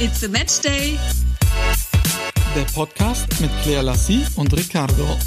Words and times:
It's 0.00 0.22
a 0.22 0.28
Match 0.28 0.60
Day. 0.60 0.96
Der 2.54 2.62
Podcast 2.72 3.26
mit 3.40 3.50
Claire 3.64 3.82
Lassie 3.82 4.24
und 4.36 4.56
Riccardo. 4.56 5.18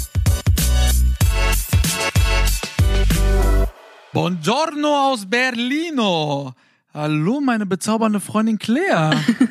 Buongiorno 4.14 5.12
aus 5.12 5.28
Berlino. 5.28 6.54
Hallo, 6.94 7.42
meine 7.42 7.66
bezaubernde 7.66 8.18
Freundin 8.18 8.58
Claire. 8.58 9.10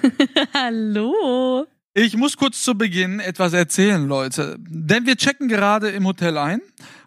Hallo. 0.56 1.68
Ich 1.94 2.18
muss 2.18 2.36
kurz 2.36 2.64
zu 2.64 2.74
Beginn 2.74 3.20
etwas 3.20 3.54
erzählen, 3.54 4.08
Leute. 4.08 4.56
Denn 4.60 5.06
wir 5.06 5.18
checken 5.18 5.48
gerade 5.48 5.92
im 5.92 6.08
Hotel 6.08 6.36
ein, 6.40 6.62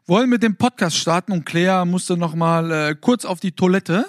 wollen 0.07 0.31
mit 0.31 0.45
dem 0.45 0.55
Podcast 0.55 0.97
starten 0.97 1.33
und 1.33 1.45
Claire 1.47 1.85
musste 1.85 2.17
noch 2.17 2.37
mal 2.37 2.71
äh, 2.71 2.95
kurz 2.95 3.25
auf 3.25 3.41
die 3.41 3.53
Toilette, 3.53 4.07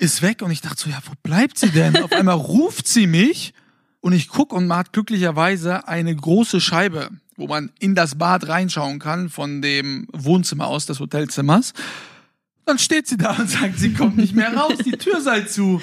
ist 0.00 0.22
weg 0.22 0.42
und 0.42 0.50
ich 0.50 0.62
dachte 0.62 0.80
so, 0.82 0.90
ja, 0.90 0.98
wo 1.04 1.12
bleibt 1.22 1.58
sie 1.58 1.68
denn? 1.68 1.96
auf 2.02 2.12
einmal 2.12 2.34
ruft 2.36 2.88
sie 2.88 3.06
mich 3.06 3.52
und 4.00 4.12
ich 4.14 4.28
guck 4.28 4.52
und 4.52 4.66
man 4.66 4.78
hat 4.78 4.92
glücklicherweise 4.92 5.86
eine 5.86 6.14
große 6.16 6.60
Scheibe, 6.60 7.10
wo 7.36 7.46
man 7.46 7.70
in 7.78 7.94
das 7.94 8.16
Bad 8.16 8.48
reinschauen 8.48 8.98
kann 8.98 9.28
von 9.28 9.60
dem 9.60 10.08
Wohnzimmer 10.12 10.66
aus 10.66 10.86
des 10.86 11.00
Hotelzimmers. 11.00 11.74
Dann 12.64 12.78
steht 12.78 13.08
sie 13.08 13.16
da 13.16 13.32
und 13.32 13.50
sagt, 13.50 13.78
sie 13.78 13.92
kommt 13.92 14.16
nicht 14.16 14.34
mehr 14.34 14.54
raus, 14.54 14.78
die 14.84 14.92
Tür 14.92 15.20
sei 15.20 15.42
zu. 15.42 15.82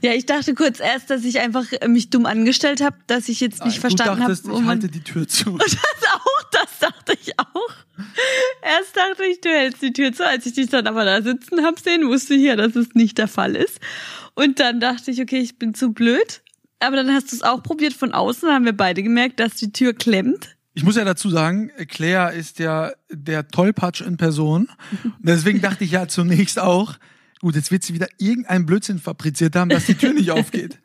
Ja, 0.00 0.12
ich 0.12 0.24
dachte 0.24 0.54
kurz 0.54 0.80
erst, 0.80 1.10
dass 1.10 1.24
ich 1.24 1.40
einfach 1.40 1.66
äh, 1.72 1.88
mich 1.88 2.10
dumm 2.10 2.26
angestellt 2.26 2.80
habe, 2.80 2.96
dass 3.06 3.28
ich 3.28 3.40
jetzt 3.40 3.64
nicht 3.64 3.74
Nein, 3.74 3.80
verstanden 3.80 4.22
habe. 4.22 4.32
ich 4.32 4.66
halte 4.66 4.88
die 4.88 5.00
Tür 5.00 5.26
zu. 5.26 5.58
das 5.58 5.76
auch, 6.14 6.42
das 6.52 6.78
dachte 6.80 7.18
ich 7.20 7.38
auch. 7.38 7.87
Erst 8.62 8.96
dachte 8.96 9.24
ich, 9.24 9.40
du 9.40 9.48
hältst 9.48 9.82
die 9.82 9.92
Tür 9.92 10.12
zu, 10.12 10.26
als 10.26 10.46
ich 10.46 10.54
dich 10.54 10.68
dann 10.68 10.86
aber 10.86 11.04
da 11.04 11.22
sitzen 11.22 11.64
hab 11.64 11.78
sehen, 11.78 12.06
wusste 12.06 12.34
ich 12.34 12.42
ja, 12.42 12.56
dass 12.56 12.76
es 12.76 12.94
nicht 12.94 13.18
der 13.18 13.28
Fall 13.28 13.56
ist. 13.56 13.80
Und 14.34 14.60
dann 14.60 14.80
dachte 14.80 15.10
ich, 15.10 15.20
okay, 15.20 15.38
ich 15.38 15.58
bin 15.58 15.74
zu 15.74 15.92
blöd. 15.92 16.42
Aber 16.80 16.96
dann 16.96 17.12
hast 17.12 17.32
du 17.32 17.36
es 17.36 17.42
auch 17.42 17.62
probiert 17.62 17.92
von 17.92 18.12
außen, 18.12 18.48
haben 18.48 18.64
wir 18.64 18.76
beide 18.76 19.02
gemerkt, 19.02 19.40
dass 19.40 19.54
die 19.54 19.72
Tür 19.72 19.94
klemmt. 19.94 20.56
Ich 20.74 20.84
muss 20.84 20.94
ja 20.94 21.04
dazu 21.04 21.28
sagen, 21.28 21.72
Claire 21.88 22.32
ist 22.32 22.60
ja 22.60 22.92
der 23.10 23.48
Tollpatsch 23.48 24.00
in 24.00 24.16
Person. 24.16 24.68
Deswegen 25.18 25.60
dachte 25.60 25.82
ich 25.82 25.90
ja 25.90 26.06
zunächst 26.06 26.60
auch, 26.60 26.94
gut, 27.40 27.56
jetzt 27.56 27.72
wird 27.72 27.82
sie 27.82 27.94
wieder 27.94 28.06
irgendeinen 28.18 28.64
Blödsinn 28.64 29.00
fabriziert 29.00 29.56
haben, 29.56 29.70
dass 29.70 29.86
die 29.86 29.94
Tür 29.94 30.12
nicht 30.12 30.30
aufgeht. 30.30 30.78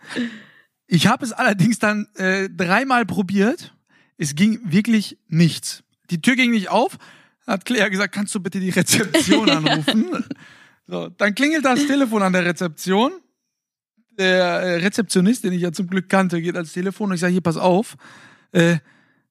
Ich 0.88 1.06
habe 1.08 1.24
es 1.24 1.32
allerdings 1.32 1.78
dann 1.78 2.08
äh, 2.16 2.50
dreimal 2.50 3.06
probiert. 3.06 3.76
Es 4.18 4.34
ging 4.34 4.60
wirklich 4.64 5.18
nichts. 5.28 5.84
Die 6.14 6.22
Tür 6.22 6.36
ging 6.36 6.52
nicht 6.52 6.70
auf. 6.70 6.98
Hat 7.48 7.66
Claire 7.66 7.90
gesagt, 7.90 8.14
kannst 8.14 8.34
du 8.36 8.40
bitte 8.40 8.60
die 8.60 8.70
Rezeption 8.70 9.50
anrufen? 9.50 10.24
so, 10.88 11.10
dann 11.10 11.34
klingelt 11.34 11.66
das 11.66 11.86
Telefon 11.88 12.22
an 12.22 12.34
der 12.34 12.46
Rezeption. 12.46 13.12
Der 14.12 14.44
äh, 14.44 14.76
Rezeptionist, 14.76 15.44
den 15.44 15.54
ich 15.54 15.62
ja 15.62 15.72
zum 15.72 15.88
Glück 15.88 16.08
kannte, 16.08 16.40
geht 16.40 16.56
ans 16.56 16.72
Telefon 16.72 17.10
und 17.10 17.16
ich 17.16 17.22
sage, 17.22 17.34
hier, 17.34 17.42
pass 17.42 17.58
auf. 17.58 17.96
Äh, 18.52 18.78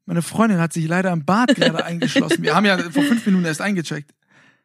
meine 0.06 0.22
Freundin 0.22 0.58
hat 0.58 0.72
sich 0.72 0.88
leider 0.88 1.12
im 1.12 1.24
Bad 1.24 1.54
gerade 1.54 1.84
eingeschlossen. 1.84 2.42
Wir 2.42 2.56
haben 2.56 2.66
ja 2.66 2.76
vor 2.78 3.04
fünf 3.04 3.24
Minuten 3.24 3.44
erst 3.44 3.60
eingecheckt. 3.60 4.12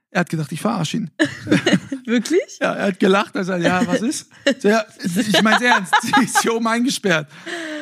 Er 0.10 0.22
hat 0.22 0.30
gedacht, 0.32 0.52
ich 0.52 0.62
verarsche 0.62 0.98
ihn. 0.98 1.12
Wirklich? 2.06 2.58
Ja, 2.60 2.74
er 2.74 2.88
hat 2.88 3.00
gelacht. 3.00 3.36
Er 3.36 3.44
sagt, 3.44 3.64
ja, 3.64 3.86
was 3.86 4.02
ist? 4.02 4.32
So, 4.60 4.70
ja, 4.70 4.84
ich 5.04 5.42
meine 5.44 5.64
ernst. 5.64 5.94
Sie 6.02 6.24
ist 6.24 6.42
hier 6.42 6.56
oben 6.56 6.68
eingesperrt. 6.68 7.30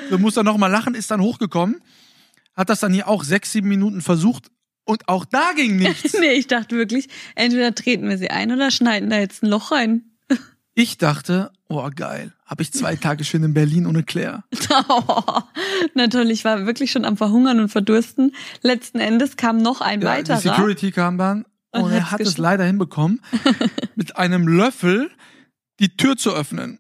So 0.09 0.17
muss 0.17 0.36
er 0.36 0.44
nochmal 0.44 0.69
lachen, 0.69 0.94
ist 0.94 1.09
dann 1.09 1.22
hochgekommen. 1.22 1.81
Hat 2.56 2.70
das 2.70 2.80
dann 2.80 2.94
hier 2.94 3.08
auch 3.08 3.23
sechs, 3.23 3.52
sieben 3.52 3.67
Minuten 3.67 4.02
versucht. 4.02 4.48
Und 4.86 5.08
auch 5.09 5.25
da 5.25 5.52
ging 5.56 5.75
nichts. 5.78 6.14
nee, 6.20 6.34
ich 6.34 6.48
dachte 6.48 6.75
wirklich, 6.75 7.08
entweder 7.36 7.73
treten 7.75 8.08
wir 8.08 8.17
sie 8.17 8.30
ein 8.30 8.52
oder 8.52 8.72
schneiden 8.72 9.09
da 9.09 9.17
jetzt 9.20 9.44
ein 9.44 9.47
Loch 9.50 9.72
rein. 9.72 10.03
Ich 10.78 10.97
dachte, 10.97 11.53
oh 11.70 11.89
geil, 11.95 12.34
habe 12.45 12.62
ich 12.62 12.73
zwei 12.73 12.97
Tage 12.97 13.23
schön 13.23 13.44
in 13.45 13.53
Berlin 13.53 13.88
ohne 13.88 14.03
Claire. 14.03 14.44
Oh, 14.89 15.42
na 15.94 16.08
toll, 16.08 16.30
ich 16.31 16.44
war 16.44 16.66
wirklich 16.66 16.91
schon 16.91 17.06
am 17.06 17.16
Verhungern 17.16 17.62
und 17.62 17.69
Verdursten. 17.69 18.35
Letzten 18.62 19.00
Endes 19.00 19.38
kam 19.38 19.56
noch 19.59 19.79
ein 19.79 20.02
Ja, 20.02 20.09
weiterer. 20.09 20.35
die 20.41 20.50
Security 20.50 20.91
kam 20.91 21.18
dann 21.18 21.46
und, 21.72 21.84
Und 21.84 21.91
er 21.94 22.12
hat 22.12 22.19
es 22.19 22.38
leider 22.38 22.66
hinbekommen, 22.66 23.22
mit 23.96 24.18
einem 24.18 24.50
Löffel 24.50 25.09
die 25.79 25.96
Tür 25.96 26.18
zu 26.18 26.34
öffnen. 26.34 26.79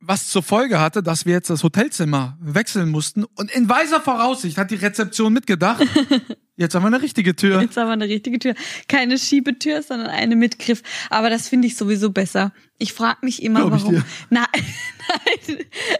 Was 0.00 0.28
zur 0.28 0.44
Folge 0.44 0.78
hatte, 0.78 1.02
dass 1.02 1.26
wir 1.26 1.32
jetzt 1.32 1.50
das 1.50 1.64
Hotelzimmer 1.64 2.38
wechseln 2.40 2.88
mussten. 2.88 3.24
Und 3.24 3.50
in 3.50 3.68
weiser 3.68 4.00
Voraussicht 4.00 4.56
hat 4.56 4.70
die 4.70 4.76
Rezeption 4.76 5.32
mitgedacht, 5.32 5.84
jetzt 6.56 6.76
haben 6.76 6.84
wir 6.84 6.86
eine 6.86 7.02
richtige 7.02 7.34
Tür. 7.34 7.60
Jetzt 7.60 7.76
haben 7.76 7.88
wir 7.88 7.94
eine 7.94 8.06
richtige 8.06 8.38
Tür. 8.38 8.54
Keine 8.86 9.18
Schiebetür, 9.18 9.82
sondern 9.82 10.06
eine 10.06 10.36
mit 10.36 10.60
Griff. 10.60 10.82
Aber 11.10 11.30
das 11.30 11.48
finde 11.48 11.66
ich 11.66 11.76
sowieso 11.76 12.10
besser. 12.10 12.52
Ich 12.78 12.92
frage 12.92 13.18
mich 13.22 13.42
immer, 13.42 13.66
Glaub 13.66 13.72
warum. 13.72 14.04
Nein, 14.30 14.46
nein, 14.54 15.58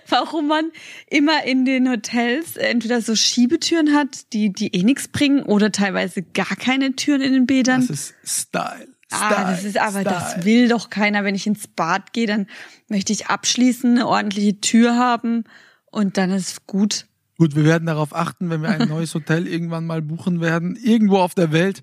warum 0.09 0.47
man 0.47 0.71
immer 1.11 1.43
in 1.45 1.65
den 1.65 1.91
Hotels 1.91 2.57
entweder 2.57 3.03
so 3.03 3.17
Schiebetüren 3.17 3.95
hat, 3.95 4.33
die, 4.33 4.53
die 4.53 4.75
eh 4.77 4.85
nichts 4.85 5.09
bringen, 5.09 5.43
oder 5.43 5.73
teilweise 5.73 6.23
gar 6.23 6.55
keine 6.57 6.95
Türen 6.95 7.21
in 7.21 7.33
den 7.33 7.47
Bädern. 7.47 7.81
Das 7.81 7.91
ist 7.91 8.15
Style. 8.25 8.98
Style 9.13 9.37
Ah, 9.37 9.51
das 9.51 9.65
ist 9.65 9.79
aber, 9.79 10.01
Style. 10.01 10.05
das 10.05 10.45
will 10.45 10.69
doch 10.69 10.91
keiner. 10.91 11.25
Wenn 11.25 11.35
ich 11.35 11.47
ins 11.47 11.67
Bad 11.67 12.13
gehe, 12.13 12.27
dann 12.27 12.47
möchte 12.89 13.13
ich 13.13 13.27
abschließen, 13.29 13.93
eine 13.93 14.07
ordentliche 14.07 14.61
Tür 14.61 14.97
haben 14.97 15.45
und 15.91 16.17
dann 16.19 16.31
ist 16.31 16.67
gut. 16.67 17.07
Gut, 17.39 17.55
wir 17.57 17.65
werden 17.65 17.87
darauf 17.87 18.15
achten, 18.15 18.51
wenn 18.51 18.61
wir 18.63 18.69
ein 18.69 18.89
neues 18.89 19.15
Hotel 19.15 19.47
irgendwann 19.47 19.87
mal 19.87 20.03
buchen 20.03 20.41
werden, 20.41 20.77
irgendwo 20.77 21.19
auf 21.19 21.35
der 21.35 21.53
Welt. 21.53 21.83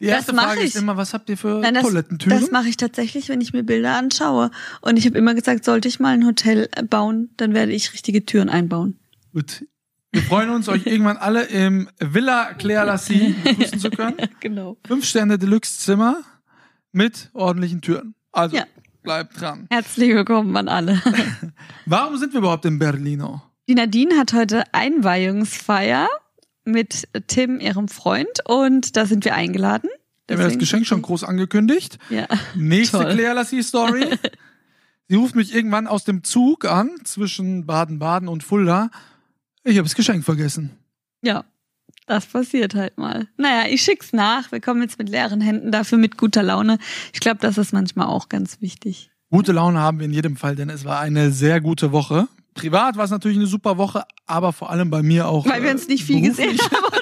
Die 0.00 0.06
erste 0.06 0.32
Frage 0.32 0.60
ist 0.60 0.76
ich. 0.76 0.82
immer, 0.82 0.96
was 0.96 1.12
habt 1.12 1.28
ihr 1.28 1.36
für 1.36 1.58
Nein, 1.60 1.74
das, 1.74 1.82
Toilettentüren? 1.82 2.40
das 2.40 2.50
mache 2.52 2.68
ich 2.68 2.76
tatsächlich, 2.76 3.28
wenn 3.28 3.40
ich 3.40 3.52
mir 3.52 3.64
Bilder 3.64 3.96
anschaue. 3.96 4.50
Und 4.80 4.96
ich 4.96 5.06
habe 5.06 5.18
immer 5.18 5.34
gesagt, 5.34 5.64
sollte 5.64 5.88
ich 5.88 5.98
mal 5.98 6.14
ein 6.14 6.24
Hotel 6.24 6.68
äh, 6.76 6.82
bauen, 6.84 7.30
dann 7.36 7.52
werde 7.54 7.72
ich 7.72 7.92
richtige 7.92 8.24
Türen 8.24 8.48
einbauen. 8.48 8.98
Gut. 9.32 9.64
Wir 10.12 10.22
freuen 10.22 10.50
uns, 10.50 10.68
euch 10.68 10.86
irgendwann 10.86 11.16
alle 11.16 11.44
im 11.44 11.88
Villa 11.98 12.54
Claire 12.54 12.86
Lassie 12.86 13.34
begrüßen 13.44 13.78
zu 13.80 13.90
können. 13.90 14.16
Genau. 14.40 14.76
Fünf 14.86 15.04
Sterne 15.04 15.36
Deluxe 15.38 15.78
Zimmer 15.78 16.22
mit 16.92 17.30
ordentlichen 17.34 17.80
Türen. 17.80 18.14
Also 18.32 18.56
Ja. 18.56 18.64
bleibt 19.02 19.40
dran. 19.40 19.66
Herzlich 19.70 20.10
willkommen 20.10 20.56
an 20.56 20.68
alle. 20.68 21.00
Warum 21.86 22.16
sind 22.16 22.32
wir 22.32 22.38
überhaupt 22.40 22.64
in 22.64 22.78
Berlino? 22.78 23.42
Die 23.68 23.74
Nadine 23.74 24.16
hat 24.16 24.32
heute 24.32 24.64
Einweihungsfeier 24.72 26.08
mit 26.64 27.08
Tim, 27.26 27.60
ihrem 27.60 27.88
Freund, 27.88 28.28
und 28.46 28.96
da 28.96 29.06
sind 29.06 29.24
wir 29.24 29.34
eingeladen. 29.34 29.88
Wir 30.26 30.36
haben 30.36 30.44
das 30.44 30.58
Geschenk 30.58 30.86
schon 30.86 31.00
groß 31.02 31.24
angekündigt. 31.24 31.98
Ja. 32.10 32.26
Nächste 32.54 32.98
Toll. 32.98 33.14
Claire 33.14 33.34
Lassie 33.34 33.62
Story. 33.62 34.06
Sie 35.08 35.14
ruft 35.16 35.34
mich 35.34 35.54
irgendwann 35.54 35.86
aus 35.86 36.04
dem 36.04 36.22
Zug 36.22 36.66
an 36.66 36.90
zwischen 37.04 37.64
Baden-Baden 37.64 38.28
und 38.28 38.42
Fulda. 38.42 38.90
Ich 39.64 39.78
habe 39.78 39.84
das 39.88 39.94
Geschenk 39.94 40.24
vergessen. 40.24 40.76
Ja, 41.22 41.44
das 42.08 42.26
passiert 42.26 42.74
halt 42.74 42.98
mal. 42.98 43.28
Naja, 43.36 43.70
ich 43.70 43.82
schick's 43.82 44.12
nach. 44.12 44.50
Wir 44.50 44.60
kommen 44.60 44.82
jetzt 44.82 44.98
mit 44.98 45.08
leeren 45.08 45.40
Händen 45.40 45.70
dafür 45.70 45.98
mit 45.98 46.16
guter 46.16 46.42
Laune. 46.42 46.78
Ich 47.12 47.20
glaube, 47.20 47.38
das 47.40 47.58
ist 47.58 47.72
manchmal 47.72 48.06
auch 48.06 48.28
ganz 48.28 48.60
wichtig. 48.60 49.10
Gute 49.30 49.52
Laune 49.52 49.78
haben 49.78 49.98
wir 49.98 50.06
in 50.06 50.12
jedem 50.12 50.36
Fall, 50.36 50.56
denn 50.56 50.70
es 50.70 50.84
war 50.84 51.00
eine 51.00 51.30
sehr 51.30 51.60
gute 51.60 51.92
Woche. 51.92 52.28
Privat 52.54 52.96
war 52.96 53.04
es 53.04 53.10
natürlich 53.10 53.36
eine 53.36 53.46
super 53.46 53.78
Woche, 53.78 54.04
aber 54.26 54.52
vor 54.52 54.70
allem 54.70 54.90
bei 54.90 55.02
mir 55.02 55.28
auch. 55.28 55.46
Weil 55.46 55.62
wir 55.62 55.70
äh, 55.70 55.74
uns 55.74 55.86
nicht 55.86 56.04
viel 56.04 56.20
beruflich. 56.20 56.58
gesehen 56.58 56.70
haben, 56.70 56.84
oder? 56.86 57.00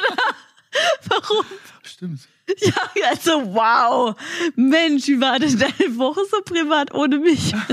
Warum? 1.09 1.45
Stimmt. 1.83 2.21
Ja, 2.59 2.75
also 3.11 3.31
wow. 3.55 4.17
Mensch, 4.55 5.07
wie 5.09 5.21
war 5.21 5.39
denn 5.39 5.59
deine 5.59 5.97
Woche 5.97 6.21
so 6.31 6.41
privat 6.43 6.93
ohne 6.95 7.19
mich? 7.19 7.55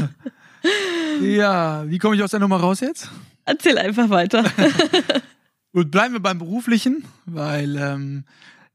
Ja, 1.22 1.84
wie 1.88 1.98
komme 1.98 2.16
ich 2.16 2.24
aus 2.24 2.32
der 2.32 2.40
Nummer 2.40 2.58
raus 2.58 2.80
jetzt? 2.80 3.10
Erzähl 3.46 3.78
einfach 3.78 4.10
weiter. 4.10 4.46
Gut, 5.74 5.90
bleiben 5.90 6.14
wir 6.14 6.22
beim 6.22 6.38
Beruflichen, 6.38 7.04
weil 7.26 7.76
ähm, 7.78 8.26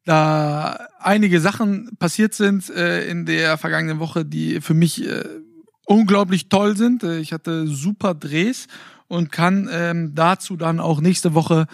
da 0.04 0.88
einige 0.98 1.41
Sachen 1.41 1.97
passiert 2.00 2.34
sind 2.34 2.69
äh, 2.70 3.06
in 3.09 3.25
der 3.25 3.56
vergangenen 3.56 4.00
Woche, 4.00 4.25
die 4.25 4.60
für 4.60 4.75
mich 4.75 5.06
äh, 5.06 5.25
unglaublich 5.87 6.49
toll 6.49 6.76
sind. 6.76 7.05
Äh, 7.05 7.19
ich 7.19 7.32
hatte 7.32 7.69
super 7.69 8.14
Drehs 8.14 8.67
und 9.06 9.31
kann 9.31 9.69
ähm, 9.70 10.17
dazu 10.17 10.56
dann 10.56 10.81
auch 10.81 11.00
nächste 11.00 11.34
Woche 11.34 11.69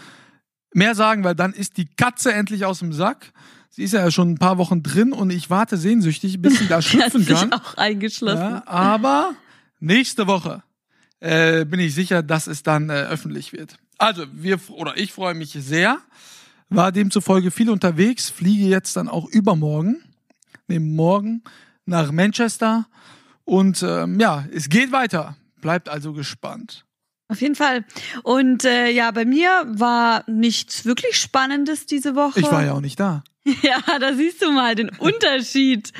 mehr 0.74 0.94
sagen, 0.94 1.24
weil 1.24 1.34
dann 1.34 1.54
ist 1.54 1.78
die 1.78 1.86
Katze 1.86 2.34
endlich 2.34 2.66
aus 2.66 2.80
dem 2.80 2.92
Sack. 2.92 3.32
Sie 3.70 3.82
ist 3.82 3.92
ja 3.92 4.10
schon 4.10 4.32
ein 4.32 4.38
paar 4.38 4.58
Wochen 4.58 4.82
drin 4.82 5.12
und 5.12 5.30
ich 5.30 5.48
warte 5.48 5.78
sehnsüchtig, 5.78 6.42
bis 6.42 6.58
sie 6.58 6.68
da 6.68 6.82
schlüpfen 6.82 7.24
kann. 7.24 7.52
auch 7.54 7.78
eingeschlossen. 7.78 8.40
Ja, 8.40 8.62
aber 8.66 9.34
nächste 9.80 10.26
Woche 10.26 10.62
äh, 11.20 11.64
bin 11.64 11.80
ich 11.80 11.94
sicher, 11.94 12.22
dass 12.22 12.46
es 12.46 12.62
dann 12.62 12.90
äh, 12.90 13.04
öffentlich 13.04 13.54
wird. 13.54 13.78
Also 13.98 14.24
wir 14.32 14.58
oder 14.70 14.96
ich 14.96 15.12
freue 15.12 15.34
mich 15.34 15.52
sehr. 15.52 15.98
War 16.68 16.92
demzufolge 16.92 17.50
viel 17.50 17.70
unterwegs, 17.70 18.30
fliege 18.30 18.66
jetzt 18.66 18.96
dann 18.96 19.08
auch 19.08 19.28
übermorgen, 19.28 20.02
neben 20.66 20.94
morgen 20.94 21.42
nach 21.84 22.10
Manchester 22.10 22.86
und 23.44 23.82
ähm, 23.82 24.18
ja, 24.18 24.46
es 24.52 24.68
geht 24.68 24.90
weiter. 24.90 25.36
Bleibt 25.60 25.88
also 25.88 26.12
gespannt. 26.12 26.84
Auf 27.28 27.40
jeden 27.40 27.54
Fall. 27.54 27.84
Und 28.22 28.64
äh, 28.64 28.90
ja, 28.90 29.10
bei 29.10 29.24
mir 29.24 29.64
war 29.66 30.24
nichts 30.26 30.84
wirklich 30.84 31.16
Spannendes 31.16 31.86
diese 31.86 32.14
Woche. 32.14 32.40
Ich 32.40 32.50
war 32.50 32.64
ja 32.64 32.72
auch 32.72 32.80
nicht 32.80 33.00
da. 33.00 33.24
Ja, 33.62 33.98
da 33.98 34.14
siehst 34.14 34.42
du 34.42 34.50
mal 34.52 34.74
den 34.74 34.90
Unterschied. 34.98 35.92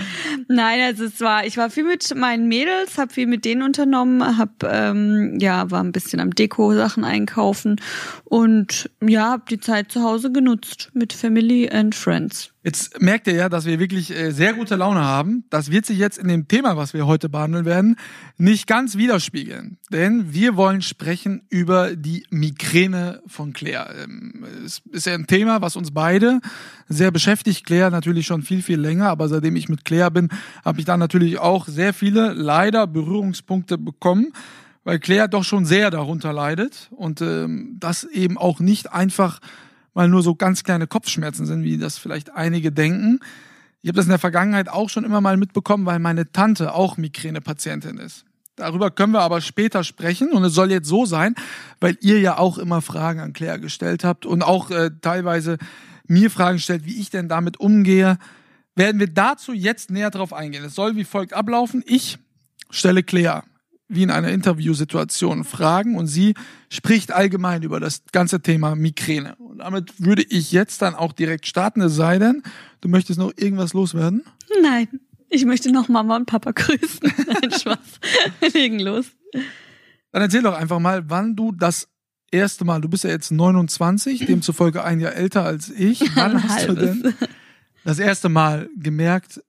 Nein, 0.48 0.80
also 0.80 1.04
es 1.04 1.20
war, 1.20 1.44
ich 1.44 1.56
war 1.56 1.68
viel 1.68 1.84
mit 1.84 2.14
meinen 2.14 2.48
Mädels, 2.48 2.96
habe 2.96 3.12
viel 3.12 3.26
mit 3.26 3.44
denen 3.44 3.62
unternommen, 3.62 4.38
hab 4.38 4.64
ähm, 4.64 5.38
ja 5.38 5.70
war 5.70 5.82
ein 5.82 5.92
bisschen 5.92 6.20
am 6.20 6.34
Deko-Sachen 6.34 7.04
einkaufen 7.04 7.80
und 8.24 8.90
ja, 9.02 9.32
habe 9.32 9.44
die 9.50 9.60
Zeit 9.60 9.92
zu 9.92 10.02
Hause 10.02 10.32
genutzt 10.32 10.90
mit 10.94 11.12
Family 11.12 11.68
and 11.68 11.94
Friends. 11.94 12.53
Jetzt 12.64 12.98
merkt 12.98 13.26
ihr 13.26 13.34
ja, 13.34 13.50
dass 13.50 13.66
wir 13.66 13.78
wirklich 13.78 14.10
äh, 14.10 14.30
sehr 14.30 14.54
gute 14.54 14.76
Laune 14.76 15.04
haben. 15.04 15.44
Das 15.50 15.70
wird 15.70 15.84
sich 15.84 15.98
jetzt 15.98 16.16
in 16.16 16.28
dem 16.28 16.48
Thema, 16.48 16.78
was 16.78 16.94
wir 16.94 17.06
heute 17.06 17.28
behandeln 17.28 17.66
werden, 17.66 17.96
nicht 18.38 18.66
ganz 18.66 18.96
widerspiegeln. 18.96 19.76
Denn 19.92 20.32
wir 20.32 20.56
wollen 20.56 20.80
sprechen 20.80 21.42
über 21.50 21.94
die 21.94 22.24
Migräne 22.30 23.20
von 23.26 23.52
Claire. 23.52 23.94
Ähm, 24.02 24.46
es 24.64 24.80
ist 24.90 25.04
ja 25.04 25.12
ein 25.12 25.26
Thema, 25.26 25.60
was 25.60 25.76
uns 25.76 25.90
beide 25.90 26.40
sehr 26.88 27.10
beschäftigt. 27.10 27.66
Claire 27.66 27.90
natürlich 27.90 28.24
schon 28.24 28.40
viel, 28.40 28.62
viel 28.62 28.80
länger, 28.80 29.10
aber 29.10 29.28
seitdem 29.28 29.56
ich 29.56 29.68
mit 29.68 29.84
Claire 29.84 30.10
bin, 30.10 30.30
habe 30.64 30.80
ich 30.80 30.86
da 30.86 30.96
natürlich 30.96 31.38
auch 31.38 31.68
sehr 31.68 31.92
viele 31.92 32.32
leider 32.32 32.86
Berührungspunkte 32.86 33.76
bekommen 33.76 34.32
weil 34.86 34.98
Claire 34.98 35.28
doch 35.28 35.44
schon 35.44 35.64
sehr 35.64 35.90
darunter 35.90 36.34
leidet 36.34 36.90
und 36.90 37.22
ähm, 37.22 37.76
das 37.80 38.04
eben 38.04 38.36
auch 38.36 38.60
nicht 38.60 38.92
einfach 38.92 39.40
mal 39.94 40.08
nur 40.08 40.22
so 40.22 40.34
ganz 40.34 40.64
kleine 40.64 40.86
Kopfschmerzen 40.86 41.46
sind, 41.46 41.62
wie 41.62 41.78
das 41.78 41.98
vielleicht 41.98 42.34
einige 42.34 42.72
denken. 42.72 43.20
Ich 43.80 43.88
habe 43.88 43.96
das 43.96 44.06
in 44.06 44.10
der 44.10 44.18
Vergangenheit 44.18 44.68
auch 44.68 44.88
schon 44.88 45.04
immer 45.04 45.20
mal 45.20 45.36
mitbekommen, 45.36 45.86
weil 45.86 45.98
meine 45.98 46.30
Tante 46.32 46.74
auch 46.74 46.96
Migränepatientin 46.96 47.98
ist. 47.98 48.24
Darüber 48.56 48.90
können 48.90 49.12
wir 49.12 49.20
aber 49.20 49.40
später 49.40 49.82
sprechen 49.82 50.32
und 50.32 50.44
es 50.44 50.54
soll 50.54 50.70
jetzt 50.70 50.86
so 50.86 51.06
sein, 51.06 51.34
weil 51.80 51.96
ihr 52.00 52.20
ja 52.20 52.38
auch 52.38 52.58
immer 52.58 52.82
Fragen 52.82 53.20
an 53.20 53.32
Claire 53.32 53.58
gestellt 53.58 54.04
habt 54.04 54.26
und 54.26 54.42
auch 54.42 54.70
äh, 54.70 54.90
teilweise 55.00 55.58
mir 56.06 56.30
Fragen 56.30 56.58
stellt, 56.58 56.84
wie 56.84 57.00
ich 57.00 57.10
denn 57.10 57.28
damit 57.28 57.58
umgehe, 57.58 58.18
werden 58.76 59.00
wir 59.00 59.08
dazu 59.08 59.52
jetzt 59.52 59.90
näher 59.90 60.10
drauf 60.10 60.32
eingehen. 60.32 60.64
Es 60.64 60.74
soll 60.74 60.96
wie 60.96 61.04
folgt 61.04 61.32
ablaufen. 61.32 61.82
Ich 61.86 62.18
stelle 62.70 63.02
Claire 63.02 63.42
wie 63.88 64.02
in 64.02 64.10
einer 64.10 64.28
Interviewsituation 64.28 65.44
Fragen 65.44 65.96
und 65.96 66.06
sie 66.06 66.34
spricht 66.70 67.12
allgemein 67.12 67.62
über 67.62 67.80
das 67.80 68.02
ganze 68.12 68.40
Thema 68.40 68.74
Migräne. 68.74 69.36
Und 69.36 69.58
damit 69.58 69.92
würde 69.98 70.22
ich 70.22 70.52
jetzt 70.52 70.82
dann 70.82 70.94
auch 70.94 71.12
direkt 71.12 71.46
starten, 71.46 71.82
es 71.82 71.94
sei 71.94 72.18
denn, 72.18 72.42
du 72.80 72.88
möchtest 72.88 73.18
noch 73.18 73.32
irgendwas 73.36 73.74
loswerden? 73.74 74.24
Nein, 74.62 74.88
ich 75.28 75.44
möchte 75.44 75.70
noch 75.70 75.88
Mama 75.88 76.16
und 76.16 76.26
Papa 76.26 76.52
grüßen. 76.52 77.12
Nein, 77.26 77.50
Spaß. 77.50 77.78
Wir 78.40 78.50
legen 78.50 78.80
los. 78.80 79.06
Dann 80.12 80.22
erzähl 80.22 80.42
doch 80.42 80.54
einfach 80.54 80.78
mal, 80.78 81.10
wann 81.10 81.36
du 81.36 81.52
das 81.52 81.88
erste 82.30 82.64
Mal, 82.64 82.80
du 82.80 82.88
bist 82.88 83.04
ja 83.04 83.10
jetzt 83.10 83.30
29, 83.30 84.26
demzufolge 84.26 84.82
ein 84.82 85.00
Jahr 85.00 85.12
älter 85.12 85.44
als 85.44 85.70
ich, 85.70 86.16
wann 86.16 86.42
hast 86.42 86.68
du 86.68 86.74
denn 86.74 87.14
das 87.84 87.98
erste 87.98 88.28
Mal 88.28 88.68
gemerkt, 88.76 89.42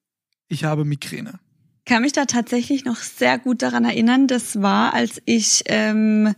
ich 0.48 0.64
habe 0.64 0.86
Migräne? 0.86 1.40
Kann 1.86 2.02
mich 2.02 2.14
da 2.14 2.26
tatsächlich 2.26 2.86
noch 2.86 2.98
sehr 2.98 3.38
gut 3.38 3.62
daran 3.62 3.86
erinnern. 3.86 4.28
Das 4.28 4.62
war, 4.62 4.94
als 4.94 5.22
ich 5.26 5.64
ähm, 5.68 6.34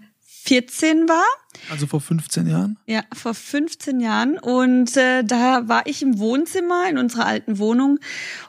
14 0.48 1.10
war. 1.10 1.26
Also 1.70 1.88
vor 1.88 2.00
15 2.00 2.48
Jahren? 2.48 2.78
Ja, 2.86 3.04
vor 3.14 3.34
15 3.34 4.00
Jahren. 4.00 4.40
Und 4.40 4.96
äh, 4.96 5.24
da 5.24 5.68
war 5.68 5.88
ich 5.88 6.02
im 6.02 6.20
Wohnzimmer 6.20 6.90
in 6.90 6.98
unserer 6.98 7.26
alten 7.26 7.60
Wohnung 7.60 8.00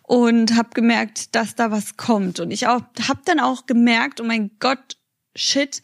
und 0.02 0.54
habe 0.54 0.70
gemerkt, 0.74 1.34
dass 1.34 1.56
da 1.56 1.70
was 1.70 1.96
kommt. 1.96 2.38
Und 2.38 2.50
ich 2.52 2.68
auch 2.68 2.82
habe 3.08 3.20
dann 3.24 3.40
auch 3.40 3.66
gemerkt, 3.66 4.20
oh 4.20 4.24
mein 4.24 4.52
Gott, 4.60 4.96
shit, 5.34 5.82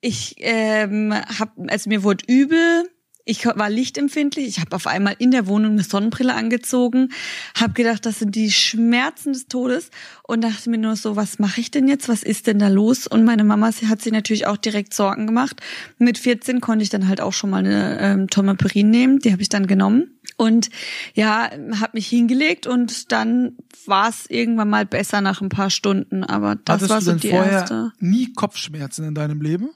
ich 0.00 0.34
ähm, 0.38 1.14
hab, 1.14 1.52
also 1.68 1.88
mir 1.88 2.02
wurde 2.02 2.24
übel. 2.26 2.90
Ich 3.26 3.46
war 3.46 3.70
lichtempfindlich. 3.70 4.46
Ich 4.46 4.60
habe 4.60 4.76
auf 4.76 4.86
einmal 4.86 5.16
in 5.18 5.30
der 5.30 5.46
Wohnung 5.46 5.72
eine 5.72 5.82
Sonnenbrille 5.82 6.34
angezogen, 6.34 7.10
habe 7.58 7.72
gedacht, 7.72 8.04
das 8.04 8.18
sind 8.18 8.34
die 8.34 8.50
Schmerzen 8.50 9.32
des 9.32 9.46
Todes 9.46 9.90
und 10.22 10.44
dachte 10.44 10.68
mir 10.68 10.78
nur 10.78 10.96
so, 10.96 11.16
was 11.16 11.38
mache 11.38 11.60
ich 11.60 11.70
denn 11.70 11.88
jetzt? 11.88 12.08
Was 12.08 12.22
ist 12.22 12.46
denn 12.46 12.58
da 12.58 12.68
los? 12.68 13.06
Und 13.06 13.24
meine 13.24 13.44
Mama 13.44 13.70
hat 13.88 14.02
sich 14.02 14.12
natürlich 14.12 14.46
auch 14.46 14.58
direkt 14.58 14.92
Sorgen 14.92 15.26
gemacht. 15.26 15.60
Mit 15.98 16.18
14 16.18 16.60
konnte 16.60 16.82
ich 16.82 16.90
dann 16.90 17.08
halt 17.08 17.20
auch 17.20 17.32
schon 17.32 17.50
mal 17.50 17.58
eine 17.58 17.98
ähm, 18.00 18.28
Tomaperin 18.28 18.90
nehmen, 18.90 19.20
die 19.20 19.32
habe 19.32 19.40
ich 19.40 19.48
dann 19.48 19.66
genommen 19.66 20.10
und 20.36 20.70
ja, 21.14 21.50
habe 21.80 21.90
mich 21.94 22.08
hingelegt 22.08 22.66
und 22.66 23.12
dann 23.12 23.56
war 23.86 24.08
es 24.08 24.28
irgendwann 24.28 24.68
mal 24.68 24.84
besser 24.84 25.20
nach 25.20 25.40
ein 25.40 25.48
paar 25.48 25.70
Stunden. 25.70 26.24
Aber 26.24 26.56
das 26.56 26.74
Hattest 26.74 26.90
war 26.90 26.98
du 26.98 27.04
so 27.04 27.10
denn 27.12 27.20
die 27.20 27.30
vorher 27.30 27.52
erste. 27.52 27.92
nie 28.00 28.32
Kopfschmerzen 28.32 29.06
in 29.06 29.14
deinem 29.14 29.40
Leben? 29.40 29.70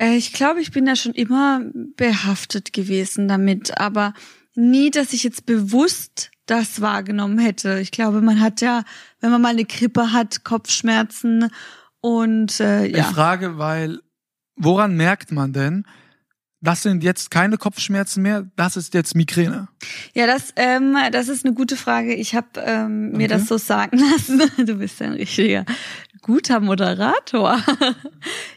Äh, 0.00 0.16
Ich 0.16 0.32
glaube, 0.32 0.60
ich 0.60 0.72
bin 0.72 0.86
da 0.86 0.96
schon 0.96 1.12
immer 1.12 1.62
behaftet 1.96 2.72
gewesen 2.72 3.28
damit, 3.28 3.78
aber 3.78 4.14
nie, 4.54 4.90
dass 4.90 5.12
ich 5.12 5.22
jetzt 5.22 5.46
bewusst 5.46 6.30
das 6.46 6.80
wahrgenommen 6.80 7.38
hätte. 7.38 7.78
Ich 7.78 7.92
glaube, 7.92 8.20
man 8.20 8.40
hat 8.40 8.60
ja, 8.60 8.82
wenn 9.20 9.30
man 9.30 9.40
mal 9.40 9.50
eine 9.50 9.64
Grippe 9.64 10.12
hat, 10.12 10.42
Kopfschmerzen 10.42 11.50
und 12.00 12.58
äh, 12.60 12.86
Ich 12.86 12.96
ja. 12.96 13.04
frage, 13.04 13.58
weil 13.58 14.00
woran 14.56 14.96
merkt 14.96 15.30
man 15.30 15.52
denn, 15.52 15.84
das 16.60 16.82
sind 16.82 17.02
jetzt 17.02 17.30
keine 17.30 17.56
Kopfschmerzen 17.56 18.22
mehr, 18.22 18.46
das 18.56 18.76
ist 18.76 18.92
jetzt 18.94 19.14
Migräne? 19.14 19.68
Ja, 20.14 20.26
das, 20.26 20.52
ähm, 20.56 20.96
das 21.12 21.28
ist 21.28 21.44
eine 21.44 21.54
gute 21.54 21.76
Frage. 21.76 22.14
Ich 22.14 22.34
habe 22.34 22.48
ähm, 22.56 23.12
mir 23.12 23.24
Okay. 23.24 23.28
das 23.28 23.46
so 23.46 23.56
sagen 23.56 23.98
lassen. 24.10 24.42
Du 24.66 24.74
bist 24.76 25.00
ein 25.00 25.12
richtiger 25.12 25.64
guter 26.22 26.60
Moderator. 26.60 27.58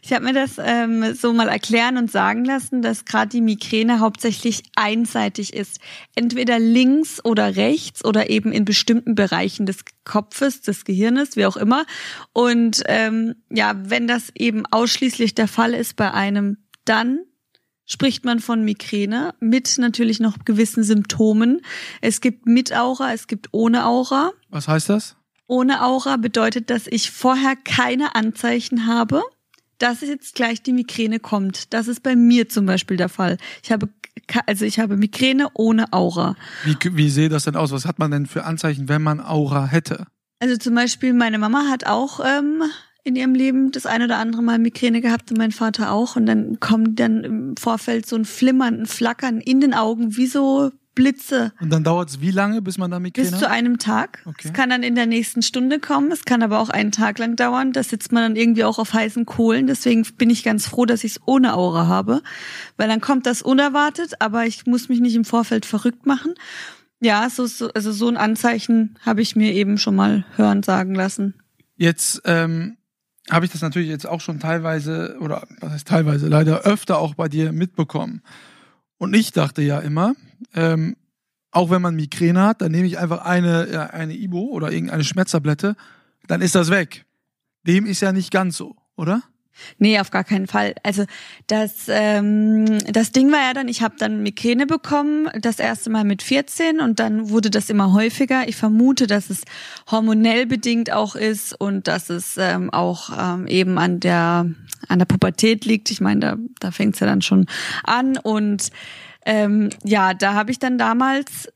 Ich 0.02 0.12
habe 0.12 0.26
mir 0.26 0.34
das 0.34 0.56
ähm, 0.60 1.14
so 1.16 1.32
mal 1.32 1.48
erklären 1.48 1.98
und 1.98 2.12
sagen 2.12 2.44
lassen, 2.44 2.82
dass 2.82 3.06
gerade 3.06 3.30
die 3.30 3.40
Migräne 3.42 4.02
hauptsächlich 4.02 4.64
einseitig 4.76 5.54
ist. 5.54 5.80
Entweder 6.14 6.60
links 6.60 7.24
oder 7.24 7.56
rechts 7.56 8.04
oder 8.04 8.30
eben 8.30 8.52
in 8.52 8.66
bestimmten 8.66 9.16
Bereichen 9.16 9.66
des 9.66 9.86
Kopfes, 10.04 10.62
des 10.62 10.84
Gehirnes, 10.84 11.38
wie 11.38 11.46
auch 11.46 11.56
immer. 11.56 11.86
Und 12.34 12.84
ähm, 12.88 13.36
ja, 13.50 13.74
wenn 13.78 14.08
das 14.08 14.30
eben 14.36 14.66
ausschließlich 14.66 15.34
der 15.34 15.48
Fall 15.48 15.74
ist 15.74 15.96
bei 15.96 16.12
einem, 16.12 16.58
dann 16.84 17.20
spricht 17.94 18.26
man 18.26 18.40
von 18.40 18.66
Migräne 18.66 19.36
mit 19.40 19.78
natürlich 19.78 20.20
noch 20.20 20.40
gewissen 20.46 20.84
Symptomen. 20.84 21.62
Es 22.02 22.22
gibt 22.22 22.48
mit 22.48 22.76
Aura, 22.76 23.14
es 23.14 23.28
gibt 23.28 23.50
ohne 23.52 23.86
Aura. 23.86 24.32
Was 24.50 24.68
heißt 24.68 24.90
das? 24.90 25.16
Ohne 25.46 25.84
Aura 25.84 26.18
bedeutet, 26.18 26.72
dass 26.72 26.88
ich 26.88 27.12
vorher 27.12 27.56
keine 27.56 28.16
Anzeichen 28.16 28.88
habe, 28.88 29.22
dass 29.78 30.02
jetzt 30.02 30.34
gleich 30.34 30.64
die 30.64 30.74
Migräne 30.74 31.20
kommt. 31.20 31.72
Das 31.72 31.88
ist 31.88 32.02
bei 32.02 32.16
mir 32.16 32.50
zum 32.50 32.66
Beispiel 32.66 32.98
der 32.98 33.10
Fall. 33.10 33.38
Ich 33.64 33.72
habe 33.72 33.90
also 34.48 34.66
ich 34.66 34.80
habe 34.80 34.98
Migräne 34.98 35.50
ohne 35.54 35.94
Aura. 35.94 36.36
Wie, 36.64 36.78
wie 36.96 37.10
sehe 37.10 37.30
das 37.30 37.44
denn 37.44 37.56
aus? 37.56 37.72
Was 37.72 37.86
hat 37.86 38.00
man 38.00 38.10
denn 38.10 38.26
für 38.26 38.46
Anzeichen, 38.46 38.90
wenn 38.90 39.04
man 39.04 39.20
Aura 39.20 39.66
hätte? 39.66 40.08
Also 40.40 40.58
zum 40.58 40.74
Beispiel 40.74 41.14
meine 41.14 41.38
Mama 41.38 41.66
hat 41.70 41.86
auch 41.86 42.20
ähm, 42.26 42.64
in 43.04 43.16
ihrem 43.16 43.36
Leben 43.36 43.72
das 43.72 43.86
ein 43.86 44.02
oder 44.02 44.18
andere 44.18 44.42
Mal 44.42 44.60
Migräne 44.60 45.02
gehabt 45.02 45.30
und 45.32 45.38
mein 45.38 45.52
Vater 45.52 45.92
auch. 45.92 46.16
Und 46.16 46.26
dann 46.26 46.60
kommt 46.60 47.00
dann 47.00 47.24
im 47.24 47.58
Vorfeld 47.58 48.06
so 48.06 48.16
ein 48.16 48.26
Flimmern, 48.26 48.82
ein 48.82 48.86
Flackern 48.86 49.42
in 49.42 49.60
den 49.60 49.74
Augen, 49.74 50.16
wie 50.16 50.28
so 50.28 50.72
Blitze. 50.96 51.54
Und 51.60 51.72
dann 51.72 51.84
dauert 51.84 52.10
es 52.10 52.22
wie 52.22 52.32
lange, 52.32 52.62
bis 52.62 52.78
man 52.78 52.92
da 52.92 53.00
Migräne 53.00 53.32
Bis 53.32 53.40
zu 53.40 53.46
hat? 53.46 53.52
einem 53.52 53.78
Tag. 53.80 54.22
Okay. 54.26 54.48
Es 54.48 54.54
kann 54.54 54.70
dann 54.70 54.84
in 54.84 54.96
der 54.96 55.06
nächsten 55.06 55.42
Stunde 55.42 55.80
kommen. 55.80 56.12
Es 56.12 56.24
kann 56.24 56.44
aber 56.44 56.60
auch 56.60 56.70
einen 56.70 56.92
Tag 56.92 57.20
lang 57.20 57.36
dauern. 57.36 57.74
Da 57.74 57.84
sitzt 57.84 58.12
man 58.12 58.24
dann 58.24 58.36
irgendwie 58.36 58.64
auch 58.64 58.80
auf 58.80 58.94
heißen 58.94 59.26
Kohlen. 59.26 59.68
Deswegen 59.68 60.06
bin 60.18 60.30
ich 60.30 60.44
ganz 60.44 60.68
froh, 60.68 60.86
dass 60.86 61.04
ich 61.04 61.14
es 61.14 61.22
ohne 61.26 61.56
Aura 61.56 61.88
habe. 61.88 62.22
Weil 62.78 62.88
dann 62.88 63.02
kommt 63.02 63.26
das 63.26 63.42
unerwartet, 63.42 64.14
aber 64.20 64.46
ich 64.46 64.66
muss 64.66 64.88
mich 64.88 65.00
nicht 65.00 65.16
im 65.16 65.26
Vorfeld 65.26 65.66
verrückt 65.66 66.06
machen. 66.06 66.36
Ja, 67.02 67.30
so, 67.30 67.48
so, 67.48 67.70
also 67.74 67.92
so 67.92 68.08
ein 68.08 68.18
Anzeichen 68.18 68.98
habe 69.02 69.22
ich 69.22 69.36
mir 69.36 69.52
eben 69.54 69.78
schon 69.78 69.96
mal 69.96 70.26
hören 70.36 70.64
sagen 70.64 70.96
lassen. 70.96 71.34
Jetzt 71.76 72.22
ähm, 72.26 72.78
habe 73.30 73.46
ich 73.46 73.52
das 73.52 73.62
natürlich 73.62 73.90
jetzt 73.90 74.08
auch 74.08 74.22
schon 74.22 74.40
teilweise, 74.40 75.18
oder 75.20 75.48
was 75.60 75.72
heißt 75.72 75.88
teilweise, 75.88 76.28
leider 76.28 76.62
öfter 76.62 76.98
auch 76.98 77.16
bei 77.16 77.30
dir 77.30 77.52
mitbekommen. 77.52 78.22
Und 78.98 79.14
ich 79.14 79.32
dachte 79.32 79.62
ja 79.62 79.80
immer, 79.80 80.14
ähm, 80.54 80.96
auch 81.52 81.70
wenn 81.70 81.82
man 81.82 81.96
Migräne 81.96 82.42
hat, 82.42 82.62
dann 82.62 82.72
nehme 82.72 82.88
ich 82.88 82.98
einfach 82.98 83.26
eine, 83.26 83.72
ja, 83.72 83.86
eine 83.88 84.14
Ibo 84.14 84.42
oder 84.46 84.72
irgendeine 84.72 85.04
Schmerztablette, 85.04 85.76
dann 86.28 86.42
ist 86.42 86.56
das 86.56 86.70
weg. 86.70 87.06
Dem 87.66 87.86
ist 87.86 88.02
ja 88.02 88.12
nicht 88.12 88.32
ganz 88.32 88.58
so, 88.58 88.76
oder? 88.96 89.22
Nee, 89.78 90.00
auf 90.00 90.12
gar 90.12 90.24
keinen 90.24 90.48
Fall. 90.48 90.76
Also 90.84 91.06
das, 91.48 91.86
ähm, 91.88 92.80
das 92.92 93.12
Ding 93.12 93.32
war 93.32 93.40
ja 93.40 93.54
dann, 93.54 93.68
ich 93.68 93.82
habe 93.82 93.96
dann 93.98 94.24
Migräne 94.24 94.66
bekommen, 94.66 95.30
das 95.40 95.60
erste 95.60 95.90
Mal 95.90 96.04
mit 96.04 96.24
14 96.24 96.80
und 96.80 97.00
dann 97.00 97.30
wurde 97.30 97.50
das 97.50 97.70
immer 97.70 97.94
häufiger. 97.94 98.48
Ich 98.48 98.56
vermute, 98.56 99.08
dass 99.08 99.30
es 99.30 99.42
hormonell 99.90 100.46
bedingt 100.46 100.92
auch 100.92 101.16
ist 101.16 101.60
und 101.60 101.88
dass 101.88 102.10
es 102.10 102.38
ähm, 102.38 102.70
auch 102.72 103.10
ähm, 103.18 103.48
eben 103.48 103.78
an 103.78 104.00
der 104.00 104.48
an 104.90 105.00
der 105.00 105.06
Pubertät 105.06 105.66
liegt. 105.66 105.92
Ich 105.92 106.02
meine, 106.02 106.20
da, 106.20 106.36
da 106.60 106.72
fängt's 106.72 107.00
ja 107.00 107.08
dann 107.08 107.22
schon 107.22 107.46
an 107.84 108.18
und 108.18 108.70
ähm, 109.26 109.70
ja, 109.84 110.14
da 110.14 110.34
habe 110.34 110.52
ich 110.52 110.60
dann 110.60 110.78
damals 110.78 111.48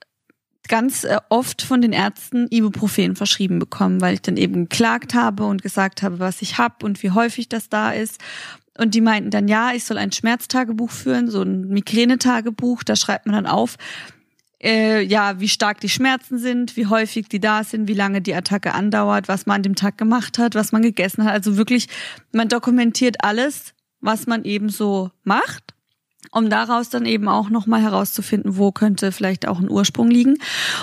ganz 0.67 1.03
äh, 1.03 1.17
oft 1.29 1.62
von 1.62 1.81
den 1.81 1.93
Ärzten 1.93 2.47
Ibuprofen 2.50 3.15
verschrieben 3.15 3.59
bekommen, 3.59 4.01
weil 4.01 4.15
ich 4.15 4.21
dann 4.21 4.38
eben 4.38 4.69
geklagt 4.69 5.13
habe 5.13 5.45
und 5.45 5.62
gesagt 5.62 6.03
habe, 6.03 6.19
was 6.19 6.41
ich 6.41 6.57
hab 6.57 6.83
und 6.83 7.03
wie 7.03 7.12
häufig 7.12 7.50
das 7.50 7.69
da 7.69 7.91
ist. 7.91 8.19
Und 8.77 8.93
die 8.93 9.01
meinten 9.01 9.31
dann, 9.31 9.47
ja, 9.47 9.71
ich 9.74 9.86
soll 9.86 9.97
ein 9.97 10.12
Schmerztagebuch 10.12 10.91
führen, 10.91 11.29
so 11.29 11.41
ein 11.41 11.67
Migränetagebuch, 11.69 12.83
da 12.83 12.95
schreibt 12.95 13.25
man 13.25 13.36
dann 13.36 13.47
auf, 13.47 13.77
äh, 14.62 15.01
ja, 15.03 15.39
wie 15.39 15.50
stark 15.50 15.79
die 15.79 15.89
Schmerzen 15.89 16.38
sind, 16.38 16.77
wie 16.77 16.88
häufig 16.88 17.29
die 17.29 17.39
da 17.39 17.63
sind, 17.63 17.88
wie 17.88 17.93
lange 17.93 18.21
die 18.21 18.36
Attacke 18.36 18.74
andauert, 18.74 19.27
was 19.27 19.45
man 19.45 19.57
an 19.57 19.63
dem 19.63 19.75
Tag 19.75 19.97
gemacht 19.97 20.38
hat, 20.38 20.55
was 20.55 20.71
man 20.71 20.81
gegessen 20.81 21.24
hat. 21.24 21.33
Also 21.33 21.57
wirklich, 21.57 21.88
man 22.31 22.50
dokumentiert 22.50 23.24
alles, 23.24 23.74
was 24.00 24.27
man 24.27 24.43
eben 24.43 24.69
so 24.69 25.12
macht 25.24 25.76
um 26.31 26.50
daraus 26.50 26.89
dann 26.89 27.05
eben 27.05 27.27
auch 27.27 27.50
nochmal 27.50 27.81
herauszufinden, 27.81 28.57
wo 28.57 28.72
könnte 28.72 29.12
vielleicht 29.12 29.48
auch 29.48 29.60
ein 29.60 29.69
Ursprung 29.69 30.10
liegen. 30.10 30.38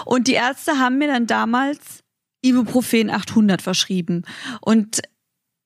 Und 0.05 0.29
die 0.29 0.35
Ärzte 0.35 0.79
haben 0.79 0.99
mir 0.99 1.09
dann 1.09 1.27
damals 1.27 2.01
Ibuprofen 2.43 3.11
800 3.11 3.63
verschrieben. 3.63 4.23
Und 4.61 5.03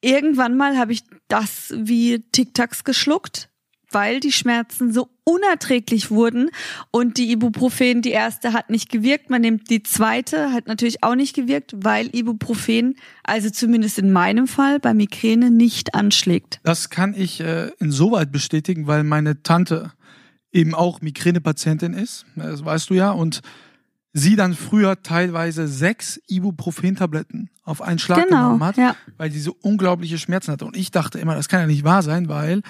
irgendwann 0.00 0.56
mal 0.56 0.78
habe 0.78 0.92
ich 0.92 1.02
das 1.28 1.75
wie 1.76 2.20
Tic-Tacs 2.32 2.85
geschluckt 2.85 3.48
weil 3.90 4.21
die 4.21 4.33
Schmerzen 4.33 4.92
so 4.92 5.09
unerträglich 5.25 6.11
wurden 6.11 6.50
und 6.90 7.18
die 7.18 7.30
Ibuprofen, 7.33 8.02
die 8.02 8.11
erste 8.11 8.52
hat 8.52 8.71
nicht 8.71 8.90
gewirkt. 8.90 9.30
Man 9.30 9.42
nimmt 9.42 9.71
die 9.71 9.83
zweite, 9.83 10.52
hat 10.52 10.66
natürlich 10.66 11.02
auch 11.02 11.14
nicht 11.14 11.35
gewirkt, 11.35 11.75
weil 11.76 12.14
Ibuprofen, 12.14 12.97
also 13.25 13.50
zumindest 13.50 13.99
in 13.99 14.12
meinem 14.12 14.47
Fall, 14.47 14.80
bei 14.80 14.95
Migräne 14.95 15.50
nicht 15.50 15.95
anschlägt. 15.95 16.61
Das 16.62 16.90
kann 16.90 17.14
ich 17.14 17.40
äh, 17.40 17.71
insoweit 17.78 18.33
bestätigen, 18.33 18.87
weil 18.87 19.04
meine 19.04 19.42
Tante 19.42 19.92
eben 20.52 20.75
auch 20.75 21.00
Migränepatientin 21.00 21.92
ist, 21.92 22.25
das 22.37 22.64
weißt 22.64 22.90
du 22.90 22.95
ja, 22.95 23.11
und 23.11 23.42
sie 24.12 24.37
dann 24.37 24.54
früher 24.54 25.02
teilweise 25.02 25.68
sechs 25.68 26.21
Ibuprofen-Tabletten 26.28 27.50
auf 27.62 27.83
einen 27.83 27.99
Schlag 27.99 28.26
genau, 28.26 28.45
genommen 28.45 28.64
hat, 28.64 28.76
ja. 28.76 28.97
weil 29.16 29.30
sie 29.30 29.40
so 29.40 29.57
unglaubliche 29.61 30.18
Schmerzen 30.18 30.52
hatte. 30.52 30.64
Und 30.64 30.76
ich 30.76 30.90
dachte 30.90 31.18
immer, 31.18 31.35
das 31.35 31.49
kann 31.49 31.61
ja 31.61 31.66
nicht 31.66 31.85
wahr 31.85 32.02
sein, 32.02 32.28
weil 32.28 32.62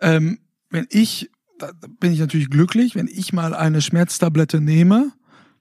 ähm, 0.00 0.38
wenn 0.70 0.86
ich, 0.90 1.30
da 1.58 1.72
bin 2.00 2.12
ich 2.12 2.20
natürlich 2.20 2.50
glücklich, 2.50 2.94
wenn 2.94 3.08
ich 3.08 3.32
mal 3.32 3.54
eine 3.54 3.80
Schmerztablette 3.80 4.60
nehme, 4.60 5.12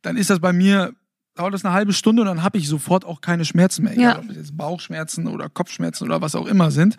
dann 0.01 0.17
ist 0.17 0.29
das 0.29 0.39
bei 0.39 0.53
mir, 0.53 0.93
dauert 1.35 1.53
das 1.53 1.65
eine 1.65 1.73
halbe 1.73 1.93
Stunde 1.93 2.21
und 2.21 2.27
dann 2.27 2.43
habe 2.43 2.57
ich 2.57 2.67
sofort 2.67 3.05
auch 3.05 3.21
keine 3.21 3.45
Schmerzen 3.45 3.83
mehr. 3.83 3.93
Ja. 3.93 4.11
Egal, 4.11 4.23
ob 4.23 4.29
es 4.29 4.37
jetzt 4.37 4.57
Bauchschmerzen 4.57 5.27
oder 5.27 5.49
Kopfschmerzen 5.49 6.05
oder 6.05 6.21
was 6.21 6.35
auch 6.35 6.47
immer 6.47 6.71
sind. 6.71 6.97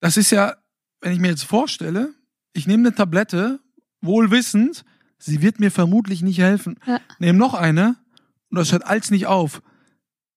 Das 0.00 0.16
ist 0.16 0.30
ja, 0.30 0.56
wenn 1.00 1.12
ich 1.12 1.18
mir 1.18 1.28
jetzt 1.28 1.44
vorstelle, 1.44 2.14
ich 2.52 2.66
nehme 2.66 2.88
eine 2.88 2.94
Tablette, 2.94 3.60
wohl 4.00 4.30
wissend, 4.30 4.84
sie 5.18 5.42
wird 5.42 5.60
mir 5.60 5.70
vermutlich 5.70 6.22
nicht 6.22 6.38
helfen. 6.38 6.78
Ja. 6.86 7.00
Nehme 7.18 7.38
noch 7.38 7.54
eine 7.54 7.96
und 8.50 8.58
das 8.58 8.72
hört 8.72 8.86
alles 8.86 9.10
nicht 9.10 9.26
auf. 9.26 9.62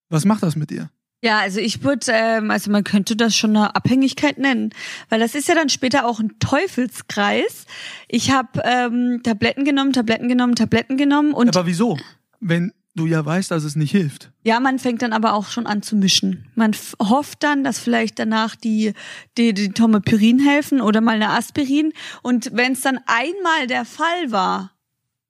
Was 0.09 0.25
macht 0.25 0.43
das 0.43 0.55
mit 0.55 0.69
dir? 0.69 0.89
Ja, 1.23 1.39
also 1.39 1.59
ich 1.59 1.83
würde, 1.83 2.07
ähm, 2.09 2.49
also 2.49 2.71
man 2.71 2.83
könnte 2.83 3.15
das 3.15 3.35
schon 3.35 3.55
eine 3.55 3.75
Abhängigkeit 3.75 4.39
nennen, 4.39 4.71
weil 5.09 5.19
das 5.19 5.35
ist 5.35 5.47
ja 5.47 5.53
dann 5.53 5.69
später 5.69 6.05
auch 6.05 6.19
ein 6.19 6.39
Teufelskreis. 6.39 7.65
Ich 8.07 8.31
habe 8.31 8.61
ähm, 8.63 9.21
Tabletten 9.23 9.63
genommen, 9.63 9.93
Tabletten 9.93 10.27
genommen, 10.27 10.55
Tabletten 10.55 10.97
genommen 10.97 11.33
und. 11.33 11.55
Aber 11.55 11.67
wieso? 11.67 11.97
Wenn 12.39 12.73
du 12.95 13.05
ja 13.05 13.23
weißt, 13.23 13.51
dass 13.51 13.63
es 13.63 13.75
nicht 13.75 13.91
hilft. 13.91 14.31
Ja, 14.43 14.59
man 14.59 14.79
fängt 14.79 15.03
dann 15.03 15.13
aber 15.13 15.33
auch 15.33 15.47
schon 15.47 15.67
an 15.67 15.83
zu 15.83 15.95
mischen. 15.95 16.47
Man 16.55 16.75
hofft 16.99 17.43
dann, 17.43 17.63
dass 17.63 17.79
vielleicht 17.79 18.17
danach 18.17 18.55
die 18.55 18.93
die, 19.37 19.53
die 19.53 19.69
Tomepyrin 19.69 20.39
helfen 20.39 20.81
oder 20.81 21.01
mal 21.01 21.15
eine 21.15 21.29
Aspirin. 21.29 21.93
Und 22.23 22.49
wenn 22.53 22.73
es 22.73 22.81
dann 22.81 22.99
einmal 23.05 23.67
der 23.67 23.85
Fall 23.85 24.31
war, 24.31 24.71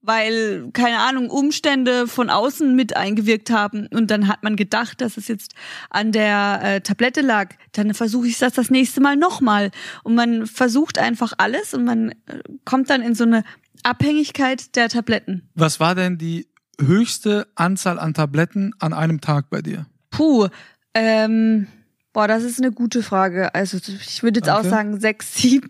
weil, 0.02 0.70
keine 0.74 1.00
Ahnung, 1.00 1.30
Umstände 1.30 2.08
von 2.08 2.30
außen 2.30 2.76
mit 2.76 2.96
eingewirkt 2.96 3.52
haben 3.52 3.88
und 3.88 4.10
dann 4.10 4.28
hat 4.28 4.44
man 4.44 4.56
gedacht, 4.56 5.02
dass 5.02 5.18
es 5.18 5.28
jetzt 5.28 5.54
an 5.90 6.12
der 6.12 6.60
äh, 6.64 6.82
Tablette 6.82 7.22
lag, 7.22 7.50
dann 7.74 7.94
versuche 7.94 8.28
ich 8.28 8.40
das 8.40 8.54
das 8.54 8.70
nächste 8.70 9.00
Mal 9.02 9.16
nochmal. 9.16 9.72
Und 10.04 10.16
man 10.16 10.48
versucht 10.48 10.98
einfach 10.98 11.34
alles 11.38 11.74
und 11.74 11.86
man 11.86 12.10
äh, 12.10 12.16
kommt 12.66 12.90
dann 12.90 13.02
in 13.02 13.14
so 13.14 13.24
eine 13.24 13.44
Abhängigkeit 13.84 14.76
der 14.76 14.90
Tabletten. 14.90 15.50
Was 15.54 15.80
war 15.80 15.94
denn 15.96 16.18
die 16.18 16.48
höchste 16.80 17.48
Anzahl 17.56 18.00
an 18.00 18.14
Tabletten 18.14 18.74
an 18.80 18.94
einem 18.94 19.22
Tag 19.22 19.50
bei 19.50 19.62
dir? 19.62 19.86
Puh, 20.10 20.48
ähm, 20.94 21.68
boah, 22.12 22.28
das 22.28 22.44
ist 22.44 22.60
eine 22.60 22.72
gute 22.72 23.04
Frage. 23.04 23.54
Also 23.54 23.78
ich 23.78 24.24
würde 24.24 24.40
jetzt 24.40 24.48
Danke. 24.48 24.68
auch 24.68 24.70
sagen 24.70 25.00
sechs, 25.00 25.36
sieben. 25.36 25.70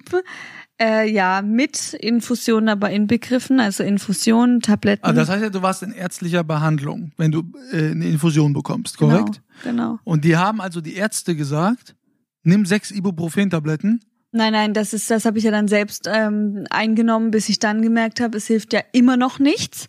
Äh, 0.82 1.12
ja, 1.12 1.44
mit 1.44 1.94
Infusionen 1.94 2.68
aber 2.68 2.90
inbegriffen, 2.90 3.60
also 3.60 3.84
Infusionen, 3.84 4.62
Tabletten. 4.62 5.06
Ah, 5.06 5.14
das 5.14 5.30
heißt 5.30 5.44
ja, 5.44 5.50
du 5.52 5.62
warst 5.62 5.84
in 5.84 5.92
ärztlicher 5.92 6.44
Behandlung, 6.44 7.12
wenn 7.18 7.32
du 7.32 7.44
äh, 7.72 7.92
eine 7.92 8.08
Infusion 8.08 8.52
bekommst, 8.52 8.98
korrekt? 8.98 9.44
Genau, 9.64 9.92
genau. 9.92 10.00
Und 10.04 10.26
die 10.26 10.38
haben 10.38 10.60
also 10.60 10.82
die 10.82 10.96
Ärzte 10.96 11.36
gesagt, 11.36 11.96
nimm 12.42 12.66
sechs 12.66 12.90
Ibuprofen-Tabletten. 12.90 14.00
Nein, 14.32 14.54
nein, 14.54 14.74
das 14.74 14.94
ist, 14.94 15.12
das 15.12 15.26
habe 15.26 15.38
ich 15.38 15.44
ja 15.44 15.52
dann 15.52 15.68
selbst 15.68 16.10
ähm, 16.12 16.66
eingenommen, 16.72 17.30
bis 17.30 17.48
ich 17.50 17.60
dann 17.60 17.84
gemerkt 17.84 18.20
habe, 18.20 18.38
es 18.38 18.48
hilft 18.48 18.74
ja 18.74 18.82
immer 18.92 19.18
noch 19.18 19.38
nichts. 19.38 19.88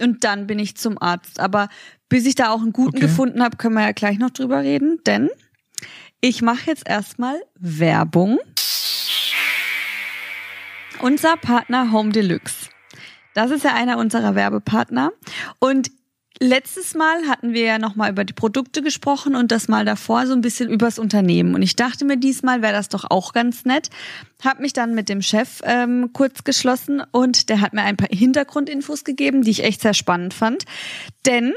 Und 0.00 0.24
dann 0.24 0.48
bin 0.48 0.58
ich 0.58 0.76
zum 0.76 1.00
Arzt. 1.00 1.38
Aber 1.38 1.68
bis 2.08 2.26
ich 2.26 2.34
da 2.34 2.50
auch 2.50 2.62
einen 2.62 2.72
guten 2.72 2.96
okay. 2.96 3.06
gefunden 3.06 3.44
habe, 3.44 3.58
können 3.58 3.74
wir 3.74 3.82
ja 3.82 3.92
gleich 3.92 4.18
noch 4.18 4.30
drüber 4.30 4.62
reden, 4.62 4.98
denn 5.06 5.28
ich 6.20 6.42
mache 6.42 6.66
jetzt 6.66 6.88
erstmal 6.88 7.36
Werbung 7.60 8.40
unser 11.02 11.36
Partner 11.36 11.90
Home 11.92 12.12
Deluxe. 12.12 12.70
Das 13.34 13.50
ist 13.50 13.64
ja 13.64 13.74
einer 13.74 13.98
unserer 13.98 14.34
Werbepartner. 14.34 15.12
Und 15.58 15.90
letztes 16.38 16.94
Mal 16.94 17.26
hatten 17.28 17.52
wir 17.52 17.64
ja 17.64 17.78
nochmal 17.78 18.10
über 18.10 18.24
die 18.24 18.32
Produkte 18.32 18.82
gesprochen 18.82 19.34
und 19.34 19.50
das 19.50 19.68
mal 19.68 19.84
davor 19.84 20.26
so 20.26 20.32
ein 20.32 20.42
bisschen 20.42 20.70
übers 20.70 20.98
Unternehmen. 20.98 21.54
Und 21.54 21.62
ich 21.62 21.74
dachte 21.74 22.04
mir, 22.04 22.16
diesmal 22.16 22.62
wäre 22.62 22.72
das 22.72 22.88
doch 22.88 23.04
auch 23.10 23.32
ganz 23.32 23.64
nett. 23.64 23.90
Hab 24.44 24.60
mich 24.60 24.72
dann 24.72 24.94
mit 24.94 25.08
dem 25.08 25.22
Chef 25.22 25.60
ähm, 25.64 26.10
kurz 26.12 26.44
geschlossen 26.44 27.02
und 27.10 27.48
der 27.48 27.60
hat 27.60 27.72
mir 27.72 27.82
ein 27.82 27.96
paar 27.96 28.08
Hintergrundinfos 28.10 29.02
gegeben, 29.02 29.42
die 29.42 29.50
ich 29.50 29.64
echt 29.64 29.80
sehr 29.80 29.94
spannend 29.94 30.34
fand. 30.34 30.64
Denn 31.26 31.52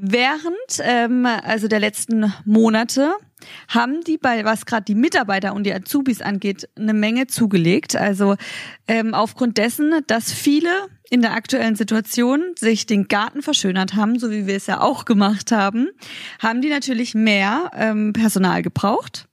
während 0.00 0.56
ähm, 0.80 1.26
also 1.26 1.68
der 1.68 1.80
letzten 1.80 2.32
Monate 2.44 3.12
haben 3.68 4.02
die 4.02 4.18
bei 4.18 4.44
was 4.44 4.66
gerade 4.66 4.84
die 4.84 4.94
Mitarbeiter 4.94 5.54
und 5.54 5.64
die 5.64 5.72
Azubis 5.72 6.20
angeht 6.20 6.68
eine 6.76 6.94
Menge 6.94 7.26
zugelegt. 7.26 7.96
Also 7.96 8.36
ähm, 8.86 9.14
aufgrund 9.14 9.58
dessen, 9.58 9.92
dass 10.06 10.32
viele 10.32 10.70
in 11.10 11.22
der 11.22 11.32
aktuellen 11.32 11.76
Situation 11.76 12.42
sich 12.58 12.86
den 12.86 13.08
Garten 13.08 13.42
verschönert 13.42 13.94
haben, 13.94 14.18
so 14.18 14.30
wie 14.30 14.46
wir 14.46 14.56
es 14.56 14.66
ja 14.66 14.80
auch 14.80 15.04
gemacht 15.04 15.52
haben, 15.52 15.88
haben 16.38 16.60
die 16.60 16.68
natürlich 16.68 17.14
mehr 17.14 17.70
ähm, 17.74 18.12
Personal 18.12 18.62
gebraucht. 18.62 19.26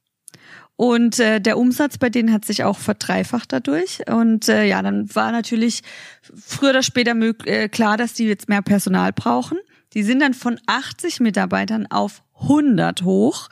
Und 0.75 1.19
äh, 1.19 1.41
der 1.41 1.57
Umsatz 1.57 1.97
bei 1.97 2.09
denen 2.09 2.31
hat 2.31 2.45
sich 2.45 2.63
auch 2.63 2.77
verdreifacht 2.77 3.51
dadurch. 3.51 4.07
Und 4.07 4.47
äh, 4.47 4.65
ja, 4.65 4.81
dann 4.83 5.13
war 5.15 5.31
natürlich 5.31 5.81
früher 6.21 6.69
oder 6.69 6.83
später 6.83 7.15
äh, 7.45 7.67
klar, 7.67 7.97
dass 7.97 8.13
die 8.13 8.25
jetzt 8.25 8.47
mehr 8.47 8.61
Personal 8.61 9.11
brauchen. 9.11 9.57
Die 9.97 10.03
sind 10.03 10.21
dann 10.21 10.35
von 10.35 10.59
80 10.67 11.21
Mitarbeitern 11.21 11.87
auf 11.87 12.21
100 12.39 13.01
hoch 13.01 13.49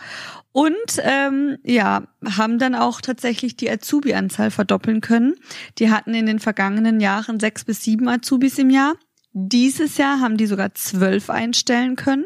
und 0.52 0.76
ähm, 1.00 1.58
ja, 1.64 2.04
haben 2.24 2.60
dann 2.60 2.76
auch 2.76 3.02
tatsächlich 3.02 3.58
die 3.58 3.68
Azubi-Anzahl 3.68 4.52
verdoppeln 4.52 5.02
können. 5.02 5.34
Die 5.80 5.90
hatten 5.90 6.14
in 6.14 6.28
den 6.28 6.38
vergangenen 6.38 7.00
Jahren 7.00 7.40
sechs 7.40 7.66
bis 7.66 7.82
sieben 7.82 8.08
Azubis 8.08 8.60
im 8.60 8.70
Jahr. 8.70 8.94
Dieses 9.34 9.98
Jahr 9.98 10.22
haben 10.22 10.38
die 10.38 10.46
sogar 10.46 10.76
zwölf 10.76 11.32
einstellen 11.32 11.96
können. 11.96 12.26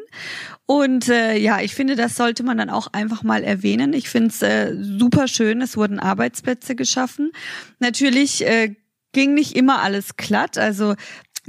Und 0.66 1.08
äh, 1.08 1.38
ja, 1.38 1.62
ich 1.62 1.74
finde, 1.74 1.96
das 1.96 2.18
sollte 2.18 2.44
man 2.44 2.58
dann 2.58 2.70
auch 2.70 2.88
einfach 2.92 3.24
mal 3.24 3.46
erwähnen. 3.46 3.94
Ich 3.94 4.10
finde 4.10 4.28
es 4.28 4.42
äh, 4.42 4.76
super 4.80 5.30
schön. 5.30 5.62
Es 5.62 5.78
wurden 5.78 5.98
Arbeitsplätze 5.98 6.76
geschaffen. 6.76 7.32
Natürlich 7.80 8.46
äh, 8.46 8.76
ging 9.12 9.34
nicht 9.34 9.56
immer 9.56 9.82
alles 9.82 10.18
glatt. 10.18 10.58
Also 10.58 10.96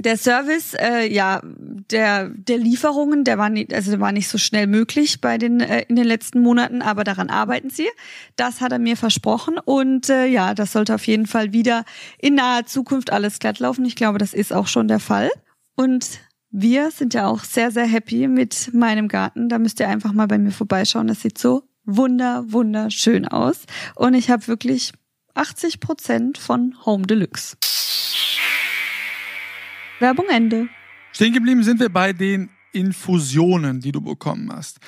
der 0.01 0.17
Service, 0.17 0.73
äh, 0.73 1.11
ja, 1.11 1.41
der 1.43 2.29
der 2.29 2.57
Lieferungen, 2.57 3.23
der 3.23 3.37
war 3.37 3.49
nicht, 3.49 3.73
also 3.73 3.91
der 3.91 3.99
war 3.99 4.11
nicht 4.11 4.27
so 4.27 4.37
schnell 4.37 4.67
möglich 4.67 5.21
bei 5.21 5.37
den 5.37 5.59
äh, 5.59 5.85
in 5.87 5.95
den 5.95 6.05
letzten 6.05 6.41
Monaten, 6.41 6.81
aber 6.81 7.03
daran 7.03 7.29
arbeiten 7.29 7.69
sie. 7.69 7.87
Das 8.35 8.61
hat 8.61 8.71
er 8.71 8.79
mir 8.79 8.97
versprochen 8.97 9.57
und 9.63 10.09
äh, 10.09 10.25
ja, 10.25 10.53
das 10.53 10.71
sollte 10.73 10.95
auf 10.95 11.05
jeden 11.07 11.27
Fall 11.27 11.53
wieder 11.53 11.85
in 12.19 12.35
naher 12.35 12.65
Zukunft 12.65 13.11
alles 13.11 13.39
glatt 13.39 13.59
laufen. 13.59 13.85
Ich 13.85 13.95
glaube, 13.95 14.17
das 14.17 14.33
ist 14.33 14.53
auch 14.53 14.67
schon 14.67 14.87
der 14.87 14.99
Fall. 14.99 15.29
Und 15.75 16.19
wir 16.49 16.91
sind 16.91 17.13
ja 17.13 17.27
auch 17.27 17.43
sehr 17.43 17.71
sehr 17.71 17.85
happy 17.85 18.27
mit 18.27 18.73
meinem 18.73 19.07
Garten. 19.07 19.49
Da 19.49 19.59
müsst 19.59 19.79
ihr 19.79 19.87
einfach 19.87 20.13
mal 20.13 20.27
bei 20.27 20.37
mir 20.37 20.51
vorbeischauen. 20.51 21.07
Das 21.07 21.21
sieht 21.21 21.37
so 21.37 21.63
wunder 21.83 22.45
wunderschön 22.47 23.27
aus 23.27 23.65
und 23.95 24.13
ich 24.13 24.29
habe 24.29 24.47
wirklich 24.47 24.91
80 25.33 25.79
Prozent 25.79 26.37
von 26.37 26.75
Home 26.85 27.07
Deluxe. 27.07 27.57
Werbung 30.01 30.27
Ende. 30.29 30.67
Stehen 31.13 31.33
geblieben 31.33 31.63
sind 31.63 31.79
wir 31.79 31.89
bei 31.89 32.13
den 32.13 32.49
Infusionen, 32.73 33.79
die 33.79 33.91
du 33.91 34.01
bekommen 34.01 34.51
hast. 34.51 34.79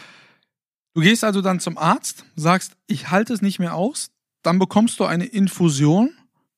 Du 0.94 1.02
gehst 1.02 1.24
also 1.24 1.42
dann 1.42 1.60
zum 1.60 1.78
Arzt, 1.78 2.26
sagst, 2.36 2.74
ich 2.88 3.10
halte 3.10 3.34
es 3.34 3.42
nicht 3.42 3.60
mehr 3.60 3.76
aus, 3.76 4.12
dann 4.44 4.60
bekommst 4.60 5.00
du 5.00 5.06
eine 5.06 5.26
Infusion 5.26 6.12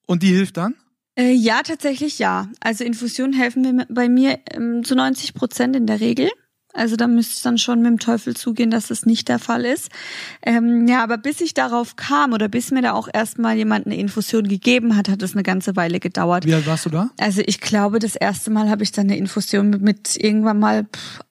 und 0.08 0.24
die 0.24 0.34
hilft 0.34 0.58
dann? 0.58 0.76
Äh, 1.18 1.32
ja, 1.32 1.62
tatsächlich 1.64 2.20
ja. 2.20 2.50
Also 2.60 2.84
Infusionen 2.84 3.34
helfen 3.34 3.62
mir 3.62 3.86
bei 3.90 4.10
mir 4.10 4.40
ähm, 4.52 4.84
zu 4.84 4.96
90 4.96 5.34
Prozent 5.34 5.76
in 5.76 5.88
der 5.88 6.02
Regel. 6.02 6.30
Also 6.76 6.96
da 6.98 7.08
müsste 7.08 7.34
ich 7.38 7.42
dann 7.42 7.58
schon 7.58 7.82
mit 7.82 7.88
dem 7.90 8.00
Teufel 8.00 8.36
zugehen, 8.36 8.70
dass 8.70 8.88
das 8.88 9.06
nicht 9.06 9.30
der 9.30 9.40
Fall 9.40 9.64
ist. 9.66 9.90
Ähm, 10.42 10.88
ja, 10.88 11.02
aber 11.04 11.18
bis 11.18 11.40
ich 11.42 11.54
darauf 11.54 11.96
kam 11.96 12.34
oder 12.34 12.48
bis 12.50 12.72
mir 12.72 12.82
da 12.82 12.92
auch 12.94 13.08
erstmal 13.12 13.56
jemand 13.56 13.86
eine 13.86 13.96
Infusion 13.98 14.48
gegeben 14.48 14.96
hat, 14.98 15.08
hat 15.10 15.22
es 15.22 15.34
eine 15.34 15.44
ganze 15.44 15.76
Weile 15.76 16.00
gedauert. 16.00 16.46
Wie 16.46 16.54
alt 16.54 16.68
warst 16.68 16.86
du 16.86 16.90
da? 16.90 17.10
Also 17.20 17.42
ich 17.46 17.62
glaube, 17.62 18.00
das 18.00 18.16
erste 18.16 18.52
Mal 18.52 18.70
habe 18.70 18.84
ich 18.84 18.92
dann 18.92 19.06
eine 19.08 19.18
Infusion 19.18 19.70
mit, 19.70 19.82
mit 19.82 20.16
irgendwann 20.18 20.60
mal 20.60 20.84
pff, 20.86 21.22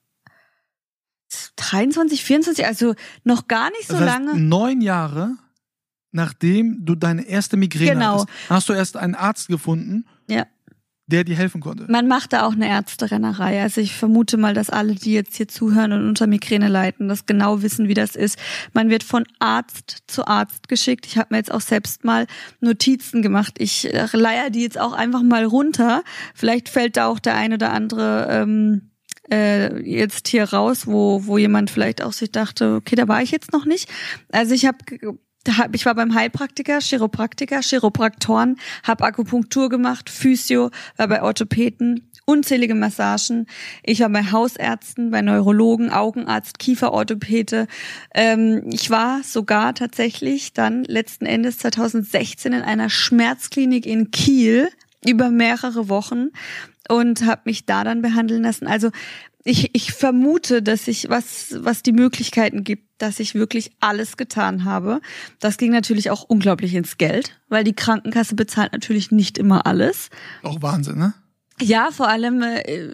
23, 1.56 2.22
24, 2.24 2.66
also 2.66 2.94
noch 3.24 3.48
gar 3.48 3.70
nicht 3.70 3.86
so 3.88 3.94
das 3.94 4.02
heißt, 4.02 4.24
lange. 4.24 4.38
neun 4.40 4.80
Jahre 4.80 5.36
nachdem 6.16 6.84
du 6.84 6.94
deine 6.94 7.26
erste 7.26 7.56
Migräne 7.56 7.94
Genau. 7.94 8.20
hattest, 8.20 8.28
hast 8.48 8.68
du 8.68 8.72
erst 8.72 8.96
einen 8.96 9.16
Arzt 9.16 9.48
gefunden, 9.48 10.06
Ja. 10.28 10.46
Der 11.06 11.25
dir 11.25 11.37
helfen 11.37 11.61
konnte. 11.61 11.84
Man 11.88 12.08
macht 12.08 12.32
da 12.32 12.46
auch 12.46 12.52
eine 12.52 12.68
Ärzterennerei. 12.68 13.61
Also 13.62 13.80
ich 13.80 13.94
vermute 13.94 14.37
mal, 14.37 14.54
dass 14.54 14.70
alle, 14.70 14.94
die 14.94 15.12
jetzt 15.12 15.37
hier 15.37 15.49
zuhören 15.49 15.92
und 15.92 16.08
unter 16.08 16.26
Migräne 16.26 16.68
leiden, 16.68 17.08
das 17.08 17.26
genau 17.26 17.62
wissen, 17.62 17.88
wie 17.88 17.94
das 17.94 18.16
ist. 18.16 18.38
Man 18.73 18.88
wird 18.88 19.02
von 19.02 19.25
Arzt 19.38 20.04
zu 20.06 20.26
Arzt 20.26 20.68
geschickt. 20.68 21.06
Ich 21.06 21.18
habe 21.18 21.28
mir 21.30 21.38
jetzt 21.38 21.52
auch 21.52 21.61
selbst 21.61 22.04
mal 22.04 22.26
Notizen 22.61 23.20
gemacht. 23.20 23.56
Ich 23.58 23.92
äh, 23.92 24.08
leier 24.12 24.49
die 24.50 24.62
jetzt 24.62 24.80
auch 24.80 24.94
einfach 24.94 25.23
mal 25.23 25.44
runter. 25.44 26.02
Vielleicht 26.34 26.68
fällt 26.70 26.96
da 26.96 27.06
auch 27.06 27.18
der 27.18 27.34
ein 27.34 27.52
oder 27.52 27.73
andere 27.73 28.26
ähm, 28.30 28.90
äh, 29.30 29.80
jetzt 29.80 30.28
hier 30.28 30.44
raus, 30.44 30.87
wo, 30.87 31.26
wo 31.26 31.38
jemand 31.38 31.70
vielleicht 31.70 32.02
auch 32.02 32.12
sich 32.12 32.30
dachte, 32.30 32.76
okay, 32.76 32.94
da 32.94 33.08
war 33.08 33.23
ich 33.23 33.30
jetzt 33.30 33.52
noch 33.52 33.64
nicht. 33.64 33.90
Also 34.32 34.54
ich 34.54 34.66
habe 34.66 34.78
ich 35.72 35.86
war 35.86 35.94
beim 35.94 36.14
Heilpraktiker, 36.14 36.80
Chiropraktiker, 36.80 37.60
Chiropraktoren, 37.60 38.56
habe 38.82 39.04
Akupunktur 39.04 39.68
gemacht, 39.68 40.10
Physio, 40.10 40.70
war 40.96 41.08
bei 41.08 41.22
Orthopäden, 41.22 42.10
unzählige 42.24 42.74
Massagen. 42.74 43.46
Ich 43.82 44.00
war 44.00 44.08
bei 44.08 44.22
Hausärzten, 44.22 45.10
bei 45.10 45.22
Neurologen, 45.22 45.90
Augenarzt, 45.90 46.58
Kieferorthopäde. 46.58 47.66
Ähm, 48.14 48.62
ich 48.72 48.90
war 48.90 49.22
sogar 49.22 49.74
tatsächlich 49.74 50.52
dann 50.52 50.84
letzten 50.84 51.26
Endes 51.26 51.58
2016 51.58 52.52
in 52.52 52.62
einer 52.62 52.88
Schmerzklinik 52.88 53.86
in 53.86 54.10
Kiel 54.10 54.68
über 55.06 55.30
mehrere 55.30 55.88
Wochen 55.88 56.28
und 56.88 57.24
habe 57.24 57.42
mich 57.44 57.66
da 57.66 57.84
dann 57.84 58.02
behandeln 58.02 58.42
lassen. 58.42 58.66
Also 58.66 58.90
ich, 59.44 59.70
ich 59.74 59.92
vermute, 59.92 60.62
dass 60.62 60.88
ich 60.88 61.10
was, 61.10 61.54
was 61.58 61.82
die 61.82 61.92
Möglichkeiten 61.92 62.64
gibt, 62.64 62.88
dass 62.98 63.20
ich 63.20 63.34
wirklich 63.34 63.72
alles 63.80 64.16
getan 64.16 64.64
habe. 64.64 65.00
Das 65.38 65.58
ging 65.58 65.70
natürlich 65.70 66.10
auch 66.10 66.22
unglaublich 66.22 66.74
ins 66.74 66.96
Geld, 66.96 67.38
weil 67.48 67.62
die 67.62 67.74
Krankenkasse 67.74 68.34
bezahlt 68.34 68.72
natürlich 68.72 69.10
nicht 69.10 69.36
immer 69.36 69.66
alles. 69.66 70.08
Auch 70.42 70.62
Wahnsinn, 70.62 70.98
ne? 70.98 71.14
Ja, 71.60 71.90
vor 71.92 72.08
allem, 72.08 72.42
äh, 72.42 72.92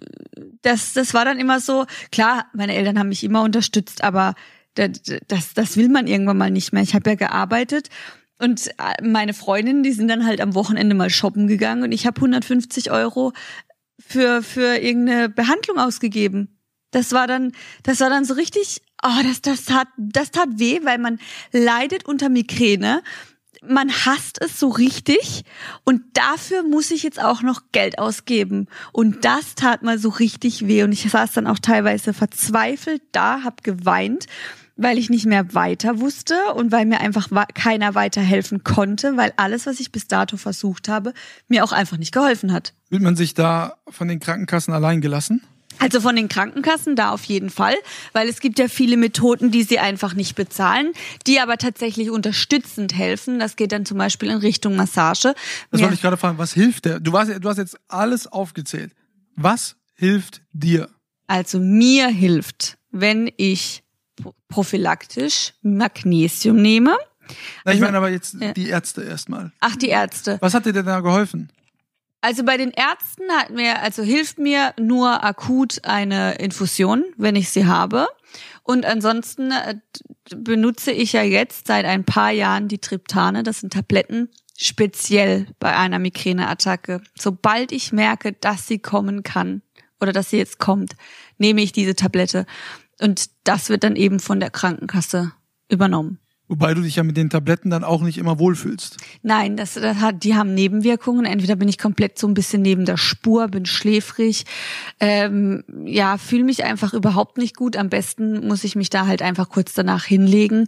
das, 0.63 0.93
das 0.93 1.15
war 1.15 1.25
dann 1.25 1.39
immer 1.39 1.61
so, 1.61 1.87
klar, 2.13 2.47
meine 2.53 2.75
Eltern 2.75 2.99
haben 2.99 3.09
mich 3.09 3.25
immer 3.25 3.43
unterstützt, 3.43 4.03
aber 4.03 4.35
das, 4.75 4.91
das, 5.29 5.55
das 5.55 5.77
will 5.77 5.89
man 5.89 6.07
irgendwann 6.07 6.37
mal 6.37 6.51
nicht 6.51 6.73
mehr. 6.73 6.83
Ich 6.83 6.95
habe 6.95 7.11
ja 7.11 7.17
gearbeitet 7.17 7.89
und 8.41 8.69
äh, 8.69 9.03
meine 9.03 9.35
Freundinnen, 9.35 9.83
die 9.83 9.93
sind 9.93 10.09
dann 10.09 10.27
halt 10.27 10.41
am 10.41 10.55
Wochenende 10.55 10.95
mal 10.95 11.11
shoppen 11.11 11.47
gegangen 11.47 11.85
und 11.85 11.93
ich 11.93 12.07
habe 12.07 12.17
150 12.17 12.91
Euro 12.91 13.33
für, 14.07 14.43
für 14.43 14.77
irgendeine 14.77 15.29
Behandlung 15.29 15.79
ausgegeben. 15.79 16.59
Das 16.91 17.13
war 17.13 17.27
dann, 17.27 17.53
das 17.83 18.01
war 18.01 18.11
dann 18.11 18.25
so 18.25 18.35
richtig, 18.35 18.83
oh, 19.03 19.23
das, 19.23 19.43
das 19.43 19.65
tat, 19.65 19.89
das 19.97 20.31
tat 20.31 20.49
weh, 20.55 20.81
weil 20.83 20.99
man 20.99 21.19
leidet 21.53 22.05
unter 22.05 22.29
Migräne. 22.29 23.03
Man 23.63 23.91
hasst 23.91 24.41
es 24.41 24.59
so 24.59 24.69
richtig 24.69 25.45
und 25.85 26.03
dafür 26.15 26.63
muss 26.63 26.91
ich 26.91 27.03
jetzt 27.03 27.23
auch 27.23 27.43
noch 27.43 27.61
Geld 27.73 27.99
ausgeben. 27.99 28.69
Und 28.93 29.25
das 29.25 29.55
tat 29.55 29.83
mal 29.83 29.99
so 29.99 30.09
richtig 30.09 30.67
weh 30.67 30.83
und 30.83 30.93
ich 30.93 31.09
saß 31.09 31.33
dann 31.33 31.47
auch 31.47 31.59
teilweise 31.59 32.15
verzweifelt 32.15 33.03
da, 33.13 33.43
hab 33.45 33.63
geweint, 33.63 34.27
weil 34.83 34.97
ich 34.99 35.11
nicht 35.11 35.27
mehr 35.27 35.55
weiter 35.55 36.01
wusste 36.01 36.35
und 36.55 36.73
weil 36.73 36.87
mir 36.87 37.01
einfach 37.01 37.29
keiner 37.55 37.95
weiterhelfen 37.95 38.65
konnte, 38.65 39.17
weil 39.17 39.33
alles, 39.37 39.67
was 39.67 39.79
ich 39.79 39.93
bis 39.93 40.09
dato 40.09 40.37
versucht 40.39 40.89
habe, 40.89 41.13
mir 41.49 41.63
auch 41.65 41.73
einfach 41.73 41.99
nicht 41.99 42.13
geholfen 42.13 42.53
hat. 42.53 42.73
Wird 42.89 43.03
man 43.03 43.15
sich 43.15 43.35
da 43.35 43.77
von 43.89 44.09
den 44.09 44.21
Krankenkassen 44.21 44.73
allein 44.73 45.01
gelassen? 45.01 45.43
Also 45.79 46.01
von 46.01 46.15
den 46.17 46.29
Krankenkassen 46.29 46.95
da 46.97 47.11
auf 47.11 47.25
jeden 47.25 47.49
Fall, 47.51 47.75
weil 48.13 48.29
es 48.29 48.41
gibt 48.41 48.59
ja 48.59 48.69
viele 48.69 48.97
Methoden, 48.97 49.51
die 49.51 49.63
sie 49.63 49.79
einfach 49.79 50.15
nicht 50.15 50.35
bezahlen, 50.35 50.93
die 51.27 51.41
aber 51.41 51.57
tatsächlich 51.57 52.11
unterstützend 52.11 52.95
helfen. 52.95 53.39
Das 53.39 53.57
geht 53.57 53.73
dann 53.73 53.87
zum 53.87 53.97
Beispiel 53.99 54.29
in 54.31 54.39
Richtung 54.39 54.77
Massage. 54.77 55.35
Das 55.71 55.81
Ja. 55.81 55.87
wollte 55.87 55.95
ich 55.95 56.03
gerade 56.03 56.17
fragen. 56.19 56.37
Was 56.39 56.53
hilft 56.53 56.85
der? 56.87 57.01
Du, 57.01 57.13
warst, 57.13 57.31
du 57.43 57.49
hast 57.49 57.57
jetzt 57.59 57.79
alles 57.89 58.27
aufgezählt. 58.27 58.93
Was 59.37 59.77
hilft 59.95 60.43
dir? 60.53 60.89
Also 61.27 61.59
mir 61.61 62.09
hilft, 62.09 62.77
wenn 62.91 63.31
ich 63.37 63.83
prophylaktisch 64.49 65.55
Magnesium 65.63 66.61
nehme. 66.61 66.97
Na, 67.65 67.73
ich 67.73 67.77
Also- 67.77 67.85
meine 67.85 67.97
aber 67.99 68.11
jetzt 68.11 68.35
ja. 68.41 68.53
die 68.53 68.69
Ärzte 68.69 69.03
erstmal. 69.03 69.53
Ach, 69.61 69.77
die 69.77 69.89
Ärzte. 69.89 70.39
Was 70.41 70.55
hat 70.55 70.67
dir 70.67 70.73
denn 70.73 70.87
da 70.87 71.01
geholfen? 71.01 71.51
Also 72.23 72.45
bei 72.45 72.59
den 72.59 72.71
Ärzten 72.71 73.31
hat 73.33 73.51
mir, 73.51 73.81
also 73.81 74.03
hilft 74.03 74.39
mir 74.39 74.75
nur 74.79 75.25
akut 75.25 75.85
eine 75.85 76.35
Infusion, 76.35 77.05
wenn 77.17 77.35
ich 77.35 77.49
sie 77.49 77.65
habe. 77.67 78.09
Und 78.63 78.85
ansonsten 78.85 79.53
äh, 79.53 79.77
benutze 80.37 80.93
ich 80.93 81.15
ja 81.15 81.23
jetzt 81.23 81.67
seit 81.67 81.87
ein 81.87 82.05
paar 82.05 82.31
Jahren 82.31 82.69
die 82.69 82.79
Triptane. 82.79 83.43
Das 83.43 83.61
sind 83.61 83.73
Tabletten, 83.73 84.29
speziell 84.59 85.47
bei 85.61 85.75
einer 85.75 85.99
Migräneattacke. 85.99 87.01
Sobald 87.19 87.73
ich 87.73 87.91
merke, 87.93 88.35
dass 88.35 88.67
sie 88.67 88.79
kommen 88.79 89.23
kann 89.23 89.63
oder 89.99 90.13
dass 90.13 90.29
sie 90.31 90.37
jetzt 90.37 90.59
kommt, 90.59 90.93
nehme 91.39 91.63
ich 91.63 91.73
diese 91.73 91.95
Tablette. 91.97 92.45
Und 93.01 93.31
das 93.45 93.69
wird 93.69 93.85
dann 93.85 93.97
eben 93.97 94.21
von 94.21 94.41
der 94.41 94.51
Krankenkasse 94.51 95.33
übernommen. 95.69 96.19
Wobei 96.51 96.75
du 96.75 96.83
dich 96.83 96.97
ja 96.97 97.05
mit 97.05 97.17
den 97.17 97.31
Tabletten 97.31 97.71
dann 97.71 97.85
auch 97.85 98.03
nicht 98.03 98.19
immer 98.19 98.41
wohlfühlst. 98.41 98.97
Nein, 99.23 99.57
das, 99.57 99.75
das 99.75 99.99
hat, 99.99 100.25
die 100.25 100.35
haben 100.35 100.53
Nebenwirkungen. 100.53 101.25
Entweder 101.25 101.55
bin 101.55 101.69
ich 101.69 101.79
komplett 101.79 102.19
so 102.19 102.27
ein 102.27 102.35
bisschen 102.35 102.61
neben 102.61 102.85
der 102.85 102.97
Spur, 102.97 103.47
bin 103.47 103.67
schläfrig, 103.67 104.47
ähm, 104.99 105.63
ja, 105.85 106.19
fühle 106.19 106.43
mich 106.43 106.65
einfach 106.65 106.93
überhaupt 106.93 107.39
nicht 107.39 107.57
gut. 107.57 107.77
Am 107.77 107.89
besten 107.89 108.49
muss 108.49 108.65
ich 108.65 108.75
mich 108.75 108.91
da 108.91 109.07
halt 109.07 109.23
einfach 109.23 109.49
kurz 109.49 109.75
danach 109.75 110.05
hinlegen. 110.05 110.67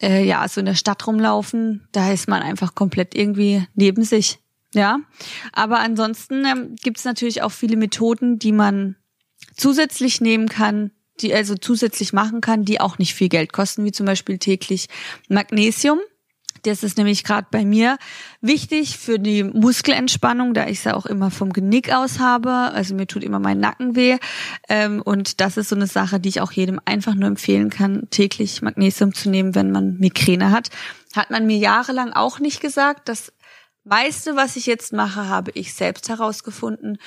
Äh, 0.00 0.24
ja, 0.24 0.46
so 0.46 0.60
in 0.60 0.66
der 0.66 0.76
Stadt 0.76 1.04
rumlaufen, 1.04 1.88
da 1.90 2.12
ist 2.12 2.28
man 2.28 2.40
einfach 2.40 2.76
komplett 2.76 3.16
irgendwie 3.16 3.66
neben 3.74 4.04
sich. 4.04 4.38
Ja, 4.72 5.00
aber 5.52 5.80
ansonsten 5.80 6.44
ähm, 6.44 6.76
gibt 6.80 6.98
es 6.98 7.04
natürlich 7.04 7.42
auch 7.42 7.50
viele 7.50 7.76
Methoden, 7.76 8.38
die 8.38 8.52
man 8.52 8.94
zusätzlich 9.56 10.20
nehmen 10.20 10.48
kann, 10.48 10.92
die 11.20 11.34
also 11.34 11.54
zusätzlich 11.54 12.12
machen 12.12 12.40
kann, 12.40 12.64
die 12.64 12.80
auch 12.80 12.98
nicht 12.98 13.14
viel 13.14 13.28
Geld 13.28 13.52
kosten, 13.52 13.84
wie 13.84 13.92
zum 13.92 14.06
Beispiel 14.06 14.38
täglich 14.38 14.88
Magnesium. 15.28 15.98
Das 16.62 16.82
ist 16.82 16.98
nämlich 16.98 17.24
gerade 17.24 17.46
bei 17.50 17.64
mir 17.64 17.98
wichtig 18.40 18.98
für 18.98 19.18
die 19.18 19.44
Muskelentspannung, 19.44 20.54
da 20.54 20.66
ich 20.66 20.78
es 20.78 20.84
ja 20.84 20.94
auch 20.94 21.06
immer 21.06 21.30
vom 21.30 21.52
Genick 21.52 21.92
aus 21.92 22.18
habe. 22.18 22.50
Also 22.50 22.94
mir 22.94 23.06
tut 23.06 23.22
immer 23.22 23.38
mein 23.38 23.60
Nacken 23.60 23.96
weh. 23.96 24.18
Ähm, 24.68 25.02
und 25.02 25.40
das 25.40 25.56
ist 25.56 25.68
so 25.68 25.76
eine 25.76 25.86
Sache, 25.86 26.20
die 26.20 26.28
ich 26.28 26.40
auch 26.40 26.52
jedem 26.52 26.80
einfach 26.84 27.14
nur 27.14 27.28
empfehlen 27.28 27.70
kann, 27.70 28.08
täglich 28.10 28.62
Magnesium 28.62 29.14
zu 29.14 29.30
nehmen, 29.30 29.54
wenn 29.54 29.70
man 29.70 29.98
Migräne 29.98 30.50
hat. 30.50 30.70
Hat 31.14 31.30
man 31.30 31.46
mir 31.46 31.58
jahrelang 31.58 32.12
auch 32.12 32.38
nicht 32.38 32.60
gesagt. 32.60 33.08
Das 33.08 33.32
meiste, 33.84 34.36
was 34.36 34.56
ich 34.56 34.66
jetzt 34.66 34.92
mache, 34.92 35.28
habe 35.28 35.50
ich 35.54 35.74
selbst 35.74 36.08
herausgefunden. 36.08 36.98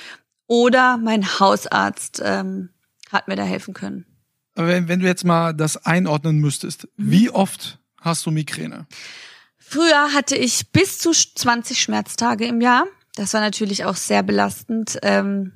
Oder 0.46 0.96
mein 0.98 1.38
Hausarzt 1.38 2.20
ähm, 2.24 2.70
hat 3.12 3.28
mir 3.28 3.36
da 3.36 3.44
helfen 3.44 3.74
können. 3.74 4.06
Aber 4.54 4.68
wenn, 4.68 4.88
wenn 4.88 5.00
du 5.00 5.06
jetzt 5.06 5.24
mal 5.24 5.52
das 5.54 5.76
einordnen 5.86 6.38
müsstest, 6.38 6.88
Mhm. 6.96 7.10
wie 7.10 7.30
oft 7.30 7.78
hast 8.00 8.26
du 8.26 8.30
Migräne? 8.30 8.86
Früher 9.58 10.12
hatte 10.12 10.36
ich 10.36 10.70
bis 10.72 10.98
zu 10.98 11.12
20 11.12 11.80
Schmerztage 11.80 12.46
im 12.46 12.60
Jahr. 12.60 12.84
Das 13.14 13.32
war 13.34 13.40
natürlich 13.40 13.84
auch 13.86 13.96
sehr 13.96 14.22
belastend 14.22 14.98
ähm, 15.02 15.52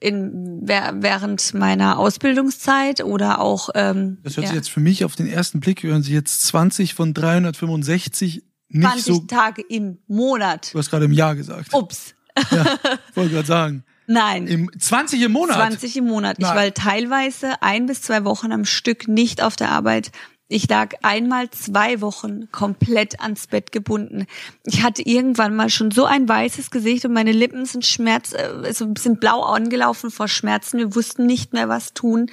in, 0.00 0.60
während 0.62 1.54
meiner 1.54 1.98
Ausbildungszeit 1.98 3.02
oder 3.02 3.40
auch. 3.40 3.70
Ähm, 3.74 4.18
Das 4.22 4.36
hört 4.36 4.44
ja, 4.44 4.48
sich 4.50 4.56
jetzt 4.56 4.70
für 4.70 4.80
mich 4.80 5.04
auf 5.04 5.16
den 5.16 5.26
ersten 5.26 5.60
Blick, 5.60 5.82
hören 5.82 6.02
sich 6.02 6.12
jetzt 6.12 6.42
20 6.46 6.94
von 6.94 7.12
365 7.14 8.42
nicht 8.70 8.86
20 8.86 9.04
so. 9.04 9.18
Tage 9.20 9.62
im 9.62 9.98
Monat. 10.06 10.72
Du 10.74 10.78
hast 10.78 10.90
gerade 10.90 11.06
im 11.06 11.12
Jahr 11.12 11.34
gesagt. 11.34 11.72
Ups. 11.72 12.14
Ja, 12.50 12.64
wollte 13.14 13.34
gerade 13.34 13.46
sagen. 13.48 13.84
Nein. 14.08 14.46
Im 14.46 14.70
20 14.76 15.22
im 15.22 15.32
Monat. 15.32 15.56
20 15.56 15.96
im 15.98 16.06
Monat. 16.06 16.36
Ich 16.38 16.44
Nein. 16.46 16.56
war 16.56 16.74
teilweise 16.74 17.62
ein 17.62 17.86
bis 17.86 18.02
zwei 18.02 18.24
Wochen 18.24 18.50
am 18.52 18.64
Stück 18.64 19.06
nicht 19.06 19.42
auf 19.42 19.54
der 19.54 19.70
Arbeit. 19.70 20.10
Ich 20.50 20.66
lag 20.66 20.94
einmal 21.02 21.50
zwei 21.50 22.00
Wochen 22.00 22.50
komplett 22.50 23.20
ans 23.20 23.46
Bett 23.48 23.70
gebunden. 23.70 24.24
Ich 24.64 24.82
hatte 24.82 25.02
irgendwann 25.02 25.54
mal 25.54 25.68
schon 25.68 25.90
so 25.90 26.06
ein 26.06 26.26
weißes 26.26 26.70
Gesicht 26.70 27.04
und 27.04 27.12
meine 27.12 27.32
Lippen 27.32 27.66
sind 27.66 27.84
Schmerz, 27.84 28.32
äh, 28.32 28.72
bisschen 28.88 29.18
blau 29.20 29.42
angelaufen 29.42 30.10
vor 30.10 30.26
Schmerzen. 30.26 30.78
Wir 30.78 30.94
wussten 30.94 31.26
nicht 31.26 31.52
mehr, 31.52 31.68
was 31.68 31.92
tun. 31.92 32.30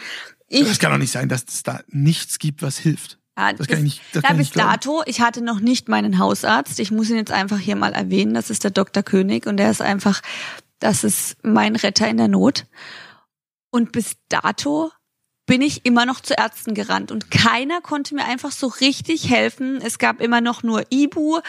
Ich 0.47 0.65
Das 0.65 0.79
kann 0.79 0.93
doch 0.93 0.97
nicht 0.97 1.11
sein, 1.11 1.27
dass 1.27 1.43
es 1.49 1.63
da 1.63 1.81
nichts 1.89 2.39
gibt, 2.39 2.61
was 2.61 2.77
hilft. 2.77 3.17
Ja, 3.37 3.51
Das 3.51 3.67
kann 3.67 3.79
ich 3.79 3.83
nicht- 3.83 4.01
das 4.13 4.23
ja, 4.23 4.29
kann 4.29 4.39
ich 4.39 4.47
bis 4.47 4.53
glauben. 4.53 4.69
dato, 4.71 5.03
ich 5.07 5.19
hatte 5.19 5.41
noch 5.43 5.59
nicht 5.59 5.89
meinen 5.89 6.17
Hausarzt. 6.17 6.79
Ich 6.79 6.91
muss 6.91 7.09
ihn 7.09 7.17
jetzt 7.17 7.33
einfach 7.33 7.59
hier 7.59 7.75
mal 7.75 7.91
erwähnen. 7.91 8.33
Das 8.33 8.49
ist 8.49 8.63
der 8.63 8.71
Dr. 8.71 9.03
König 9.03 9.45
und 9.45 9.57
der 9.57 9.69
ist 9.71 9.81
einfach, 9.81 10.21
das 10.85 11.03
ist 11.03 11.35
mein 11.41 11.75
Retter 11.75 12.07
in 12.07 12.17
der 12.17 12.27
Not. 12.27 12.67
Und 13.71 13.91
bis 13.91 14.17
dato 14.29 14.91
bin 15.47 15.63
ich 15.63 15.83
immer 15.83 16.05
noch 16.05 16.19
zu 16.19 16.35
Ärzten 16.35 16.75
gerannt 16.75 17.11
und 17.11 17.31
keiner 17.31 17.81
konnte 17.81 18.13
mir 18.13 18.25
einfach 18.25 18.51
so 18.51 18.67
richtig 18.67 19.27
helfen. 19.31 19.81
Es 19.81 19.97
gab 19.97 20.21
immer 20.21 20.41
noch 20.41 20.61
nur 20.61 20.83
Ibu. 20.91 21.39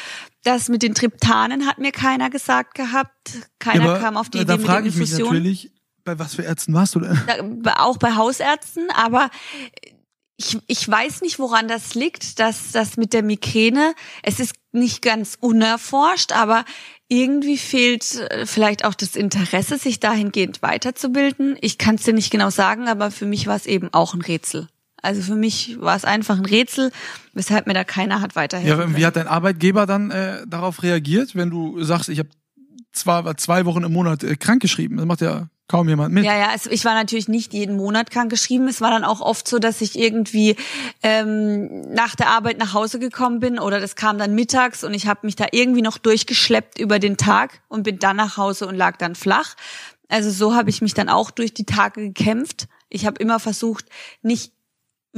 Das 0.42 0.70
mit 0.70 0.82
den 0.82 0.94
Triptanen 0.94 1.66
hat 1.66 1.76
mir 1.76 1.92
keiner 1.92 2.30
gesagt 2.30 2.74
gehabt. 2.74 3.50
Keiner 3.58 3.90
aber 3.90 4.00
kam 4.00 4.16
auf 4.16 4.30
die 4.30 4.38
da 4.38 4.54
Idee 4.54 4.56
mit 4.56 4.66
frage 4.66 4.82
der 4.84 4.90
ich 4.92 4.96
mich 4.96 5.10
Infusion. 5.10 5.28
natürlich, 5.34 5.72
bei 6.02 6.18
was 6.18 6.34
für 6.34 6.42
Ärzten 6.42 6.72
warst 6.72 6.94
du 6.94 7.00
denn? 7.00 7.62
Da- 7.62 7.74
auch 7.80 7.98
bei 7.98 8.14
Hausärzten, 8.16 8.88
aber 8.90 9.28
ich, 10.38 10.58
ich 10.66 10.88
weiß 10.88 11.20
nicht, 11.20 11.38
woran 11.38 11.68
das 11.68 11.94
liegt, 11.94 12.38
dass 12.40 12.72
das 12.72 12.96
mit 12.96 13.12
der 13.12 13.22
Migräne, 13.22 13.94
es 14.22 14.40
ist 14.40 14.54
nicht 14.72 15.02
ganz 15.02 15.36
unerforscht, 15.40 16.32
aber 16.32 16.64
irgendwie 17.08 17.58
fehlt 17.58 18.16
äh, 18.30 18.46
vielleicht 18.46 18.84
auch 18.84 18.94
das 18.94 19.16
Interesse, 19.16 19.78
sich 19.78 20.00
dahingehend 20.00 20.62
weiterzubilden. 20.62 21.56
Ich 21.60 21.78
kann 21.78 21.96
es 21.96 22.02
dir 22.02 22.12
nicht 22.12 22.30
genau 22.30 22.50
sagen, 22.50 22.88
aber 22.88 23.10
für 23.10 23.26
mich 23.26 23.46
war 23.46 23.56
es 23.56 23.66
eben 23.66 23.92
auch 23.92 24.14
ein 24.14 24.22
Rätsel. 24.22 24.68
Also 25.02 25.22
für 25.22 25.36
mich 25.36 25.80
war 25.80 25.94
es 25.94 26.04
einfach 26.04 26.36
ein 26.36 26.46
Rätsel, 26.46 26.90
weshalb 27.32 27.66
mir 27.66 27.74
da 27.74 27.84
keiner 27.84 28.20
hat 28.20 28.34
weiterhelfen 28.34 28.92
Ja, 28.92 28.96
wie 28.96 29.06
hat 29.06 29.16
dein 29.16 29.28
Arbeitgeber 29.28 29.86
dann 29.86 30.10
äh, 30.10 30.38
darauf 30.48 30.82
reagiert, 30.82 31.36
wenn 31.36 31.50
du 31.50 31.82
sagst, 31.84 32.08
ich 32.08 32.18
habe 32.18 32.30
zwar 32.96 33.36
zwei 33.36 33.64
Wochen 33.66 33.84
im 33.84 33.92
Monat 33.92 34.24
äh, 34.24 34.36
krankgeschrieben? 34.36 34.96
Das 34.96 35.06
macht 35.06 35.20
ja 35.20 35.48
kaum 35.68 35.88
jemand 35.88 36.14
mit. 36.14 36.24
Ja, 36.24 36.36
ja, 36.36 36.48
also 36.50 36.70
ich 36.70 36.84
war 36.84 36.94
natürlich 36.94 37.28
nicht 37.28 37.52
jeden 37.52 37.76
Monat 37.76 38.10
krank 38.10 38.30
geschrieben. 38.30 38.68
Es 38.68 38.80
war 38.80 38.90
dann 38.90 39.04
auch 39.04 39.20
oft 39.20 39.48
so, 39.48 39.58
dass 39.58 39.80
ich 39.80 39.98
irgendwie 39.98 40.56
ähm, 41.02 41.92
nach 41.92 42.14
der 42.14 42.28
Arbeit 42.28 42.58
nach 42.58 42.72
Hause 42.72 42.98
gekommen 42.98 43.40
bin 43.40 43.58
oder 43.58 43.80
das 43.80 43.96
kam 43.96 44.18
dann 44.18 44.34
mittags 44.34 44.84
und 44.84 44.94
ich 44.94 45.06
habe 45.06 45.20
mich 45.24 45.36
da 45.36 45.46
irgendwie 45.50 45.82
noch 45.82 45.98
durchgeschleppt 45.98 46.78
über 46.78 46.98
den 46.98 47.16
Tag 47.16 47.60
und 47.68 47.82
bin 47.82 47.98
dann 47.98 48.16
nach 48.16 48.36
Hause 48.36 48.66
und 48.66 48.76
lag 48.76 48.96
dann 48.96 49.14
flach. 49.14 49.54
Also 50.08 50.30
so 50.30 50.54
habe 50.54 50.70
ich 50.70 50.82
mich 50.82 50.94
dann 50.94 51.08
auch 51.08 51.30
durch 51.30 51.52
die 51.52 51.66
Tage 51.66 52.00
gekämpft. 52.00 52.68
Ich 52.88 53.06
habe 53.06 53.20
immer 53.20 53.40
versucht, 53.40 53.86
nicht 54.22 54.52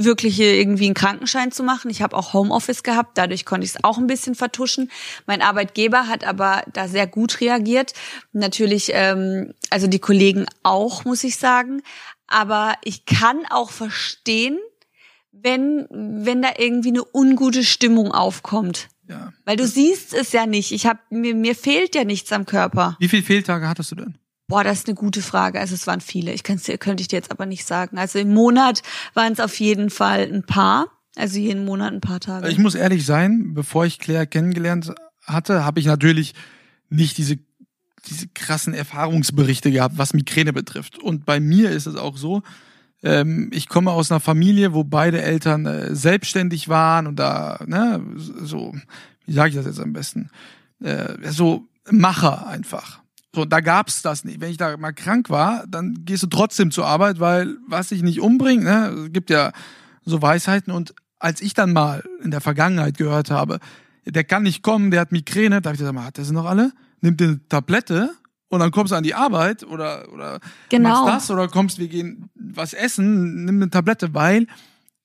wirklich 0.03 0.39
irgendwie 0.39 0.85
einen 0.85 0.93
Krankenschein 0.93 1.51
zu 1.51 1.63
machen. 1.63 1.91
Ich 1.91 2.01
habe 2.01 2.15
auch 2.15 2.33
Homeoffice 2.33 2.83
gehabt, 2.83 3.17
dadurch 3.17 3.45
konnte 3.45 3.65
ich 3.65 3.71
es 3.71 3.83
auch 3.83 3.97
ein 3.97 4.07
bisschen 4.07 4.33
vertuschen. 4.33 4.89
Mein 5.27 5.41
Arbeitgeber 5.41 6.07
hat 6.07 6.23
aber 6.23 6.63
da 6.73 6.87
sehr 6.87 7.05
gut 7.05 7.41
reagiert. 7.41 7.93
Natürlich, 8.31 8.91
ähm, 8.93 9.53
also 9.69 9.87
die 9.87 9.99
Kollegen 9.99 10.45
auch, 10.63 11.05
muss 11.05 11.23
ich 11.23 11.35
sagen. 11.35 11.81
Aber 12.27 12.75
ich 12.83 13.05
kann 13.05 13.39
auch 13.49 13.71
verstehen, 13.71 14.57
wenn, 15.31 15.87
wenn 15.89 16.41
da 16.41 16.49
irgendwie 16.57 16.89
eine 16.89 17.03
ungute 17.13 17.63
Stimmung 17.63 18.11
aufkommt. 18.11 18.87
Ja. 19.07 19.33
Weil 19.43 19.57
du 19.57 19.67
siehst 19.67 20.13
es 20.13 20.31
ja 20.31 20.45
nicht. 20.45 20.71
Ich 20.71 20.85
hab, 20.85 21.11
mir, 21.11 21.35
mir 21.35 21.55
fehlt 21.55 21.95
ja 21.95 22.03
nichts 22.03 22.31
am 22.31 22.45
Körper. 22.45 22.95
Wie 22.99 23.09
viele 23.09 23.23
Fehltage 23.23 23.67
hattest 23.67 23.91
du 23.91 23.95
denn? 23.95 24.17
Boah, 24.49 24.63
das 24.63 24.79
ist 24.79 24.87
eine 24.87 24.95
gute 24.95 25.21
Frage. 25.21 25.59
Also 25.59 25.75
es 25.75 25.87
waren 25.87 26.01
viele. 26.01 26.33
Ich 26.33 26.43
kann's 26.43 26.63
dir, 26.63 26.77
könnte 26.77 27.01
ich 27.01 27.07
dir 27.07 27.17
jetzt 27.17 27.31
aber 27.31 27.45
nicht 27.45 27.65
sagen. 27.65 27.97
Also 27.97 28.19
im 28.19 28.33
Monat 28.33 28.81
waren 29.13 29.31
es 29.31 29.39
auf 29.39 29.59
jeden 29.59 29.89
Fall 29.89 30.21
ein 30.21 30.43
paar. 30.43 30.87
Also 31.15 31.39
jeden 31.39 31.65
Monat 31.65 31.93
ein 31.93 32.01
paar 32.01 32.19
Tage. 32.19 32.49
Ich 32.49 32.57
muss 32.57 32.75
ehrlich 32.75 33.05
sein, 33.05 33.53
bevor 33.53 33.85
ich 33.85 33.99
Claire 33.99 34.25
kennengelernt 34.25 34.93
hatte, 35.23 35.63
habe 35.63 35.79
ich 35.79 35.85
natürlich 35.85 36.33
nicht 36.89 37.17
diese 37.17 37.37
diese 38.07 38.27
krassen 38.29 38.73
Erfahrungsberichte 38.73 39.71
gehabt, 39.71 39.97
was 39.97 40.13
Migräne 40.13 40.53
betrifft. 40.53 40.97
Und 40.97 41.25
bei 41.25 41.39
mir 41.39 41.69
ist 41.69 41.85
es 41.85 41.95
auch 41.95 42.17
so, 42.17 42.41
ähm, 43.03 43.49
ich 43.53 43.69
komme 43.69 43.91
aus 43.91 44.11
einer 44.11 44.19
Familie, 44.19 44.73
wo 44.73 44.83
beide 44.83 45.21
Eltern 45.21 45.65
äh, 45.65 45.95
selbstständig 45.95 46.69
waren 46.69 47.07
und 47.07 47.17
da, 47.17 47.59
ne, 47.65 48.01
so, 48.15 48.73
wie 49.25 49.33
sage 49.33 49.49
ich 49.49 49.55
das 49.55 49.65
jetzt 49.65 49.79
am 49.79 49.93
besten? 49.93 50.29
Äh, 50.81 51.29
so 51.29 51.65
Macher 51.91 52.47
einfach. 52.47 53.01
So, 53.35 53.45
da 53.45 53.59
gab's 53.59 54.01
das 54.01 54.23
nicht. 54.23 54.41
Wenn 54.41 54.49
ich 54.51 54.57
da 54.57 54.75
mal 54.77 54.91
krank 54.91 55.29
war, 55.29 55.65
dann 55.67 55.99
gehst 56.05 56.23
du 56.23 56.27
trotzdem 56.27 56.71
zur 56.71 56.87
Arbeit, 56.87 57.19
weil 57.19 57.57
was 57.67 57.89
dich 57.89 58.01
nicht 58.01 58.21
umbringt, 58.21 58.63
ne, 58.63 58.87
es 59.05 59.13
gibt 59.13 59.29
ja 59.29 59.51
so 60.03 60.21
Weisheiten. 60.21 60.73
Und 60.73 60.95
als 61.19 61.41
ich 61.41 61.53
dann 61.53 61.73
mal 61.73 62.03
in 62.23 62.31
der 62.31 62.41
Vergangenheit 62.41 62.97
gehört 62.97 63.29
habe, 63.29 63.59
der 64.05 64.23
kann 64.23 64.43
nicht 64.43 64.63
kommen, 64.63 64.89
der 64.89 65.01
hat 65.01 65.11
Migräne, 65.11 65.61
da 65.61 65.69
habe 65.69 65.75
ich 65.75 65.79
gesagt, 65.79 65.97
hat 65.99 66.17
der 66.17 66.25
sie 66.25 66.33
noch 66.33 66.45
alle? 66.45 66.71
Nimm 67.01 67.17
dir 67.17 67.27
eine 67.27 67.47
Tablette 67.47 68.11
und 68.47 68.59
dann 68.61 68.71
kommst 68.71 68.91
du 68.91 68.95
an 68.95 69.03
die 69.03 69.13
Arbeit 69.13 69.63
oder, 69.63 70.11
oder 70.11 70.39
Genau. 70.69 70.89
machst 71.05 71.29
das 71.29 71.31
oder 71.31 71.47
kommst, 71.47 71.77
wir 71.77 71.87
gehen 71.87 72.29
was 72.35 72.73
essen, 72.73 73.45
nimm 73.45 73.57
eine 73.57 73.69
Tablette, 73.69 74.13
weil 74.15 74.47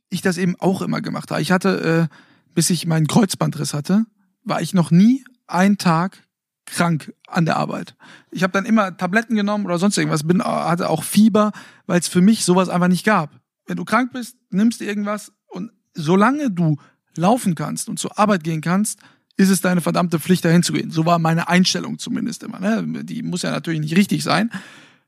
ich 0.08 0.22
das 0.22 0.38
eben 0.38 0.56
auch 0.58 0.80
immer 0.80 1.02
gemacht 1.02 1.30
habe. 1.30 1.42
Ich 1.42 1.52
hatte, 1.52 2.08
äh, 2.10 2.14
bis 2.54 2.70
ich 2.70 2.86
meinen 2.86 3.06
Kreuzbandriss 3.06 3.74
hatte, 3.74 4.06
war 4.44 4.62
ich 4.62 4.72
noch 4.72 4.90
nie 4.90 5.24
einen 5.46 5.76
Tag 5.76 6.22
krank 6.66 7.12
an 7.26 7.44
der 7.44 7.56
Arbeit. 7.56 7.94
Ich 8.30 8.42
habe 8.42 8.52
dann 8.52 8.64
immer 8.64 8.96
Tabletten 8.96 9.36
genommen 9.36 9.64
oder 9.66 9.78
sonst 9.78 9.98
irgendwas, 9.98 10.26
bin 10.26 10.42
hatte 10.42 10.88
auch 10.88 11.04
Fieber, 11.04 11.52
weil 11.86 12.00
es 12.00 12.08
für 12.08 12.20
mich 12.20 12.44
sowas 12.44 12.68
einfach 12.68 12.88
nicht 12.88 13.04
gab. 13.04 13.40
Wenn 13.66 13.76
du 13.76 13.84
krank 13.84 14.12
bist, 14.12 14.36
nimmst 14.50 14.80
du 14.80 14.84
irgendwas 14.84 15.32
und 15.46 15.70
solange 15.94 16.50
du 16.50 16.76
laufen 17.16 17.54
kannst 17.54 17.88
und 17.88 17.98
zur 17.98 18.18
Arbeit 18.18 18.44
gehen 18.44 18.60
kannst, 18.60 19.00
ist 19.36 19.50
es 19.50 19.60
deine 19.60 19.80
verdammte 19.80 20.20
Pflicht, 20.20 20.44
dahin 20.44 20.62
zu 20.62 20.72
gehen. 20.72 20.90
So 20.90 21.06
war 21.06 21.18
meine 21.18 21.48
Einstellung 21.48 21.98
zumindest 21.98 22.42
immer. 22.42 22.60
Ne? 22.60 23.04
Die 23.04 23.22
muss 23.22 23.42
ja 23.42 23.50
natürlich 23.50 23.80
nicht 23.80 23.96
richtig 23.96 24.22
sein. 24.22 24.50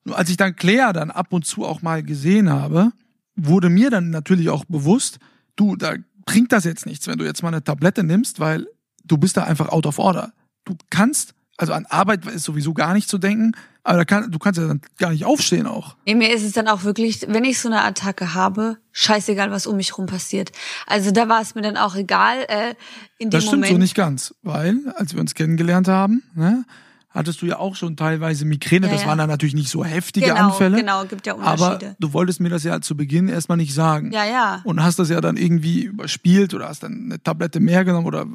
Nur 0.04 0.16
als 0.16 0.30
ich 0.30 0.36
dann 0.36 0.56
Claire 0.56 0.92
dann 0.92 1.10
ab 1.10 1.32
und 1.32 1.44
zu 1.44 1.64
auch 1.64 1.82
mal 1.82 2.02
gesehen 2.02 2.50
habe, 2.50 2.92
wurde 3.36 3.68
mir 3.68 3.90
dann 3.90 4.10
natürlich 4.10 4.50
auch 4.50 4.64
bewusst, 4.64 5.18
du, 5.56 5.76
da 5.76 5.94
bringt 6.24 6.52
das 6.52 6.64
jetzt 6.64 6.86
nichts, 6.86 7.06
wenn 7.06 7.18
du 7.18 7.24
jetzt 7.24 7.42
mal 7.42 7.48
eine 7.48 7.62
Tablette 7.62 8.02
nimmst, 8.02 8.40
weil 8.40 8.66
du 9.04 9.16
bist 9.18 9.36
da 9.36 9.44
einfach 9.44 9.68
out 9.68 9.86
of 9.86 9.98
order. 9.98 10.32
Du 10.64 10.74
kannst, 10.90 11.34
also 11.58 11.72
an 11.72 11.86
Arbeit 11.86 12.26
ist 12.26 12.44
sowieso 12.44 12.74
gar 12.74 12.92
nicht 12.94 13.08
zu 13.08 13.18
denken, 13.18 13.52
aber 13.82 13.98
da 13.98 14.04
kann, 14.04 14.30
du 14.30 14.38
kannst 14.38 14.60
ja 14.60 14.66
dann 14.66 14.80
gar 14.98 15.10
nicht 15.10 15.24
aufstehen 15.24 15.66
auch. 15.66 15.96
Nee, 16.06 16.14
mir 16.16 16.34
ist 16.34 16.42
es 16.42 16.52
dann 16.52 16.68
auch 16.68 16.82
wirklich, 16.84 17.24
wenn 17.28 17.44
ich 17.44 17.60
so 17.60 17.68
eine 17.68 17.82
Attacke 17.82 18.34
habe, 18.34 18.78
scheißegal, 18.92 19.50
was 19.50 19.66
um 19.66 19.76
mich 19.76 19.96
rum 19.96 20.06
passiert. 20.06 20.50
Also 20.86 21.12
da 21.12 21.28
war 21.28 21.40
es 21.40 21.54
mir 21.54 21.62
dann 21.62 21.76
auch 21.76 21.94
egal. 21.94 22.38
Äh, 22.48 22.74
in 23.18 23.28
dem 23.28 23.30
Das 23.30 23.44
stimmt 23.44 23.58
Moment. 23.62 23.72
so 23.72 23.78
nicht 23.78 23.94
ganz, 23.94 24.34
weil 24.42 24.76
als 24.96 25.14
wir 25.14 25.20
uns 25.20 25.34
kennengelernt 25.34 25.88
haben, 25.88 26.22
ne, 26.34 26.64
hattest 27.10 27.40
du 27.40 27.46
ja 27.46 27.58
auch 27.58 27.76
schon 27.76 27.96
teilweise 27.96 28.44
Migräne. 28.44 28.86
Ja, 28.88 28.92
das 28.92 29.02
ja. 29.02 29.08
waren 29.08 29.18
dann 29.18 29.30
natürlich 29.30 29.54
nicht 29.54 29.70
so 29.70 29.84
heftige 29.84 30.26
Genau, 30.26 30.48
Anfälle. 30.48 30.76
genau, 30.76 31.04
gibt 31.04 31.26
ja 31.26 31.34
Aber 31.38 31.52
Unterschiede. 31.52 31.96
du 31.98 32.12
wolltest 32.12 32.40
mir 32.40 32.50
das 32.50 32.64
ja 32.64 32.80
zu 32.82 32.96
Beginn 32.96 33.28
erstmal 33.28 33.56
nicht 33.56 33.72
sagen. 33.72 34.12
Ja, 34.12 34.24
ja. 34.26 34.60
Und 34.64 34.82
hast 34.82 34.98
das 34.98 35.08
ja 35.08 35.20
dann 35.22 35.36
irgendwie 35.36 35.84
überspielt 35.84 36.52
oder 36.52 36.68
hast 36.68 36.82
dann 36.82 37.04
eine 37.06 37.22
Tablette 37.22 37.60
mehr 37.60 37.84
genommen 37.84 38.06
oder, 38.06 38.26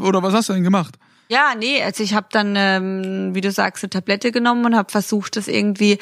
oder 0.00 0.22
was 0.22 0.32
hast 0.34 0.48
du 0.48 0.52
denn 0.52 0.62
gemacht? 0.62 0.96
Ja, 1.30 1.54
nee, 1.56 1.80
also 1.80 2.02
ich 2.02 2.12
habe 2.14 2.26
dann, 2.32 2.54
ähm, 2.56 3.36
wie 3.36 3.40
du 3.40 3.52
sagst, 3.52 3.84
eine 3.84 3.90
Tablette 3.90 4.32
genommen 4.32 4.64
und 4.64 4.74
habe 4.74 4.90
versucht, 4.90 5.36
das 5.36 5.46
irgendwie, 5.46 5.98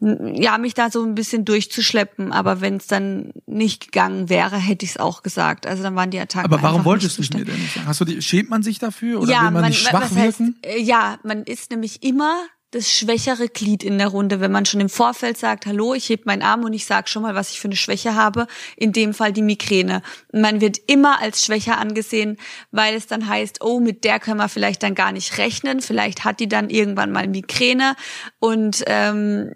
ja, 0.00 0.56
mich 0.56 0.72
da 0.72 0.90
so 0.90 1.04
ein 1.04 1.14
bisschen 1.14 1.44
durchzuschleppen. 1.44 2.32
Aber 2.32 2.62
wenn 2.62 2.78
es 2.78 2.86
dann 2.86 3.34
nicht 3.44 3.92
gegangen 3.92 4.30
wäre, 4.30 4.56
hätte 4.56 4.86
ich 4.86 4.92
es 4.92 4.96
auch 4.96 5.22
gesagt. 5.22 5.66
Also 5.66 5.82
dann 5.82 5.96
waren 5.96 6.10
die 6.10 6.18
Attacken 6.18 6.50
Aber 6.50 6.62
warum 6.62 6.86
wolltest 6.86 7.18
du 7.18 7.22
es 7.22 7.30
mir 7.30 7.44
denn 7.44 7.60
nicht 7.60 7.74
sagen? 7.74 7.86
Hast 7.86 8.00
du 8.00 8.06
die, 8.06 8.22
schämt 8.22 8.48
man 8.48 8.62
sich 8.62 8.78
dafür 8.78 9.20
oder 9.20 9.30
ja, 9.30 9.44
will 9.44 9.50
man, 9.50 9.66
nicht 9.66 9.86
schwach 9.86 10.00
heißt, 10.00 10.16
wirken? 10.16 10.56
äh, 10.62 10.80
ja, 10.80 11.18
man 11.24 11.42
ist 11.42 11.70
nämlich 11.70 12.02
immer 12.02 12.34
das 12.70 12.90
schwächere 12.90 13.48
Glied 13.48 13.82
in 13.82 13.98
der 13.98 14.08
Runde, 14.08 14.40
wenn 14.40 14.52
man 14.52 14.64
schon 14.64 14.80
im 14.80 14.88
Vorfeld 14.88 15.36
sagt, 15.36 15.66
hallo, 15.66 15.94
ich 15.94 16.08
heb 16.08 16.26
meinen 16.26 16.42
Arm 16.42 16.64
und 16.64 16.72
ich 16.72 16.86
sag 16.86 17.08
schon 17.08 17.22
mal, 17.22 17.34
was 17.34 17.50
ich 17.50 17.60
für 17.60 17.68
eine 17.68 17.76
Schwäche 17.76 18.14
habe, 18.14 18.46
in 18.76 18.92
dem 18.92 19.12
Fall 19.12 19.32
die 19.32 19.42
Migräne. 19.42 20.02
Man 20.32 20.60
wird 20.60 20.78
immer 20.86 21.20
als 21.20 21.44
schwächer 21.44 21.78
angesehen, 21.78 22.36
weil 22.70 22.94
es 22.94 23.06
dann 23.06 23.28
heißt, 23.28 23.62
oh, 23.62 23.80
mit 23.80 24.04
der 24.04 24.20
können 24.20 24.38
wir 24.38 24.48
vielleicht 24.48 24.82
dann 24.82 24.94
gar 24.94 25.10
nicht 25.12 25.38
rechnen, 25.38 25.80
vielleicht 25.80 26.24
hat 26.24 26.38
die 26.38 26.48
dann 26.48 26.70
irgendwann 26.70 27.10
mal 27.10 27.26
Migräne 27.26 27.96
und 28.38 28.84
ähm, 28.86 29.52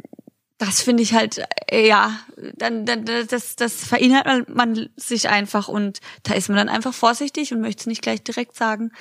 das 0.59 0.83
finde 0.83 1.03
ich 1.03 1.15
halt, 1.15 1.43
äh, 1.71 1.87
ja, 1.87 2.19
dann, 2.57 2.87
dann 2.87 3.05
das, 3.05 3.57
das 3.57 3.85
verinnerlicht 3.85 4.49
man 4.49 4.89
sich 4.97 5.29
einfach 5.29 5.69
und 5.69 6.01
da 6.23 6.35
ist 6.35 6.49
man 6.49 6.57
dann 6.57 6.69
einfach 6.69 6.95
vorsichtig 6.95 7.53
und 7.53 7.61
möchte 7.61 7.81
es 7.81 7.87
nicht 7.87 8.03
gleich 8.03 8.23
direkt 8.23 8.57
sagen. 8.57 8.93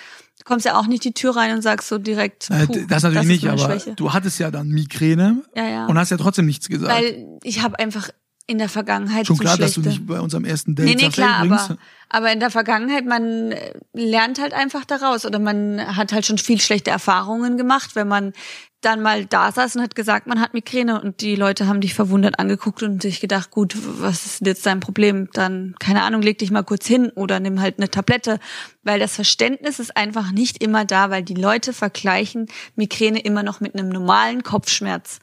Du 0.45 0.49
kommst 0.51 0.65
ja 0.65 0.77
auch 0.77 0.87
nicht 0.87 1.05
die 1.05 1.13
Tür 1.13 1.35
rein 1.37 1.53
und 1.55 1.61
sagst 1.61 1.87
so 1.87 1.97
direkt, 1.97 2.49
Äh, 2.49 2.67
puh, 2.67 2.85
das 2.89 3.03
natürlich 3.03 3.27
nicht, 3.27 3.43
meine 3.45 3.61
aber 3.63 3.79
Schwäche. 3.79 3.93
du 3.95 4.11
hattest 4.11 4.39
ja 4.39 4.51
dann 4.51 4.67
Migräne 4.67 5.41
Ja, 5.55 5.65
ja. 5.67 5.85
und 5.85 5.97
hast 5.97 6.09
ja 6.11 6.17
trotzdem 6.17 6.45
nichts 6.45 6.67
gesagt. 6.67 6.93
Weil 6.93 7.25
ich 7.43 7.61
habe 7.61 7.79
einfach 7.79 8.09
in 8.45 8.57
der 8.57 8.67
Vergangenheit 8.67 9.25
Schon 9.25 9.37
so 9.37 9.41
klar, 9.41 9.57
dass 9.57 9.73
du 9.75 9.81
nicht 9.81 10.05
bei 10.05 10.19
unserem 10.19 10.43
ersten 10.43 10.75
Date 10.75 10.85
Nee, 10.85 10.95
nee, 10.95 11.09
klar, 11.09 11.45
übrigens, 11.45 11.63
aber, 11.69 11.77
aber 12.13 12.31
in 12.31 12.39
der 12.39 12.51
Vergangenheit, 12.51 13.05
man 13.07 13.53
äh, 13.53 13.73
lernt 13.91 14.39
halt 14.39 14.53
einfach 14.53 14.85
daraus 14.85 15.25
oder 15.25 15.39
man 15.39 15.95
hat 15.95 16.13
halt 16.13 16.27
schon 16.27 16.37
viel 16.37 16.61
schlechte 16.61 16.91
Erfahrungen 16.91 17.57
gemacht, 17.57 17.95
wenn 17.95 18.07
man 18.07 18.33
dann 18.81 19.01
mal 19.01 19.25
da 19.25 19.51
saß 19.51 19.75
und 19.75 19.81
hat 19.81 19.95
gesagt, 19.95 20.27
man 20.27 20.39
hat 20.39 20.53
Migräne 20.53 21.01
und 21.01 21.21
die 21.21 21.35
Leute 21.35 21.65
haben 21.65 21.81
dich 21.81 21.95
verwundert 21.95 22.37
angeguckt 22.37 22.83
und 22.83 23.01
sich 23.01 23.19
gedacht, 23.19 23.49
gut, 23.49 23.75
was 23.99 24.27
ist 24.27 24.45
jetzt 24.45 24.63
dein 24.63 24.79
Problem? 24.79 25.27
Dann, 25.33 25.73
keine 25.79 26.03
Ahnung, 26.03 26.21
leg 26.21 26.37
dich 26.37 26.51
mal 26.51 26.61
kurz 26.61 26.85
hin 26.85 27.09
oder 27.15 27.39
nimm 27.39 27.59
halt 27.59 27.79
eine 27.79 27.89
Tablette, 27.89 28.39
weil 28.83 28.99
das 28.99 29.15
Verständnis 29.15 29.79
ist 29.79 29.97
einfach 29.97 30.31
nicht 30.31 30.61
immer 30.61 30.85
da, 30.85 31.09
weil 31.09 31.23
die 31.23 31.33
Leute 31.33 31.73
vergleichen 31.73 32.45
Migräne 32.75 33.21
immer 33.21 33.41
noch 33.41 33.59
mit 33.59 33.73
einem 33.73 33.89
normalen 33.89 34.43
Kopfschmerz. 34.43 35.19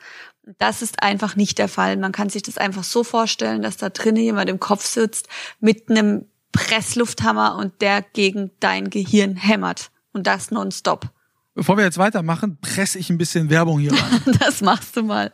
Das 0.59 0.83
ist 0.83 1.05
einfach 1.05 1.37
nicht 1.37 1.59
der 1.59 1.69
Fall. 1.69 1.97
Man 1.99 2.11
kann 2.11 2.31
sich 2.31 2.43
das 2.43 2.59
einfach 2.59 2.83
so 2.83 3.05
vorstellen, 3.05 3.63
dass 3.63 3.77
da 3.77 3.91
drinnen 3.91 4.25
jemand 4.25 4.51
im 4.51 4.59
Kopf 4.59 4.85
sitzt 4.85 5.29
mit 5.61 5.89
einem 5.89 6.25
Presslufthammer 6.53 7.57
und 7.57 7.81
der 7.81 8.03
gegen 8.03 8.51
dein 8.61 8.91
Gehirn 8.91 9.37
hämmert. 9.37 9.91
Und 10.13 10.27
das 10.27 10.51
nonstop. 10.51 11.11
Bevor 11.55 11.77
wir 11.77 11.85
jetzt 11.85 11.99
weitermachen, 11.99 12.59
presse 12.61 12.99
ich 12.99 13.11
ein 13.11 13.19
bisschen 13.19 13.51
Werbung 13.51 13.79
hier 13.81 13.93
rein. 13.93 14.23
Das 14.41 14.61
machst 14.61 14.97
du 14.97 15.03
mal. 15.03 15.33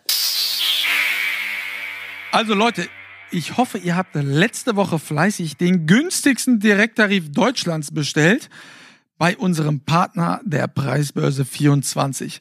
Also 2.32 2.54
Leute, 2.54 2.88
Ich 3.32 3.56
hoffe, 3.56 3.78
ihr 3.78 3.96
habt 3.96 4.14
letzte 4.14 4.76
Woche 4.76 4.98
fleißig 4.98 5.56
den 5.56 5.86
günstigsten 5.86 6.60
Direkttarif 6.60 7.32
Deutschlands 7.32 7.90
bestellt 7.92 8.48
bei 9.18 9.36
unserem 9.36 9.80
Partner 9.80 10.40
der 10.44 10.68
Preisbörse 10.68 11.44
24. 11.44 12.40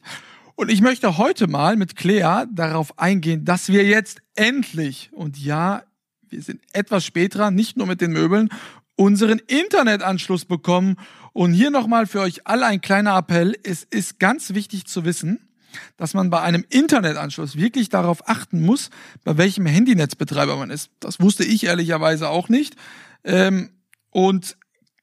Und 0.54 0.70
ich 0.70 0.80
möchte 0.80 1.18
heute 1.18 1.48
mal 1.48 1.76
mit 1.76 1.96
Claire 1.96 2.46
darauf 2.52 2.98
eingehen, 2.98 3.44
dass 3.44 3.68
wir 3.68 3.84
jetzt 3.84 4.22
endlich, 4.36 5.10
und 5.12 5.38
ja, 5.38 5.82
wir 6.30 6.42
sind 6.42 6.60
etwas 6.72 7.04
später, 7.04 7.50
nicht 7.50 7.76
nur 7.76 7.86
mit 7.86 8.00
den 8.00 8.12
Möbeln, 8.12 8.48
unseren 8.96 9.38
Internetanschluss 9.38 10.44
bekommen. 10.44 10.96
Und 11.32 11.52
hier 11.52 11.70
nochmal 11.70 12.06
für 12.06 12.20
euch 12.20 12.46
alle 12.46 12.66
ein 12.66 12.80
kleiner 12.80 13.16
Appell. 13.16 13.54
Es 13.62 13.84
ist 13.84 14.18
ganz 14.18 14.54
wichtig 14.54 14.86
zu 14.86 15.04
wissen, 15.04 15.40
dass 15.96 16.14
man 16.14 16.30
bei 16.30 16.40
einem 16.40 16.64
Internetanschluss 16.70 17.56
wirklich 17.56 17.90
darauf 17.90 18.28
achten 18.28 18.64
muss, 18.64 18.90
bei 19.24 19.36
welchem 19.36 19.66
Handynetzbetreiber 19.66 20.56
man 20.56 20.70
ist. 20.70 20.90
Das 21.00 21.20
wusste 21.20 21.44
ich 21.44 21.64
ehrlicherweise 21.64 22.28
auch 22.30 22.48
nicht. 22.48 22.76
Ähm, 23.24 23.70
und 24.10 24.56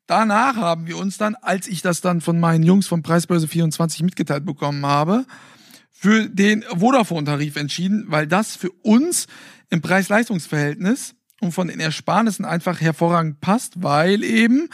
danach 0.07 0.55
haben 0.55 0.87
wir 0.87 0.97
uns 0.97 1.17
dann, 1.17 1.35
als 1.35 1.67
ich 1.67 1.83
das 1.83 2.01
dann 2.01 2.21
von 2.21 2.39
meinen 2.39 2.63
Jungs 2.63 2.87
von 2.87 3.03
Preisbörse 3.03 3.47
24 3.47 4.01
mitgeteilt 4.01 4.45
bekommen 4.45 4.85
habe, 4.85 5.25
für 6.03 6.27
den 6.27 6.63
Vodafone-Tarif 6.63 7.55
entschieden, 7.55 8.07
weil 8.09 8.27
das 8.27 8.57
für 8.57 8.71
uns 8.81 9.27
im 9.69 9.79
Preis-Leistungs-Verhältnis 9.79 11.15
und 11.39 11.53
von 11.53 11.69
den 11.69 11.79
Ersparnissen 11.79 12.43
einfach 12.43 12.81
hervorragend 12.81 13.39
passt, 13.39 13.81
weil 13.81 14.21
eben 14.21 14.67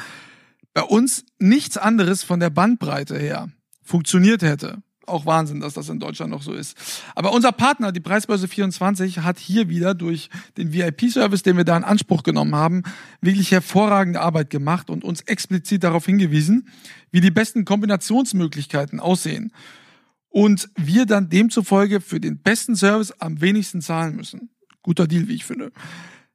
bei 0.74 0.82
uns 0.82 1.26
nichts 1.38 1.78
anderes 1.78 2.24
von 2.24 2.39
der 2.39 2.50
Bandbreite 2.50 3.15
her 3.15 3.50
funktioniert 3.84 4.42
hätte 4.42 4.82
auch 5.10 5.26
Wahnsinn, 5.26 5.60
dass 5.60 5.74
das 5.74 5.89
in 5.89 6.00
Deutschland 6.00 6.32
noch 6.32 6.44
so 6.44 6.54
ist. 6.54 6.78
Aber 7.15 7.34
unser 7.34 7.52
Partner, 7.52 7.92
die 7.92 8.00
Preisbörse 8.00 8.48
24, 8.48 9.20
hat 9.20 9.39
hier 9.39 9.68
wieder 9.68 9.96
durch 9.96 10.30
den 10.58 10.72
VIP-Service, 10.72 11.44
den 11.44 11.58
wir 11.58 11.63
da 11.63 11.76
in 11.76 11.84
Anspruch 11.84 12.24
genommen 12.24 12.56
haben, 12.56 12.84
wirklich 13.20 13.52
hervorragende 13.52 14.22
Arbeit 14.22 14.50
gemacht 14.50 14.89
und 14.89 15.04
uns 15.04 15.22
explizit 15.22 15.84
darauf 15.84 16.06
hingewiesen, 16.06 16.70
wie 17.12 17.22
die 17.22 17.32
besten 17.32 17.65
Kombinationsmöglichkeiten 17.65 19.00
aussehen. 19.00 19.52
Und 20.30 20.70
wir 20.76 21.06
dann 21.06 21.30
demzufolge 21.30 22.02
für 22.02 22.20
den 22.20 22.39
besten 22.39 22.76
Service 22.76 23.12
am 23.20 23.42
wenigsten 23.42 23.82
zahlen 23.82 24.15
müssen. 24.15 24.50
Guter 24.84 25.08
Deal, 25.08 25.28
wie 25.28 25.36
ich 25.36 25.46
finde. 25.46 25.72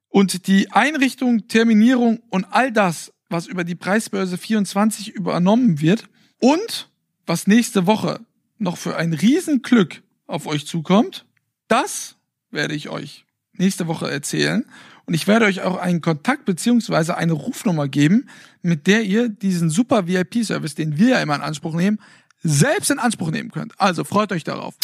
Und 0.08 0.46
die 0.46 0.70
Einrichtung, 0.70 1.48
Terminierung 1.48 2.20
und 2.30 2.44
all 2.50 2.72
das, 2.72 3.12
was 3.28 3.46
über 3.46 3.64
die 3.64 3.74
Preisbörse 3.74 4.38
24 4.38 5.10
übernommen 5.10 5.80
wird 5.80 6.04
und 6.40 6.90
was 7.26 7.46
nächste 7.46 7.86
Woche 7.86 8.20
noch 8.58 8.76
für 8.76 8.96
ein 8.96 9.12
Riesenglück 9.12 10.02
auf 10.26 10.46
euch 10.46 10.66
zukommt, 10.66 11.26
das 11.68 12.16
werde 12.50 12.74
ich 12.74 12.88
euch 12.88 13.24
nächste 13.52 13.86
Woche 13.86 14.10
erzählen. 14.10 14.64
Und 15.06 15.14
ich 15.14 15.26
werde 15.26 15.44
euch 15.44 15.62
auch 15.62 15.76
einen 15.76 16.00
Kontakt 16.00 16.44
beziehungsweise 16.44 17.16
eine 17.16 17.32
Rufnummer 17.32 17.88
geben, 17.88 18.28
mit 18.62 18.86
der 18.86 19.02
ihr 19.02 19.28
diesen 19.28 19.68
super 19.68 20.06
VIP-Service, 20.06 20.74
den 20.74 20.96
wir 20.96 21.10
ja 21.10 21.20
immer 21.20 21.34
in 21.34 21.42
Anspruch 21.42 21.74
nehmen, 21.74 21.98
selbst 22.44 22.90
in 22.90 22.98
Anspruch 23.00 23.30
nehmen 23.30 23.50
könnt. 23.50 23.72
Also 23.80 24.04
freut 24.04 24.30
euch 24.30 24.44
darauf. 24.44 24.74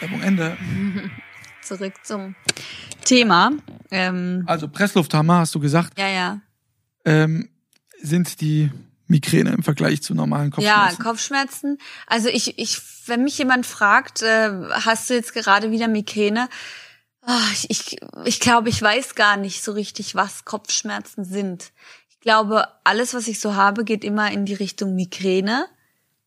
Werbung 0.00 0.20
Ende. 0.20 0.56
Zurück 1.62 1.94
zum 2.02 2.34
Thema. 3.04 3.52
Ähm, 3.90 4.42
also 4.46 4.68
Presslufthammer, 4.68 5.38
hast 5.38 5.54
du 5.54 5.60
gesagt? 5.60 5.98
Ja, 5.98 6.08
ja. 6.08 6.40
Ähm, 7.04 7.48
sind 8.02 8.40
die 8.40 8.70
Migräne 9.06 9.50
im 9.50 9.62
Vergleich 9.62 10.02
zu 10.02 10.14
normalen 10.14 10.50
Kopfschmerzen? 10.50 10.96
Ja, 10.98 11.04
Kopfschmerzen. 11.04 11.78
Also 12.06 12.28
ich, 12.28 12.58
ich, 12.58 12.80
wenn 13.06 13.24
mich 13.24 13.38
jemand 13.38 13.66
fragt, 13.66 14.22
äh, 14.22 14.50
hast 14.70 15.08
du 15.08 15.14
jetzt 15.14 15.32
gerade 15.32 15.70
wieder 15.70 15.88
Migräne? 15.88 16.48
Oh, 17.26 17.52
ich, 17.52 17.70
ich, 17.70 18.00
ich 18.24 18.40
glaube, 18.40 18.70
ich 18.70 18.80
weiß 18.80 19.14
gar 19.14 19.36
nicht 19.36 19.62
so 19.62 19.72
richtig, 19.72 20.14
was 20.14 20.44
Kopfschmerzen 20.44 21.24
sind. 21.24 21.72
Ich 22.20 22.24
glaube, 22.24 22.68
alles, 22.84 23.14
was 23.14 23.28
ich 23.28 23.40
so 23.40 23.54
habe, 23.54 23.82
geht 23.82 24.04
immer 24.04 24.30
in 24.30 24.44
die 24.44 24.52
Richtung 24.52 24.94
Migräne. 24.94 25.64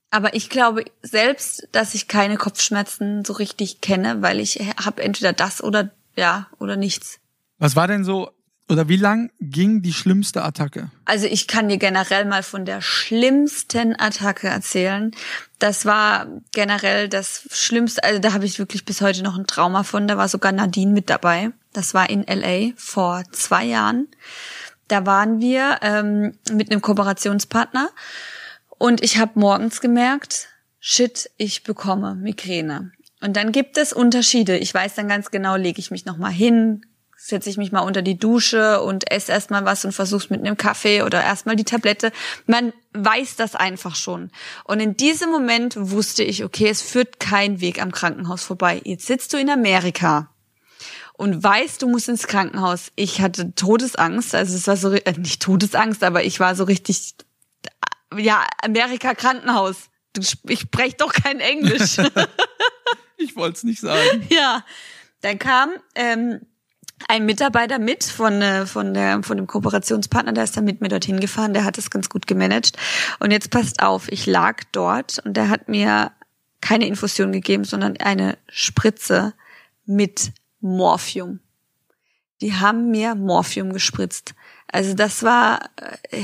Aber 0.10 0.34
ich 0.34 0.49
glaube 0.49 0.86
selbst, 1.03 1.67
dass 1.71 1.93
ich 1.93 2.08
keine 2.08 2.38
Kopfschmerzen 2.38 3.23
so 3.23 3.34
richtig 3.34 3.79
kenne, 3.79 4.23
weil 4.23 4.39
ich 4.39 4.60
habe 4.84 5.03
entweder 5.03 5.34
das 5.34 5.63
oder 5.63 5.91
ja 6.15 6.47
oder 6.58 6.77
nichts. 6.77 7.19
Was 7.60 7.75
war 7.75 7.88
denn 7.88 8.03
so 8.03 8.32
oder 8.67 8.89
wie 8.89 8.95
lang 8.95 9.29
ging 9.39 9.84
die 9.84 9.93
schlimmste 9.93 10.43
Attacke? 10.43 10.89
Also 11.06 11.27
ich 11.27 11.47
kann 11.47 11.69
dir 11.69 11.77
generell 11.77 12.25
mal 12.25 12.41
von 12.41 12.65
der 12.65 12.82
schlimmsten 12.82 13.99
Attacke 13.99 14.47
erzählen. 14.47 15.12
Das 15.60 15.86
war 15.86 16.25
generell 16.53 17.08
das 17.08 17.47
Schlimmste, 17.51 18.03
also 18.03 18.19
da 18.19 18.34
habe 18.34 18.45
ich 18.45 18.58
wirklich 18.58 18.84
bis 18.84 19.01
heute 19.01 19.21
noch 19.21 19.38
ein 19.38 19.45
Trauma 19.45 19.84
von. 19.84 20.08
Da 20.08 20.17
war 20.17 20.27
sogar 20.27 20.53
Nadine 20.53 20.91
mit 20.91 21.12
dabei. 21.12 21.51
Das 21.71 21.93
war 21.93 22.10
in 22.10 22.23
LA 22.23 22.71
vor 22.77 23.23
zwei 23.32 23.65
Jahren. 23.65 24.08
Da 24.93 25.08
waren 25.08 25.41
wir 25.41 25.79
ähm, 25.82 26.34
mit 26.51 26.69
einem 26.69 26.79
Kooperationspartner 26.79 27.89
und 28.77 29.03
ich 29.03 29.17
habe 29.17 29.39
morgens 29.39 29.82
gemerkt, 29.82 30.49
shit, 30.79 31.32
ich 31.38 31.63
bekomme 31.63 32.13
Migräne. 32.13 32.91
Und 33.19 33.36
dann 33.36 33.51
gibt 33.51 33.79
es 33.79 33.91
Unterschiede. 33.91 34.56
Ich 34.56 34.71
weiß 34.71 34.93
dann 34.93 35.08
ganz 35.08 35.32
genau, 35.32 35.56
lege 35.56 35.79
ich 35.79 35.89
mich 35.89 36.06
nochmal 36.06 36.32
hin, 36.32 36.86
setze 37.17 37.49
ich 37.49 37.58
mich 37.58 37.71
mal 37.71 37.79
unter 37.79 38.03
die 38.03 38.19
Dusche 38.19 38.84
und 38.84 39.10
esse 39.10 39.32
erstmal 39.32 39.65
was 39.65 39.84
und 39.84 39.93
versuch's 39.93 40.29
mit 40.29 40.41
einem 40.41 40.58
Kaffee 40.58 41.01
oder 41.01 41.23
erstmal 41.23 41.56
die 41.56 41.63
Tablette. 41.63 42.12
Man 42.45 42.71
weiß 42.91 43.36
das 43.36 43.56
einfach 43.56 43.95
schon. 43.95 44.29
Und 44.63 44.79
in 44.79 44.95
diesem 44.95 45.32
Moment 45.32 45.73
wusste 45.75 46.21
ich, 46.21 46.43
okay, 46.43 46.69
es 46.69 46.84
führt 46.84 47.19
kein 47.19 47.62
Weg 47.62 47.82
am 47.82 47.91
Krankenhaus 47.91 48.43
vorbei. 48.43 48.79
Jetzt 48.84 49.08
sitzt 49.08 49.34
du 49.34 49.38
in 49.38 49.49
Amerika 49.49 50.29
und 51.23 51.41
weißt, 51.41 51.81
du 51.81 51.88
musst 51.88 52.09
ins 52.09 52.27
Krankenhaus. 52.27 52.91
Ich 52.97 53.21
hatte 53.21 53.55
Todesangst, 53.55 54.36
also 54.36 54.57
es 54.57 54.67
war 54.67 54.75
so 54.75 54.91
äh, 54.91 55.13
nicht 55.13 55.41
Todesangst, 55.41 56.03
aber 56.03 56.25
ich 56.25 56.41
war 56.41 56.53
so 56.53 56.65
richtig 56.65 57.15
ja, 58.17 58.45
Amerika 58.62 59.13
Krankenhaus. 59.13 59.89
Ich 60.17 60.59
spreche 60.59 60.97
doch 60.97 61.13
kein 61.13 61.39
Englisch. 61.39 61.97
ich 63.17 63.38
wollte 63.38 63.55
es 63.55 63.63
nicht 63.63 63.79
sagen. 63.79 64.27
Ja, 64.29 64.65
dann 65.21 65.39
kam 65.39 65.69
ähm, 65.95 66.41
ein 67.07 67.25
Mitarbeiter 67.25 67.79
mit 67.79 68.03
von, 68.03 68.41
äh, 68.41 68.65
von, 68.65 68.93
der, 68.93 69.23
von 69.23 69.38
dem 69.38 69.47
Kooperationspartner, 69.47 70.33
der 70.33 70.43
ist 70.43 70.57
dann 70.57 70.65
mit 70.65 70.81
mir 70.81 70.89
dorthin 70.89 71.21
gefahren, 71.21 71.53
der 71.53 71.63
hat 71.63 71.77
es 71.77 71.89
ganz 71.89 72.09
gut 72.09 72.27
gemanagt. 72.27 72.75
Und 73.21 73.31
jetzt 73.31 73.49
passt 73.49 73.81
auf, 73.81 74.12
ich 74.12 74.25
lag 74.25 74.62
dort 74.73 75.19
und 75.19 75.38
der 75.38 75.47
hat 75.47 75.69
mir 75.69 76.12
keine 76.59 76.86
Infusion 76.86 77.31
gegeben, 77.31 77.63
sondern 77.63 77.95
eine 77.95 78.38
Spritze 78.49 79.33
mit 79.86 80.33
Morphium. 80.63 81.39
Die 82.41 82.54
haben 82.54 82.89
mir 82.89 83.15
Morphium 83.15 83.71
gespritzt. 83.73 84.34
Also 84.67 84.95
das 84.95 85.21
war, 85.21 85.69
äh, 86.10 86.23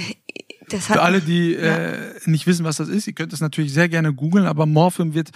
das 0.70 0.90
hat 0.90 0.98
Für 0.98 1.04
alle, 1.04 1.22
die 1.22 1.52
ja. 1.54 1.60
äh, 1.60 2.16
nicht 2.26 2.48
wissen, 2.48 2.66
was 2.66 2.78
das 2.78 2.90
ist, 2.90 3.06
ihr 3.06 3.14
könnt 3.14 3.34
es 3.34 3.42
natürlich 3.42 3.74
sehr 3.74 3.90
gerne 3.90 4.14
googeln, 4.14 4.46
aber 4.46 4.66
Morphium 4.66 5.14
wird 5.14 5.30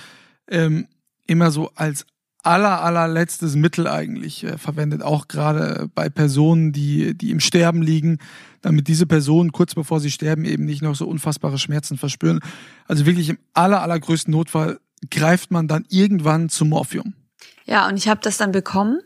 ähm, 0.47 0.87
immer 1.27 1.51
so 1.51 1.71
als 1.75 2.05
aller, 2.43 2.81
allerletztes 2.81 3.55
Mittel 3.55 3.87
eigentlich 3.87 4.43
äh, 4.43 4.57
verwendet, 4.57 5.01
auch 5.01 5.27
gerade 5.27 5.89
bei 5.95 6.09
Personen, 6.09 6.73
die, 6.73 7.17
die 7.17 7.31
im 7.31 7.39
Sterben 7.39 7.81
liegen, 7.81 8.19
damit 8.61 8.87
diese 8.87 9.05
Personen 9.05 9.51
kurz 9.51 9.75
bevor 9.75 9.99
sie 9.99 10.11
sterben 10.11 10.45
eben 10.45 10.65
nicht 10.65 10.81
noch 10.81 10.95
so 10.95 11.07
unfassbare 11.07 11.57
Schmerzen 11.57 11.97
verspüren. 11.97 12.39
Also 12.87 13.05
wirklich 13.05 13.29
im 13.29 13.37
aller, 13.53 13.81
allergrößten 13.81 14.31
Notfall 14.31 14.79
greift 15.09 15.51
man 15.51 15.67
dann 15.67 15.85
irgendwann 15.89 16.49
zum 16.49 16.69
Morphium. 16.69 17.13
Ja, 17.65 17.87
und 17.87 17.97
ich 17.97 18.07
habe 18.07 18.21
das 18.21 18.37
dann 18.37 18.51
bekommen. 18.51 18.99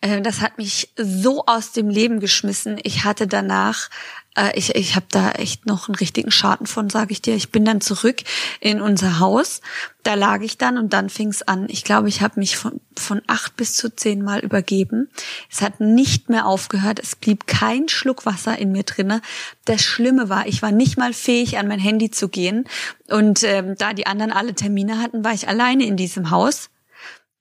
Äh, 0.00 0.20
das 0.22 0.40
hat 0.40 0.58
mich 0.58 0.92
so 0.96 1.46
aus 1.46 1.72
dem 1.72 1.88
Leben 1.88 2.20
geschmissen. 2.20 2.78
Ich 2.82 3.04
hatte 3.04 3.26
danach 3.26 3.88
äh, 4.36 4.52
ich, 4.54 4.74
ich 4.74 4.94
habe 4.94 5.06
da 5.10 5.32
echt 5.32 5.66
noch 5.66 5.88
einen 5.88 5.96
richtigen 5.96 6.30
Schaden 6.30 6.66
von, 6.66 6.90
sage 6.90 7.12
ich 7.12 7.22
dir. 7.22 7.34
Ich 7.34 7.50
bin 7.50 7.64
dann 7.64 7.80
zurück 7.80 8.18
in 8.60 8.80
unser 8.80 9.18
Haus. 9.18 9.60
Da 10.02 10.14
lag 10.14 10.42
ich 10.42 10.58
dann 10.58 10.78
und 10.78 10.92
dann 10.92 11.08
fing 11.08 11.28
es 11.28 11.42
an. 11.42 11.66
Ich 11.68 11.82
glaube, 11.82 12.08
ich 12.08 12.20
habe 12.20 12.38
mich 12.38 12.56
von, 12.56 12.80
von 12.96 13.22
acht 13.26 13.56
bis 13.56 13.74
zu 13.74 13.94
zehn 13.94 14.22
Mal 14.22 14.40
übergeben. 14.40 15.08
Es 15.50 15.62
hat 15.62 15.80
nicht 15.80 16.28
mehr 16.28 16.46
aufgehört. 16.46 17.00
Es 17.00 17.16
blieb 17.16 17.46
kein 17.46 17.88
Schluck 17.88 18.26
Wasser 18.26 18.56
in 18.58 18.72
mir 18.72 18.84
drinne. 18.84 19.22
Das 19.64 19.82
Schlimme 19.82 20.28
war, 20.28 20.46
ich 20.46 20.62
war 20.62 20.70
nicht 20.70 20.96
mal 20.96 21.12
fähig, 21.12 21.58
an 21.58 21.66
mein 21.66 21.80
Handy 21.80 22.10
zu 22.10 22.28
gehen. 22.28 22.68
Und 23.08 23.42
ähm, 23.42 23.74
da 23.78 23.94
die 23.94 24.06
anderen 24.06 24.32
alle 24.32 24.54
Termine 24.54 24.98
hatten, 24.98 25.24
war 25.24 25.32
ich 25.32 25.48
alleine 25.48 25.84
in 25.84 25.96
diesem 25.96 26.30
Haus. 26.30 26.70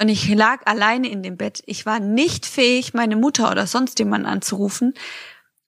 Und 0.02 0.10
ich 0.10 0.28
lag 0.30 0.66
alleine 0.66 1.10
in 1.10 1.24
dem 1.24 1.38
Bett. 1.38 1.64
Ich 1.66 1.86
war 1.86 2.00
nicht 2.00 2.46
fähig, 2.46 2.94
meine 2.94 3.16
Mutter 3.16 3.50
oder 3.50 3.66
sonst 3.66 4.00
jemanden 4.00 4.28
anzurufen. 4.28 4.94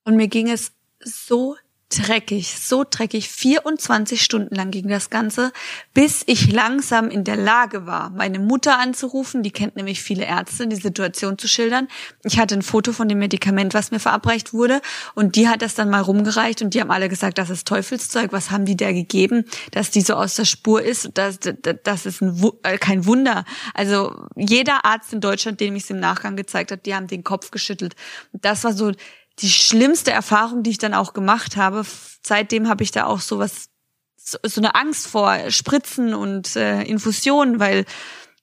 Und 0.04 0.16
mir 0.16 0.28
ging 0.28 0.50
es 0.50 0.72
so 1.00 1.56
dreckig, 1.88 2.54
so 2.58 2.84
dreckig. 2.88 3.28
24 3.28 4.22
Stunden 4.22 4.54
lang 4.54 4.70
ging 4.70 4.88
das 4.88 5.08
Ganze, 5.08 5.52
bis 5.94 6.22
ich 6.26 6.52
langsam 6.52 7.08
in 7.08 7.24
der 7.24 7.36
Lage 7.36 7.86
war, 7.86 8.10
meine 8.10 8.38
Mutter 8.38 8.78
anzurufen. 8.78 9.42
Die 9.42 9.50
kennt 9.50 9.76
nämlich 9.76 10.02
viele 10.02 10.24
Ärzte, 10.24 10.66
die 10.66 10.76
Situation 10.76 11.38
zu 11.38 11.48
schildern. 11.48 11.88
Ich 12.24 12.38
hatte 12.38 12.54
ein 12.54 12.62
Foto 12.62 12.92
von 12.92 13.08
dem 13.08 13.18
Medikament, 13.18 13.72
was 13.72 13.90
mir 13.90 14.00
verabreicht 14.00 14.52
wurde. 14.52 14.82
Und 15.14 15.36
die 15.36 15.48
hat 15.48 15.62
das 15.62 15.74
dann 15.74 15.88
mal 15.88 16.02
rumgereicht 16.02 16.60
und 16.60 16.74
die 16.74 16.80
haben 16.80 16.90
alle 16.90 17.08
gesagt, 17.08 17.38
das 17.38 17.48
ist 17.48 17.66
Teufelszeug. 17.66 18.32
Was 18.32 18.50
haben 18.50 18.66
die 18.66 18.76
der 18.76 18.92
gegeben, 18.92 19.44
dass 19.70 19.90
die 19.90 20.02
so 20.02 20.14
aus 20.14 20.34
der 20.34 20.44
Spur 20.44 20.82
ist? 20.82 21.10
Das, 21.14 21.38
das, 21.40 22.06
ist 22.06 22.20
ein, 22.20 22.42
äh, 22.64 22.76
kein 22.76 23.06
Wunder. 23.06 23.44
Also 23.72 24.14
jeder 24.36 24.84
Arzt 24.84 25.12
in 25.14 25.20
Deutschland, 25.20 25.60
dem 25.60 25.74
ich 25.74 25.84
es 25.84 25.90
im 25.90 26.00
Nachgang 26.00 26.36
gezeigt 26.36 26.70
habe, 26.70 26.82
die 26.82 26.94
haben 26.94 27.06
den 27.06 27.24
Kopf 27.24 27.50
geschüttelt. 27.50 27.96
Das 28.32 28.64
war 28.64 28.74
so 28.74 28.92
die 29.40 29.50
schlimmste 29.50 30.10
Erfahrung, 30.10 30.62
die 30.62 30.70
ich 30.70 30.78
dann 30.78 30.94
auch 30.94 31.12
gemacht 31.12 31.56
habe. 31.56 31.84
Seitdem 32.22 32.68
habe 32.68 32.82
ich 32.82 32.90
da 32.90 33.04
auch 33.04 33.20
sowas, 33.20 33.68
so, 34.16 34.38
so 34.42 34.60
eine 34.60 34.74
Angst 34.74 35.06
vor 35.06 35.50
Spritzen 35.50 36.14
und 36.14 36.56
äh, 36.56 36.82
Infusionen, 36.82 37.60
weil 37.60 37.84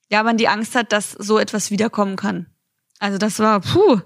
ja 0.09 0.23
man 0.23 0.37
die 0.37 0.47
Angst 0.47 0.75
hat, 0.75 0.91
dass 0.91 1.11
so 1.11 1.39
etwas 1.39 1.71
wiederkommen 1.71 2.15
kann. 2.15 2.47
Also 2.99 3.17
das 3.17 3.39
war, 3.39 3.59
puh. 3.59 4.01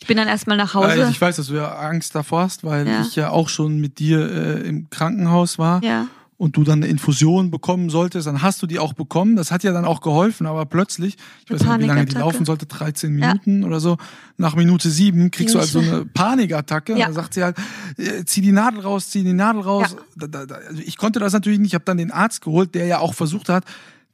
Ich 0.00 0.06
bin 0.06 0.16
dann 0.16 0.28
erstmal 0.28 0.56
nach 0.56 0.74
Hause. 0.74 0.90
Also 0.90 1.10
ich 1.10 1.20
weiß, 1.20 1.36
dass 1.36 1.48
du 1.48 1.54
ja 1.54 1.74
Angst 1.74 2.14
davor 2.14 2.42
hast, 2.42 2.62
weil 2.62 2.86
ja. 2.86 3.00
ich 3.00 3.16
ja 3.16 3.30
auch 3.30 3.48
schon 3.48 3.78
mit 3.78 3.98
dir 3.98 4.30
äh, 4.30 4.60
im 4.60 4.88
Krankenhaus 4.90 5.58
war. 5.58 5.82
Ja 5.82 6.06
und 6.38 6.56
du 6.56 6.62
dann 6.62 6.78
eine 6.78 6.86
Infusion 6.86 7.50
bekommen 7.50 7.90
solltest, 7.90 8.28
dann 8.28 8.42
hast 8.42 8.62
du 8.62 8.68
die 8.68 8.78
auch 8.78 8.92
bekommen. 8.92 9.34
Das 9.34 9.50
hat 9.50 9.64
ja 9.64 9.72
dann 9.72 9.84
auch 9.84 10.00
geholfen, 10.00 10.46
aber 10.46 10.64
plötzlich, 10.66 11.16
ich 11.44 11.50
weiß 11.50 11.62
nicht, 11.62 11.80
wie 11.80 11.86
lange 11.86 12.06
die 12.06 12.14
laufen 12.14 12.46
sollte, 12.46 12.66
13 12.66 13.12
Minuten 13.12 13.62
ja. 13.62 13.66
oder 13.66 13.80
so, 13.80 13.96
nach 14.36 14.54
Minute 14.54 14.88
sieben 14.88 15.32
kriegst 15.32 15.56
du 15.56 15.58
halt 15.58 15.68
so 15.68 15.80
eine 15.80 16.04
Panikattacke. 16.14 16.96
Ja. 16.96 17.06
Dann 17.06 17.14
sagt 17.14 17.34
sie 17.34 17.42
halt, 17.42 17.56
äh, 17.96 18.24
zieh 18.24 18.40
die 18.40 18.52
Nadel 18.52 18.80
raus, 18.80 19.10
zieh 19.10 19.24
die 19.24 19.32
Nadel 19.32 19.62
raus. 19.62 19.96
Ja. 20.20 20.28
Also 20.68 20.80
ich 20.80 20.96
konnte 20.96 21.18
das 21.18 21.32
natürlich 21.32 21.58
nicht. 21.58 21.70
Ich 21.70 21.74
habe 21.74 21.84
dann 21.84 21.98
den 21.98 22.12
Arzt 22.12 22.40
geholt, 22.40 22.76
der 22.76 22.86
ja 22.86 23.00
auch 23.00 23.14
versucht 23.14 23.48
hat, 23.48 23.64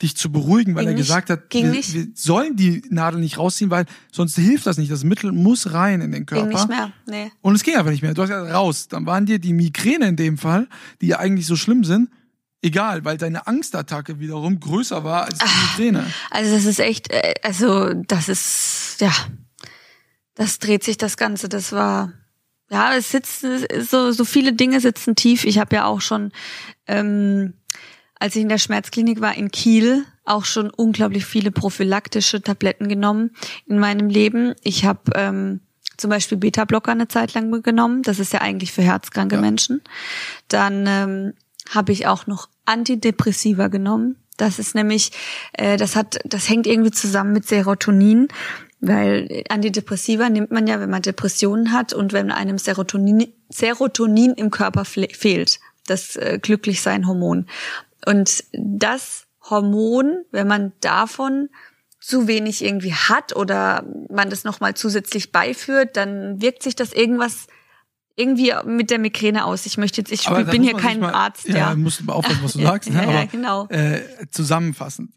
dich 0.02 0.16
zu 0.16 0.30
beruhigen, 0.30 0.74
weil 0.74 0.84
Ging 0.84 0.94
er 0.94 0.96
gesagt 0.96 1.30
hat, 1.30 1.44
wir, 1.50 1.72
wir, 1.72 2.06
sollen 2.14 2.56
die 2.56 2.82
Nadel 2.90 3.20
nicht 3.20 3.38
rausziehen, 3.38 3.70
weil 3.70 3.86
sonst 4.10 4.34
hilft 4.36 4.66
das 4.66 4.76
nicht. 4.76 4.90
Das 4.90 5.04
Mittel 5.04 5.32
muss 5.32 5.72
rein 5.72 6.00
in 6.00 6.10
den 6.10 6.26
Körper. 6.26 6.48
Ging 6.48 6.56
nicht 6.56 6.68
mehr, 6.68 6.92
nee. 7.06 7.30
Und 7.42 7.54
es 7.54 7.62
ging 7.62 7.76
einfach 7.76 7.90
nicht 7.90 8.02
mehr. 8.02 8.12
Du 8.12 8.22
hast 8.22 8.30
ja 8.30 8.42
raus. 8.42 8.88
Dann 8.88 9.06
waren 9.06 9.24
dir 9.24 9.38
die 9.38 9.52
Migräne 9.52 10.08
in 10.08 10.16
dem 10.16 10.36
Fall, 10.36 10.68
die 11.00 11.08
ja 11.08 11.18
eigentlich 11.18 11.46
so 11.46 11.54
schlimm 11.54 11.84
sind, 11.84 12.10
egal, 12.60 13.04
weil 13.04 13.18
deine 13.18 13.46
Angstattacke 13.46 14.18
wiederum 14.18 14.58
größer 14.58 15.04
war 15.04 15.26
als 15.26 15.38
die 15.38 15.84
Migräne. 15.84 16.06
Also 16.30 16.52
das 16.54 16.64
ist 16.64 16.80
echt, 16.80 17.10
äh, 17.10 17.34
also 17.42 17.94
das 17.94 18.28
ist, 18.28 18.96
ja, 18.98 19.12
das 20.34 20.58
dreht 20.58 20.82
sich 20.82 20.98
das 20.98 21.16
Ganze. 21.16 21.48
Das 21.48 21.72
war, 21.72 22.12
ja, 22.68 22.94
es 22.96 23.10
sitzen 23.10 23.64
so 23.80 24.10
so 24.10 24.24
viele 24.24 24.54
Dinge 24.54 24.80
sitzen 24.80 25.14
tief. 25.14 25.44
Ich 25.44 25.58
habe 25.58 25.76
ja 25.76 25.84
auch 25.84 26.00
schon 26.00 26.32
ähm, 26.88 27.54
als 28.24 28.36
ich 28.36 28.40
in 28.40 28.48
der 28.48 28.56
Schmerzklinik 28.56 29.20
war 29.20 29.36
in 29.36 29.50
Kiel, 29.50 30.06
auch 30.24 30.46
schon 30.46 30.70
unglaublich 30.70 31.26
viele 31.26 31.50
prophylaktische 31.50 32.40
Tabletten 32.40 32.88
genommen 32.88 33.32
in 33.66 33.78
meinem 33.78 34.08
Leben. 34.08 34.54
Ich 34.62 34.86
habe 34.86 35.12
ähm, 35.14 35.60
zum 35.98 36.08
Beispiel 36.08 36.38
Beta-Blocker 36.38 36.92
eine 36.92 37.06
Zeit 37.06 37.34
lang 37.34 37.62
genommen. 37.62 38.00
Das 38.00 38.18
ist 38.18 38.32
ja 38.32 38.40
eigentlich 38.40 38.72
für 38.72 38.80
herzkranke 38.80 39.34
ja. 39.34 39.42
Menschen. 39.42 39.82
Dann 40.48 40.86
ähm, 40.88 41.34
habe 41.68 41.92
ich 41.92 42.06
auch 42.06 42.26
noch 42.26 42.48
Antidepressiva 42.64 43.68
genommen. 43.68 44.16
Das 44.38 44.58
ist 44.58 44.74
nämlich, 44.74 45.12
äh, 45.52 45.76
das 45.76 45.94
hat, 45.94 46.18
das 46.24 46.48
hängt 46.48 46.66
irgendwie 46.66 46.92
zusammen 46.92 47.34
mit 47.34 47.46
Serotonin, 47.46 48.28
weil 48.80 49.44
Antidepressiva 49.50 50.30
nimmt 50.30 50.50
man 50.50 50.66
ja, 50.66 50.80
wenn 50.80 50.88
man 50.88 51.02
Depressionen 51.02 51.72
hat 51.72 51.92
und 51.92 52.14
wenn 52.14 52.30
einem 52.30 52.56
Serotonin, 52.56 53.34
Serotonin 53.50 54.32
im 54.32 54.50
Körper 54.50 54.86
fehlt, 54.86 55.60
das 55.86 56.16
äh, 56.16 56.38
Glücklichsein-Hormon. 56.40 57.48
Und 58.06 58.44
das 58.52 59.26
Hormon, 59.48 60.24
wenn 60.30 60.46
man 60.46 60.72
davon 60.80 61.48
zu 62.00 62.26
wenig 62.28 62.62
irgendwie 62.62 62.92
hat 62.92 63.34
oder 63.34 63.84
man 64.10 64.30
das 64.30 64.44
nochmal 64.44 64.74
zusätzlich 64.74 65.32
beiführt, 65.32 65.96
dann 65.96 66.40
wirkt 66.40 66.62
sich 66.62 66.76
das 66.76 66.92
irgendwas 66.92 67.46
irgendwie 68.16 68.52
mit 68.66 68.90
der 68.90 68.98
Migräne 68.98 69.44
aus. 69.44 69.66
Ich 69.66 69.78
möchte 69.78 70.00
jetzt, 70.00 70.12
ich 70.12 70.28
aber 70.28 70.44
bin 70.44 70.62
hier 70.62 70.76
kein 70.76 71.00
mal, 71.00 71.12
Arzt. 71.12 71.48
Ja, 71.48 71.56
ja. 71.56 71.74
musst 71.74 72.00
du 72.00 72.04
mal 72.04 72.12
aufpassen, 72.12 72.40
was 72.42 72.52
du 72.52 72.62
sagst. 72.62 72.90
Ne? 72.90 73.02
ja, 73.02 73.08
aber, 73.08 73.26
genau. 73.26 73.66
Äh, 73.68 74.02
zusammenfassend. 74.30 75.10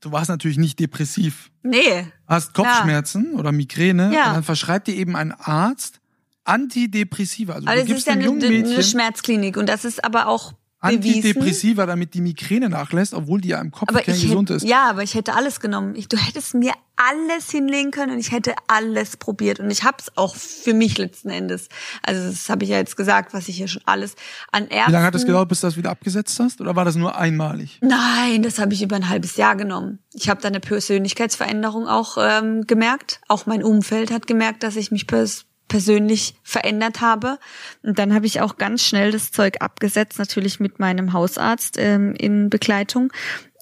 Du 0.00 0.10
warst 0.10 0.28
natürlich 0.28 0.58
nicht 0.58 0.80
depressiv. 0.80 1.50
Nee. 1.62 2.08
Hast 2.26 2.54
Kopfschmerzen 2.54 3.30
ja. 3.32 3.38
oder 3.38 3.52
Migräne 3.52 4.12
ja. 4.12 4.28
und 4.28 4.34
dann 4.34 4.42
verschreibt 4.42 4.88
dir 4.88 4.96
eben 4.96 5.14
ein 5.14 5.32
Arzt 5.32 6.00
Antidepressiva. 6.44 7.54
Also, 7.54 7.68
also 7.68 7.82
du 7.82 7.86
gibst 7.86 8.08
ist 8.08 8.14
ja 8.14 8.20
eine, 8.20 8.28
eine 8.28 8.82
Schmerzklinik 8.82 9.56
und 9.56 9.68
das 9.68 9.84
ist 9.84 10.04
aber 10.04 10.26
auch 10.26 10.54
Antidepressiva, 10.82 11.86
damit 11.86 12.12
die 12.14 12.20
Migräne 12.20 12.68
nachlässt, 12.68 13.14
obwohl 13.14 13.40
die 13.40 13.48
ja 13.48 13.60
im 13.60 13.70
Kopf 13.70 13.88
aber 13.88 14.02
gesund 14.02 14.50
hätte, 14.50 14.56
ist. 14.56 14.68
Ja, 14.68 14.90
aber 14.90 15.02
ich 15.04 15.14
hätte 15.14 15.34
alles 15.34 15.60
genommen. 15.60 15.94
Ich, 15.94 16.08
du 16.08 16.16
hättest 16.16 16.54
mir 16.54 16.72
alles 16.96 17.50
hinlegen 17.50 17.92
können 17.92 18.12
und 18.12 18.18
ich 18.18 18.32
hätte 18.32 18.54
alles 18.66 19.16
probiert 19.16 19.60
und 19.60 19.70
ich 19.70 19.84
habe 19.84 19.96
es 20.00 20.16
auch 20.16 20.34
für 20.34 20.74
mich 20.74 20.98
letzten 20.98 21.30
Endes. 21.30 21.68
Also 22.02 22.28
das 22.28 22.48
habe 22.48 22.64
ich 22.64 22.70
ja 22.70 22.78
jetzt 22.78 22.96
gesagt, 22.96 23.32
was 23.32 23.48
ich 23.48 23.56
hier 23.56 23.68
schon 23.68 23.82
alles 23.86 24.14
an 24.50 24.68
Ärzten. 24.68 24.90
Wie 24.90 24.92
lange 24.92 25.06
hat 25.06 25.14
es 25.14 25.24
gedauert, 25.24 25.48
bis 25.48 25.60
du 25.60 25.68
das 25.68 25.76
wieder 25.76 25.90
abgesetzt 25.90 26.38
hast 26.40 26.60
oder 26.60 26.76
war 26.76 26.84
das 26.84 26.96
nur 26.96 27.16
einmalig? 27.16 27.78
Nein, 27.80 28.42
das 28.42 28.58
habe 28.58 28.74
ich 28.74 28.82
über 28.82 28.96
ein 28.96 29.08
halbes 29.08 29.36
Jahr 29.36 29.56
genommen. 29.56 30.00
Ich 30.12 30.28
habe 30.28 30.40
da 30.40 30.48
eine 30.48 30.60
Persönlichkeitsveränderung 30.60 31.86
auch 31.86 32.18
ähm, 32.20 32.66
gemerkt. 32.66 33.20
Auch 33.28 33.46
mein 33.46 33.62
Umfeld 33.62 34.10
hat 34.10 34.26
gemerkt, 34.26 34.62
dass 34.62 34.76
ich 34.76 34.90
mich 34.90 35.06
pers 35.06 35.46
persönlich 35.72 36.34
verändert 36.42 37.00
habe. 37.00 37.38
Und 37.82 37.98
dann 37.98 38.12
habe 38.12 38.26
ich 38.26 38.42
auch 38.42 38.58
ganz 38.58 38.84
schnell 38.84 39.10
das 39.10 39.32
Zeug 39.32 39.62
abgesetzt, 39.62 40.18
natürlich 40.18 40.60
mit 40.60 40.78
meinem 40.78 41.14
Hausarzt 41.14 41.76
ähm, 41.78 42.14
in 42.14 42.50
Begleitung. 42.50 43.10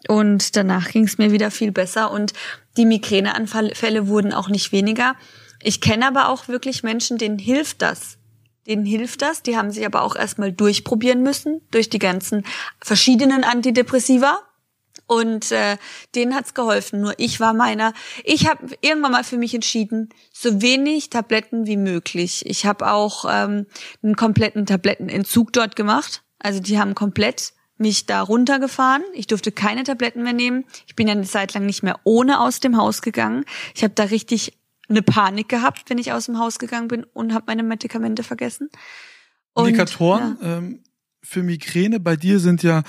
Und 0.08 0.56
danach 0.56 0.88
ging 0.88 1.04
es 1.04 1.18
mir 1.18 1.30
wieder 1.30 1.52
viel 1.52 1.70
besser 1.70 2.10
und 2.10 2.32
die 2.76 2.84
Migräneanfälle 2.84 4.08
wurden 4.08 4.32
auch 4.32 4.48
nicht 4.48 4.72
weniger. 4.72 5.14
Ich 5.62 5.80
kenne 5.80 6.08
aber 6.08 6.30
auch 6.30 6.48
wirklich 6.48 6.82
Menschen, 6.82 7.16
denen 7.16 7.38
hilft 7.38 7.80
das. 7.80 8.18
Denen 8.66 8.84
hilft 8.84 9.22
das. 9.22 9.44
Die 9.44 9.56
haben 9.56 9.70
sich 9.70 9.86
aber 9.86 10.02
auch 10.02 10.16
erstmal 10.16 10.50
durchprobieren 10.50 11.22
müssen 11.22 11.60
durch 11.70 11.90
die 11.90 12.00
ganzen 12.00 12.44
verschiedenen 12.82 13.44
Antidepressiva. 13.44 14.40
Und 15.10 15.50
äh, 15.50 15.76
denen 16.14 16.36
hat's 16.36 16.54
geholfen. 16.54 17.00
Nur 17.00 17.14
ich 17.18 17.40
war 17.40 17.52
meiner. 17.52 17.94
Ich 18.22 18.48
habe 18.48 18.78
irgendwann 18.80 19.10
mal 19.10 19.24
für 19.24 19.38
mich 19.38 19.52
entschieden, 19.52 20.10
so 20.32 20.62
wenig 20.62 21.10
Tabletten 21.10 21.66
wie 21.66 21.76
möglich. 21.76 22.46
Ich 22.46 22.64
habe 22.64 22.88
auch 22.92 23.24
ähm, 23.28 23.66
einen 24.04 24.14
kompletten 24.14 24.66
Tablettenentzug 24.66 25.52
dort 25.52 25.74
gemacht. 25.74 26.22
Also 26.38 26.60
die 26.60 26.78
haben 26.78 26.94
komplett 26.94 27.54
mich 27.76 28.06
da 28.06 28.22
runtergefahren. 28.22 29.02
Ich 29.12 29.26
durfte 29.26 29.50
keine 29.50 29.82
Tabletten 29.82 30.22
mehr 30.22 30.32
nehmen. 30.32 30.64
Ich 30.86 30.94
bin 30.94 31.08
ja 31.08 31.14
eine 31.14 31.24
Zeit 31.24 31.54
lang 31.54 31.66
nicht 31.66 31.82
mehr 31.82 31.98
ohne 32.04 32.38
aus 32.38 32.60
dem 32.60 32.76
Haus 32.76 33.02
gegangen. 33.02 33.44
Ich 33.74 33.82
habe 33.82 33.94
da 33.94 34.04
richtig 34.04 34.56
eine 34.88 35.02
Panik 35.02 35.48
gehabt, 35.48 35.90
wenn 35.90 35.98
ich 35.98 36.12
aus 36.12 36.26
dem 36.26 36.38
Haus 36.38 36.60
gegangen 36.60 36.86
bin 36.86 37.02
und 37.02 37.34
habe 37.34 37.46
meine 37.48 37.64
Medikamente 37.64 38.22
vergessen. 38.22 38.68
Und, 39.54 39.66
Indikatoren 39.66 40.38
ja. 40.40 40.58
ähm, 40.58 40.84
für 41.20 41.42
Migräne 41.42 41.98
bei 41.98 42.14
dir 42.14 42.38
sind 42.38 42.62
ja 42.62 42.84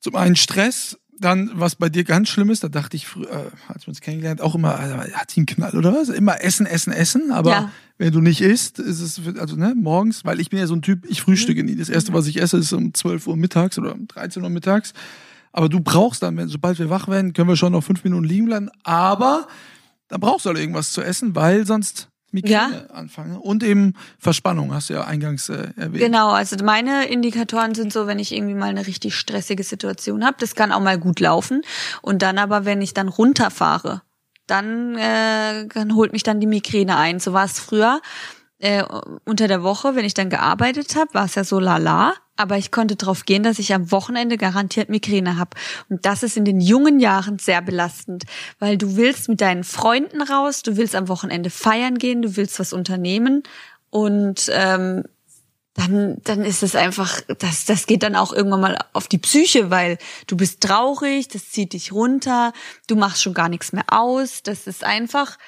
zum 0.00 0.16
einen 0.16 0.36
Stress, 0.36 0.98
dann, 1.22 1.50
was 1.54 1.76
bei 1.76 1.88
dir 1.88 2.04
ganz 2.04 2.28
schlimm 2.28 2.50
ist, 2.50 2.64
da 2.64 2.68
dachte 2.68 2.96
ich 2.96 3.06
früher, 3.06 3.30
äh, 3.30 3.50
als 3.68 3.86
wir 3.86 3.88
uns 3.88 4.00
kennengelernt, 4.00 4.40
auch 4.40 4.54
immer, 4.54 4.78
also, 4.78 4.96
hat 4.96 5.30
sie 5.30 5.40
einen 5.40 5.46
Knall 5.46 5.76
oder 5.76 5.94
was? 5.94 6.08
Immer 6.08 6.42
essen, 6.42 6.66
essen, 6.66 6.92
essen. 6.92 7.32
Aber 7.32 7.50
ja. 7.50 7.72
wenn 7.98 8.12
du 8.12 8.20
nicht 8.20 8.40
isst, 8.40 8.78
ist 8.78 9.00
es, 9.00 9.20
also 9.38 9.56
ne, 9.56 9.74
morgens, 9.74 10.24
weil 10.24 10.40
ich 10.40 10.50
bin 10.50 10.58
ja 10.58 10.66
so 10.66 10.74
ein 10.74 10.82
Typ, 10.82 11.06
ich 11.08 11.22
frühstücke 11.22 11.64
nie. 11.64 11.76
Das 11.76 11.88
erste, 11.88 12.12
was 12.12 12.26
ich 12.26 12.40
esse, 12.40 12.58
ist 12.58 12.72
um 12.72 12.92
12 12.92 13.26
Uhr 13.26 13.36
mittags 13.36 13.78
oder 13.78 13.94
um 13.94 14.06
13 14.06 14.42
Uhr 14.42 14.50
mittags. 14.50 14.92
Aber 15.52 15.68
du 15.68 15.80
brauchst 15.80 16.22
dann, 16.22 16.36
wenn, 16.36 16.48
sobald 16.48 16.78
wir 16.78 16.90
wach 16.90 17.08
werden, 17.08 17.32
können 17.32 17.48
wir 17.48 17.56
schon 17.56 17.72
noch 17.72 17.84
fünf 17.84 18.04
Minuten 18.04 18.24
liegen 18.24 18.46
bleiben. 18.46 18.70
Aber 18.82 19.46
dann 20.08 20.20
brauchst 20.20 20.44
du 20.44 20.50
halt 20.50 20.58
irgendwas 20.58 20.92
zu 20.92 21.02
essen, 21.02 21.34
weil 21.34 21.66
sonst 21.66 22.08
Migräne 22.32 22.86
ja. 22.88 22.94
anfange. 22.94 23.38
Und 23.38 23.62
eben 23.62 23.94
Verspannung, 24.18 24.74
hast 24.74 24.90
du 24.90 24.94
ja 24.94 25.04
eingangs 25.04 25.48
äh, 25.48 25.68
erwähnt. 25.76 26.02
Genau, 26.02 26.30
also 26.30 26.56
meine 26.64 27.06
Indikatoren 27.06 27.74
sind 27.74 27.92
so, 27.92 28.06
wenn 28.06 28.18
ich 28.18 28.34
irgendwie 28.34 28.54
mal 28.54 28.70
eine 28.70 28.86
richtig 28.86 29.14
stressige 29.14 29.62
Situation 29.62 30.24
habe, 30.24 30.36
das 30.40 30.54
kann 30.54 30.72
auch 30.72 30.80
mal 30.80 30.98
gut 30.98 31.20
laufen. 31.20 31.62
Und 32.00 32.22
dann 32.22 32.38
aber, 32.38 32.64
wenn 32.64 32.82
ich 32.82 32.94
dann 32.94 33.08
runterfahre, 33.08 34.02
dann, 34.46 34.96
äh, 34.96 35.66
dann 35.68 35.94
holt 35.94 36.12
mich 36.12 36.22
dann 36.22 36.40
die 36.40 36.46
Migräne 36.46 36.96
ein. 36.96 37.20
So 37.20 37.32
war 37.32 37.44
es 37.44 37.60
früher 37.60 38.00
äh, 38.58 38.84
unter 39.24 39.48
der 39.48 39.62
Woche, 39.62 39.94
wenn 39.94 40.04
ich 40.04 40.14
dann 40.14 40.30
gearbeitet 40.30 40.96
habe, 40.96 41.12
war 41.14 41.24
es 41.26 41.34
ja 41.34 41.44
so 41.44 41.58
lala, 41.58 42.14
aber 42.36 42.58
ich 42.58 42.70
konnte 42.70 42.96
darauf 42.96 43.24
gehen, 43.24 43.42
dass 43.42 43.58
ich 43.58 43.74
am 43.74 43.90
Wochenende 43.90 44.36
garantiert 44.36 44.88
Migräne 44.88 45.38
habe. 45.38 45.56
Und 45.88 46.04
das 46.06 46.22
ist 46.22 46.36
in 46.36 46.44
den 46.44 46.60
jungen 46.60 47.00
Jahren 47.00 47.38
sehr 47.38 47.62
belastend, 47.62 48.24
weil 48.58 48.78
du 48.78 48.96
willst 48.96 49.28
mit 49.28 49.40
deinen 49.40 49.64
Freunden 49.64 50.22
raus, 50.22 50.62
du 50.62 50.76
willst 50.76 50.94
am 50.94 51.08
Wochenende 51.08 51.50
feiern 51.50 51.98
gehen, 51.98 52.22
du 52.22 52.36
willst 52.36 52.58
was 52.58 52.72
unternehmen 52.72 53.42
und 53.90 54.50
ähm, 54.52 55.04
dann, 55.74 56.18
dann 56.24 56.44
ist 56.44 56.62
es 56.62 56.76
einfach, 56.76 57.22
das, 57.38 57.64
das 57.64 57.86
geht 57.86 58.02
dann 58.02 58.16
auch 58.16 58.32
irgendwann 58.32 58.60
mal 58.60 58.78
auf 58.92 59.08
die 59.08 59.18
Psyche, 59.18 59.70
weil 59.70 59.96
du 60.26 60.36
bist 60.36 60.60
traurig, 60.60 61.28
das 61.28 61.50
zieht 61.50 61.72
dich 61.72 61.92
runter, 61.92 62.52
du 62.88 62.96
machst 62.96 63.22
schon 63.22 63.32
gar 63.32 63.48
nichts 63.48 63.72
mehr 63.72 63.84
aus, 63.88 64.42
das 64.42 64.66
ist 64.66 64.84
einfach, 64.84 65.38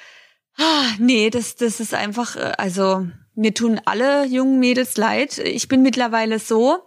Ah, 0.57 0.91
nee, 0.99 1.29
das, 1.29 1.55
das 1.55 1.79
ist 1.79 1.93
einfach, 1.93 2.35
äh, 2.35 2.53
also 2.57 3.07
mir 3.35 3.53
tun 3.53 3.79
alle 3.85 4.25
jungen 4.25 4.59
Mädels 4.59 4.97
leid. 4.97 5.37
Ich 5.37 5.67
bin 5.67 5.81
mittlerweile 5.81 6.39
so, 6.39 6.79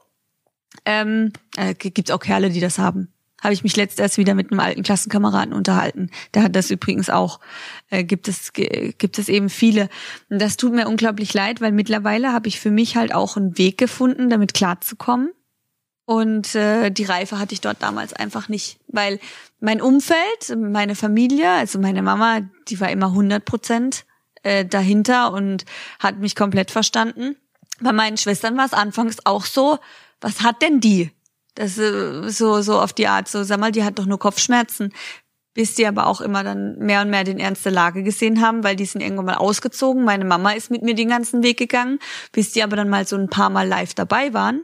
ähm, 0.84 1.32
äh, 1.57 1.74
gibt 1.74 2.11
auch 2.11 2.20
Kerle, 2.20 2.51
die 2.51 2.61
das 2.61 2.78
haben. 2.78 3.12
Habe 3.40 3.55
ich 3.55 3.62
mich 3.62 3.76
letzt 3.76 4.01
erst 4.01 4.18
wieder 4.18 4.34
mit 4.34 4.51
einem 4.51 4.59
alten 4.59 4.82
Klassenkameraden 4.82 5.55
unterhalten. 5.55 6.11
Der 6.34 6.42
hat 6.42 6.57
das 6.57 6.70
übrigens 6.70 7.09
auch. 7.09 7.38
Äh, 7.88 8.03
gibt 8.03 8.26
es 8.26 8.53
gibt 8.53 9.18
es 9.18 9.28
eben 9.28 9.49
viele. 9.49 9.88
Und 10.28 10.42
das 10.42 10.57
tut 10.57 10.72
mir 10.72 10.88
unglaublich 10.88 11.32
leid, 11.34 11.61
weil 11.61 11.70
mittlerweile 11.70 12.32
habe 12.32 12.49
ich 12.49 12.59
für 12.59 12.72
mich 12.72 12.96
halt 12.96 13.14
auch 13.14 13.36
einen 13.36 13.57
Weg 13.57 13.78
gefunden, 13.78 14.28
damit 14.28 14.55
klarzukommen. 14.55 15.30
Und 16.05 16.55
äh, 16.55 16.90
die 16.90 17.05
Reife 17.05 17.38
hatte 17.38 17.53
ich 17.53 17.61
dort 17.61 17.82
damals 17.82 18.14
einfach 18.14 18.49
nicht, 18.49 18.80
weil 18.88 19.20
mein 19.61 19.82
Umfeld, 19.82 20.57
meine 20.57 20.94
Familie, 20.94 21.51
also 21.51 21.78
meine 21.78 22.03
Mama, 22.03 22.40
die 22.68 22.80
war 22.80 22.90
immer 22.90 23.09
100 23.09 23.44
Prozent 23.44 24.07
äh, 24.43 24.64
dahinter 24.64 25.32
und 25.32 25.64
hat 25.99 26.18
mich 26.18 26.34
komplett 26.34 26.70
verstanden. 26.70 27.36
Bei 27.80 27.93
meinen 27.93 28.16
Schwestern 28.16 28.57
war 28.57 28.66
es 28.66 28.72
anfangs 28.72 29.18
auch 29.24 29.45
so, 29.45 29.78
was 30.20 30.43
hat 30.43 30.62
denn 30.62 30.80
die? 30.80 31.11
Das 31.55 31.78
äh, 31.78 32.28
so 32.28 32.62
so 32.62 32.80
auf 32.80 32.93
die 32.93 33.09
Art 33.09 33.28
so, 33.28 33.45
sag 33.45 33.61
mal, 33.61 33.72
die 33.72 33.84
hat 33.84 33.99
doch 33.99 34.07
nur 34.07 34.18
Kopfschmerzen. 34.18 34.93
Bis 35.55 35.74
die 35.74 35.86
aber 35.86 36.07
auch 36.07 36.20
immer 36.20 36.45
dann 36.45 36.78
mehr 36.78 37.01
und 37.01 37.11
mehr 37.11 37.24
den 37.24 37.41
Ernst 37.41 37.64
der 37.64 37.72
Lage 37.72 38.05
gesehen 38.05 38.41
haben, 38.41 38.62
weil 38.62 38.76
die 38.76 38.84
sind 38.84 39.01
irgendwann 39.01 39.24
mal 39.24 39.34
ausgezogen. 39.39 40.05
Meine 40.05 40.24
Mama 40.24 40.53
ist 40.53 40.70
mit 40.70 40.82
mir 40.82 40.95
den 40.95 41.09
ganzen 41.09 41.43
Weg 41.43 41.59
gegangen, 41.59 41.99
bis 42.30 42.53
die 42.53 42.62
aber 42.62 42.76
dann 42.76 42.89
mal 42.89 43.09
so 43.09 43.16
ein 43.16 43.28
paar 43.28 43.51
Mal 43.51 43.66
live 43.66 43.95
dabei 43.95 44.32
waren 44.32 44.62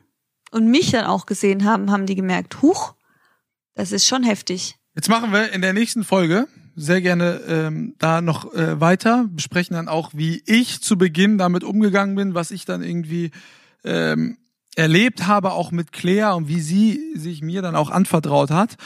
und 0.53 0.69
mich 0.69 0.93
dann 0.93 1.05
auch 1.05 1.27
gesehen 1.27 1.65
haben, 1.65 1.91
haben 1.91 2.07
die 2.07 2.15
gemerkt, 2.15 2.63
huch, 2.63 2.95
das 3.75 3.91
ist 3.91 4.07
schon 4.07 4.23
heftig. 4.23 4.77
Jetzt 4.95 5.09
machen 5.09 5.33
wir 5.33 5.53
in 5.53 5.63
der 5.63 5.73
nächsten 5.73 6.05
Folge 6.05 6.47
sehr 6.77 7.01
gerne 7.01 7.41
ähm, 7.47 7.95
da 7.99 8.21
noch 8.21 8.53
äh, 8.55 8.81
weiter, 8.81 9.27
besprechen 9.31 9.75
dann 9.75 9.89
auch, 9.89 10.11
wie 10.15 10.43
ich 10.47 10.81
zu 10.81 10.99
Beginn 10.99 11.39
damit 11.39 11.65
umgegangen 11.65 12.15
bin, 12.15 12.35
was 12.35 12.51
ich 12.51 12.65
dann 12.65 12.83
irgendwie 12.83 13.31
ähm, 13.85 14.39
erlebt 14.77 15.27
habe, 15.27 15.53
auch 15.53 15.71
mit 15.71 15.93
Claire 15.93 16.35
und 16.35 16.49
wie 16.49 16.61
sie 16.61 17.13
sich 17.15 17.43
mir 17.43 17.63
dann 17.63 17.77
auch 17.77 17.91
anvertraut 17.91 18.51
hat. 18.51 18.77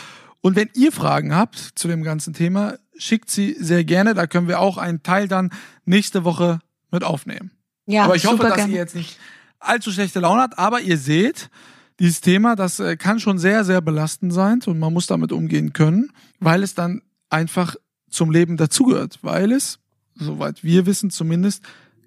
Und 0.41 0.57
wenn 0.57 0.71
ihr 0.75 0.93
Fragen 0.93 1.35
habt 1.35 1.57
zu 1.57 1.89
dem 1.89 2.03
ganzen 2.03 2.35
Thema, 2.35 2.75
schickt 2.97 3.31
sie 3.31 3.57
sehr 3.59 3.85
gerne. 3.85 4.15
Da 4.15 4.27
können 4.27 4.49
wir 4.49 4.61
auch 4.61 4.79
einen 4.79 5.03
Teil 5.03 5.29
dann 5.29 5.51
nächste 5.85 6.25
Woche 6.25 6.61
mit 6.91 7.05
aufnehmen. 7.05 7.51
Ja, 7.87 8.05
Aber 8.05 8.17
ich 8.17 8.27
hoffe, 8.27 8.43
dass 8.43 8.57
gerne. 8.57 8.73
ihr 8.73 8.79
jetzt 8.79 8.95
nicht 8.95 9.19
allzu 9.61 9.91
schlechte 9.91 10.21
Laune 10.21 10.43
habt. 10.43 10.59
Aber 10.59 10.81
ihr 10.81 10.99
seht, 10.99 11.51
dieses 11.99 12.21
Thema, 12.21 12.55
das 12.55 12.79
äh, 12.81 12.97
kann 12.97 13.19
schon 13.19 13.39
sehr, 13.39 13.65
sehr 13.65 13.81
belastend 13.81 14.33
sein 14.33 14.61
und 14.67 14.79
man 14.79 14.93
muss 14.93 15.07
damit 15.07 15.33
umgehen 15.33 15.73
können, 15.73 16.13
weil 16.39 16.63
es 16.63 16.75
dann 16.75 17.03
einfach 17.31 17.77
zum 18.11 18.31
Leben 18.31 18.57
dazugehört, 18.57 19.19
weil 19.23 19.53
es, 19.53 19.79
soweit 20.15 20.65
wir 20.65 20.87
wissen 20.87 21.11
zumindest, 21.11 21.63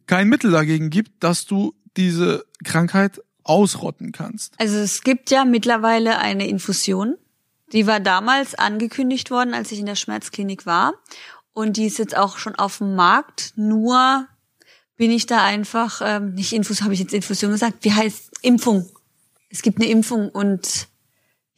kein 0.08 0.28
Mittel 0.28 0.52
dagegen 0.52 0.90
gibt, 0.90 1.24
dass 1.24 1.46
du 1.46 1.74
diese 1.98 2.46
Krankheit 2.64 3.22
ausrotten 3.44 4.12
kannst. 4.12 4.54
Also 4.60 4.78
es 4.78 5.04
gibt 5.04 5.32
ja 5.32 5.46
mittlerweile 5.46 6.18
eine 6.20 6.48
Infusion. 6.48 7.18
Die 7.74 7.88
war 7.88 8.00
damals 8.00 8.56
angekündigt 8.56 9.32
worden, 9.32 9.54
als 9.54 9.72
ich 9.72 9.80
in 9.80 9.86
der 9.86 9.96
Schmerzklinik 9.96 10.66
war. 10.66 10.94
Und 11.54 11.78
die 11.78 11.86
ist 11.86 11.98
jetzt 11.98 12.16
auch 12.16 12.38
schon 12.38 12.56
auf 12.56 12.80
dem 12.80 12.96
Markt. 12.96 13.54
Nur 13.56 14.28
bin 14.96 15.12
ich 15.12 15.26
da 15.26 15.44
einfach, 15.44 16.02
ähm, 16.04 16.34
nicht 16.34 16.54
Infus, 16.54 16.82
habe 16.82 16.94
ich 16.94 17.00
jetzt 17.00 17.14
Infusion 17.14 17.52
gesagt, 17.52 17.84
wie 17.84 17.94
heißt 17.94 18.32
Impfung? 18.42 18.90
Es 19.50 19.62
gibt 19.62 19.80
eine 19.80 19.90
Impfung 19.90 20.30
und 20.30 20.88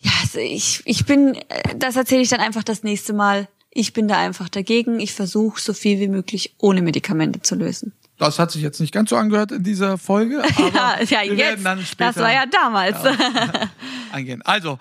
ja, 0.03 0.11
also 0.21 0.39
ich, 0.39 0.81
ich 0.85 1.05
bin, 1.05 1.35
äh, 1.35 1.75
das 1.77 1.95
erzähle 1.95 2.21
ich 2.21 2.29
dann 2.29 2.41
einfach 2.41 2.63
das 2.63 2.83
nächste 2.83 3.13
Mal. 3.13 3.47
Ich 3.71 3.93
bin 3.93 4.07
da 4.07 4.19
einfach 4.19 4.49
dagegen. 4.49 4.99
Ich 4.99 5.13
versuche 5.13 5.59
so 5.59 5.73
viel 5.73 5.99
wie 5.99 6.07
möglich 6.07 6.55
ohne 6.59 6.81
Medikamente 6.81 7.41
zu 7.41 7.55
lösen. 7.55 7.93
Das 8.19 8.37
hat 8.37 8.51
sich 8.51 8.61
jetzt 8.61 8.79
nicht 8.79 8.93
ganz 8.93 9.09
so 9.09 9.15
angehört 9.15 9.51
in 9.51 9.63
dieser 9.63 9.97
Folge. 9.97 10.43
ja, 10.73 11.01
ja 11.01 11.21
jetzt. 11.23 11.65
das 11.97 12.17
war 12.17 12.31
ja 12.31 12.45
damals. 12.45 12.97
Ja, 13.03 13.69
eingehen. 14.11 14.41
Also, 14.43 14.77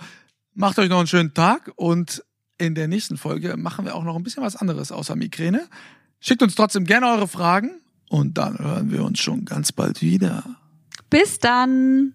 macht 0.55 0.79
euch 0.79 0.91
noch 0.91 0.99
einen 0.99 1.07
schönen 1.07 1.33
Tag 1.33 1.71
und 1.77 2.23
in 2.59 2.75
der 2.75 2.89
nächsten 2.89 3.17
Folge 3.17 3.57
machen 3.57 3.87
wir 3.87 3.95
auch 3.95 4.05
noch 4.05 4.17
ein 4.17 4.23
bisschen 4.23 4.43
was 4.43 4.57
anderes 4.57 4.93
außer 4.93 5.17
Migräne. 5.17 5.67
Schickt 6.21 6.43
uns 6.43 6.55
trotzdem 6.55 6.85
gerne 6.85 7.09
eure 7.09 7.27
Fragen 7.27 7.81
und 8.09 8.37
dann 8.37 8.59
hören 8.59 8.91
wir 8.91 9.03
uns 9.05 9.21
schon 9.21 9.45
ganz 9.45 9.73
bald 9.73 10.03
wieder. 10.03 10.45
Bis 11.09 11.39
dann. 11.39 12.15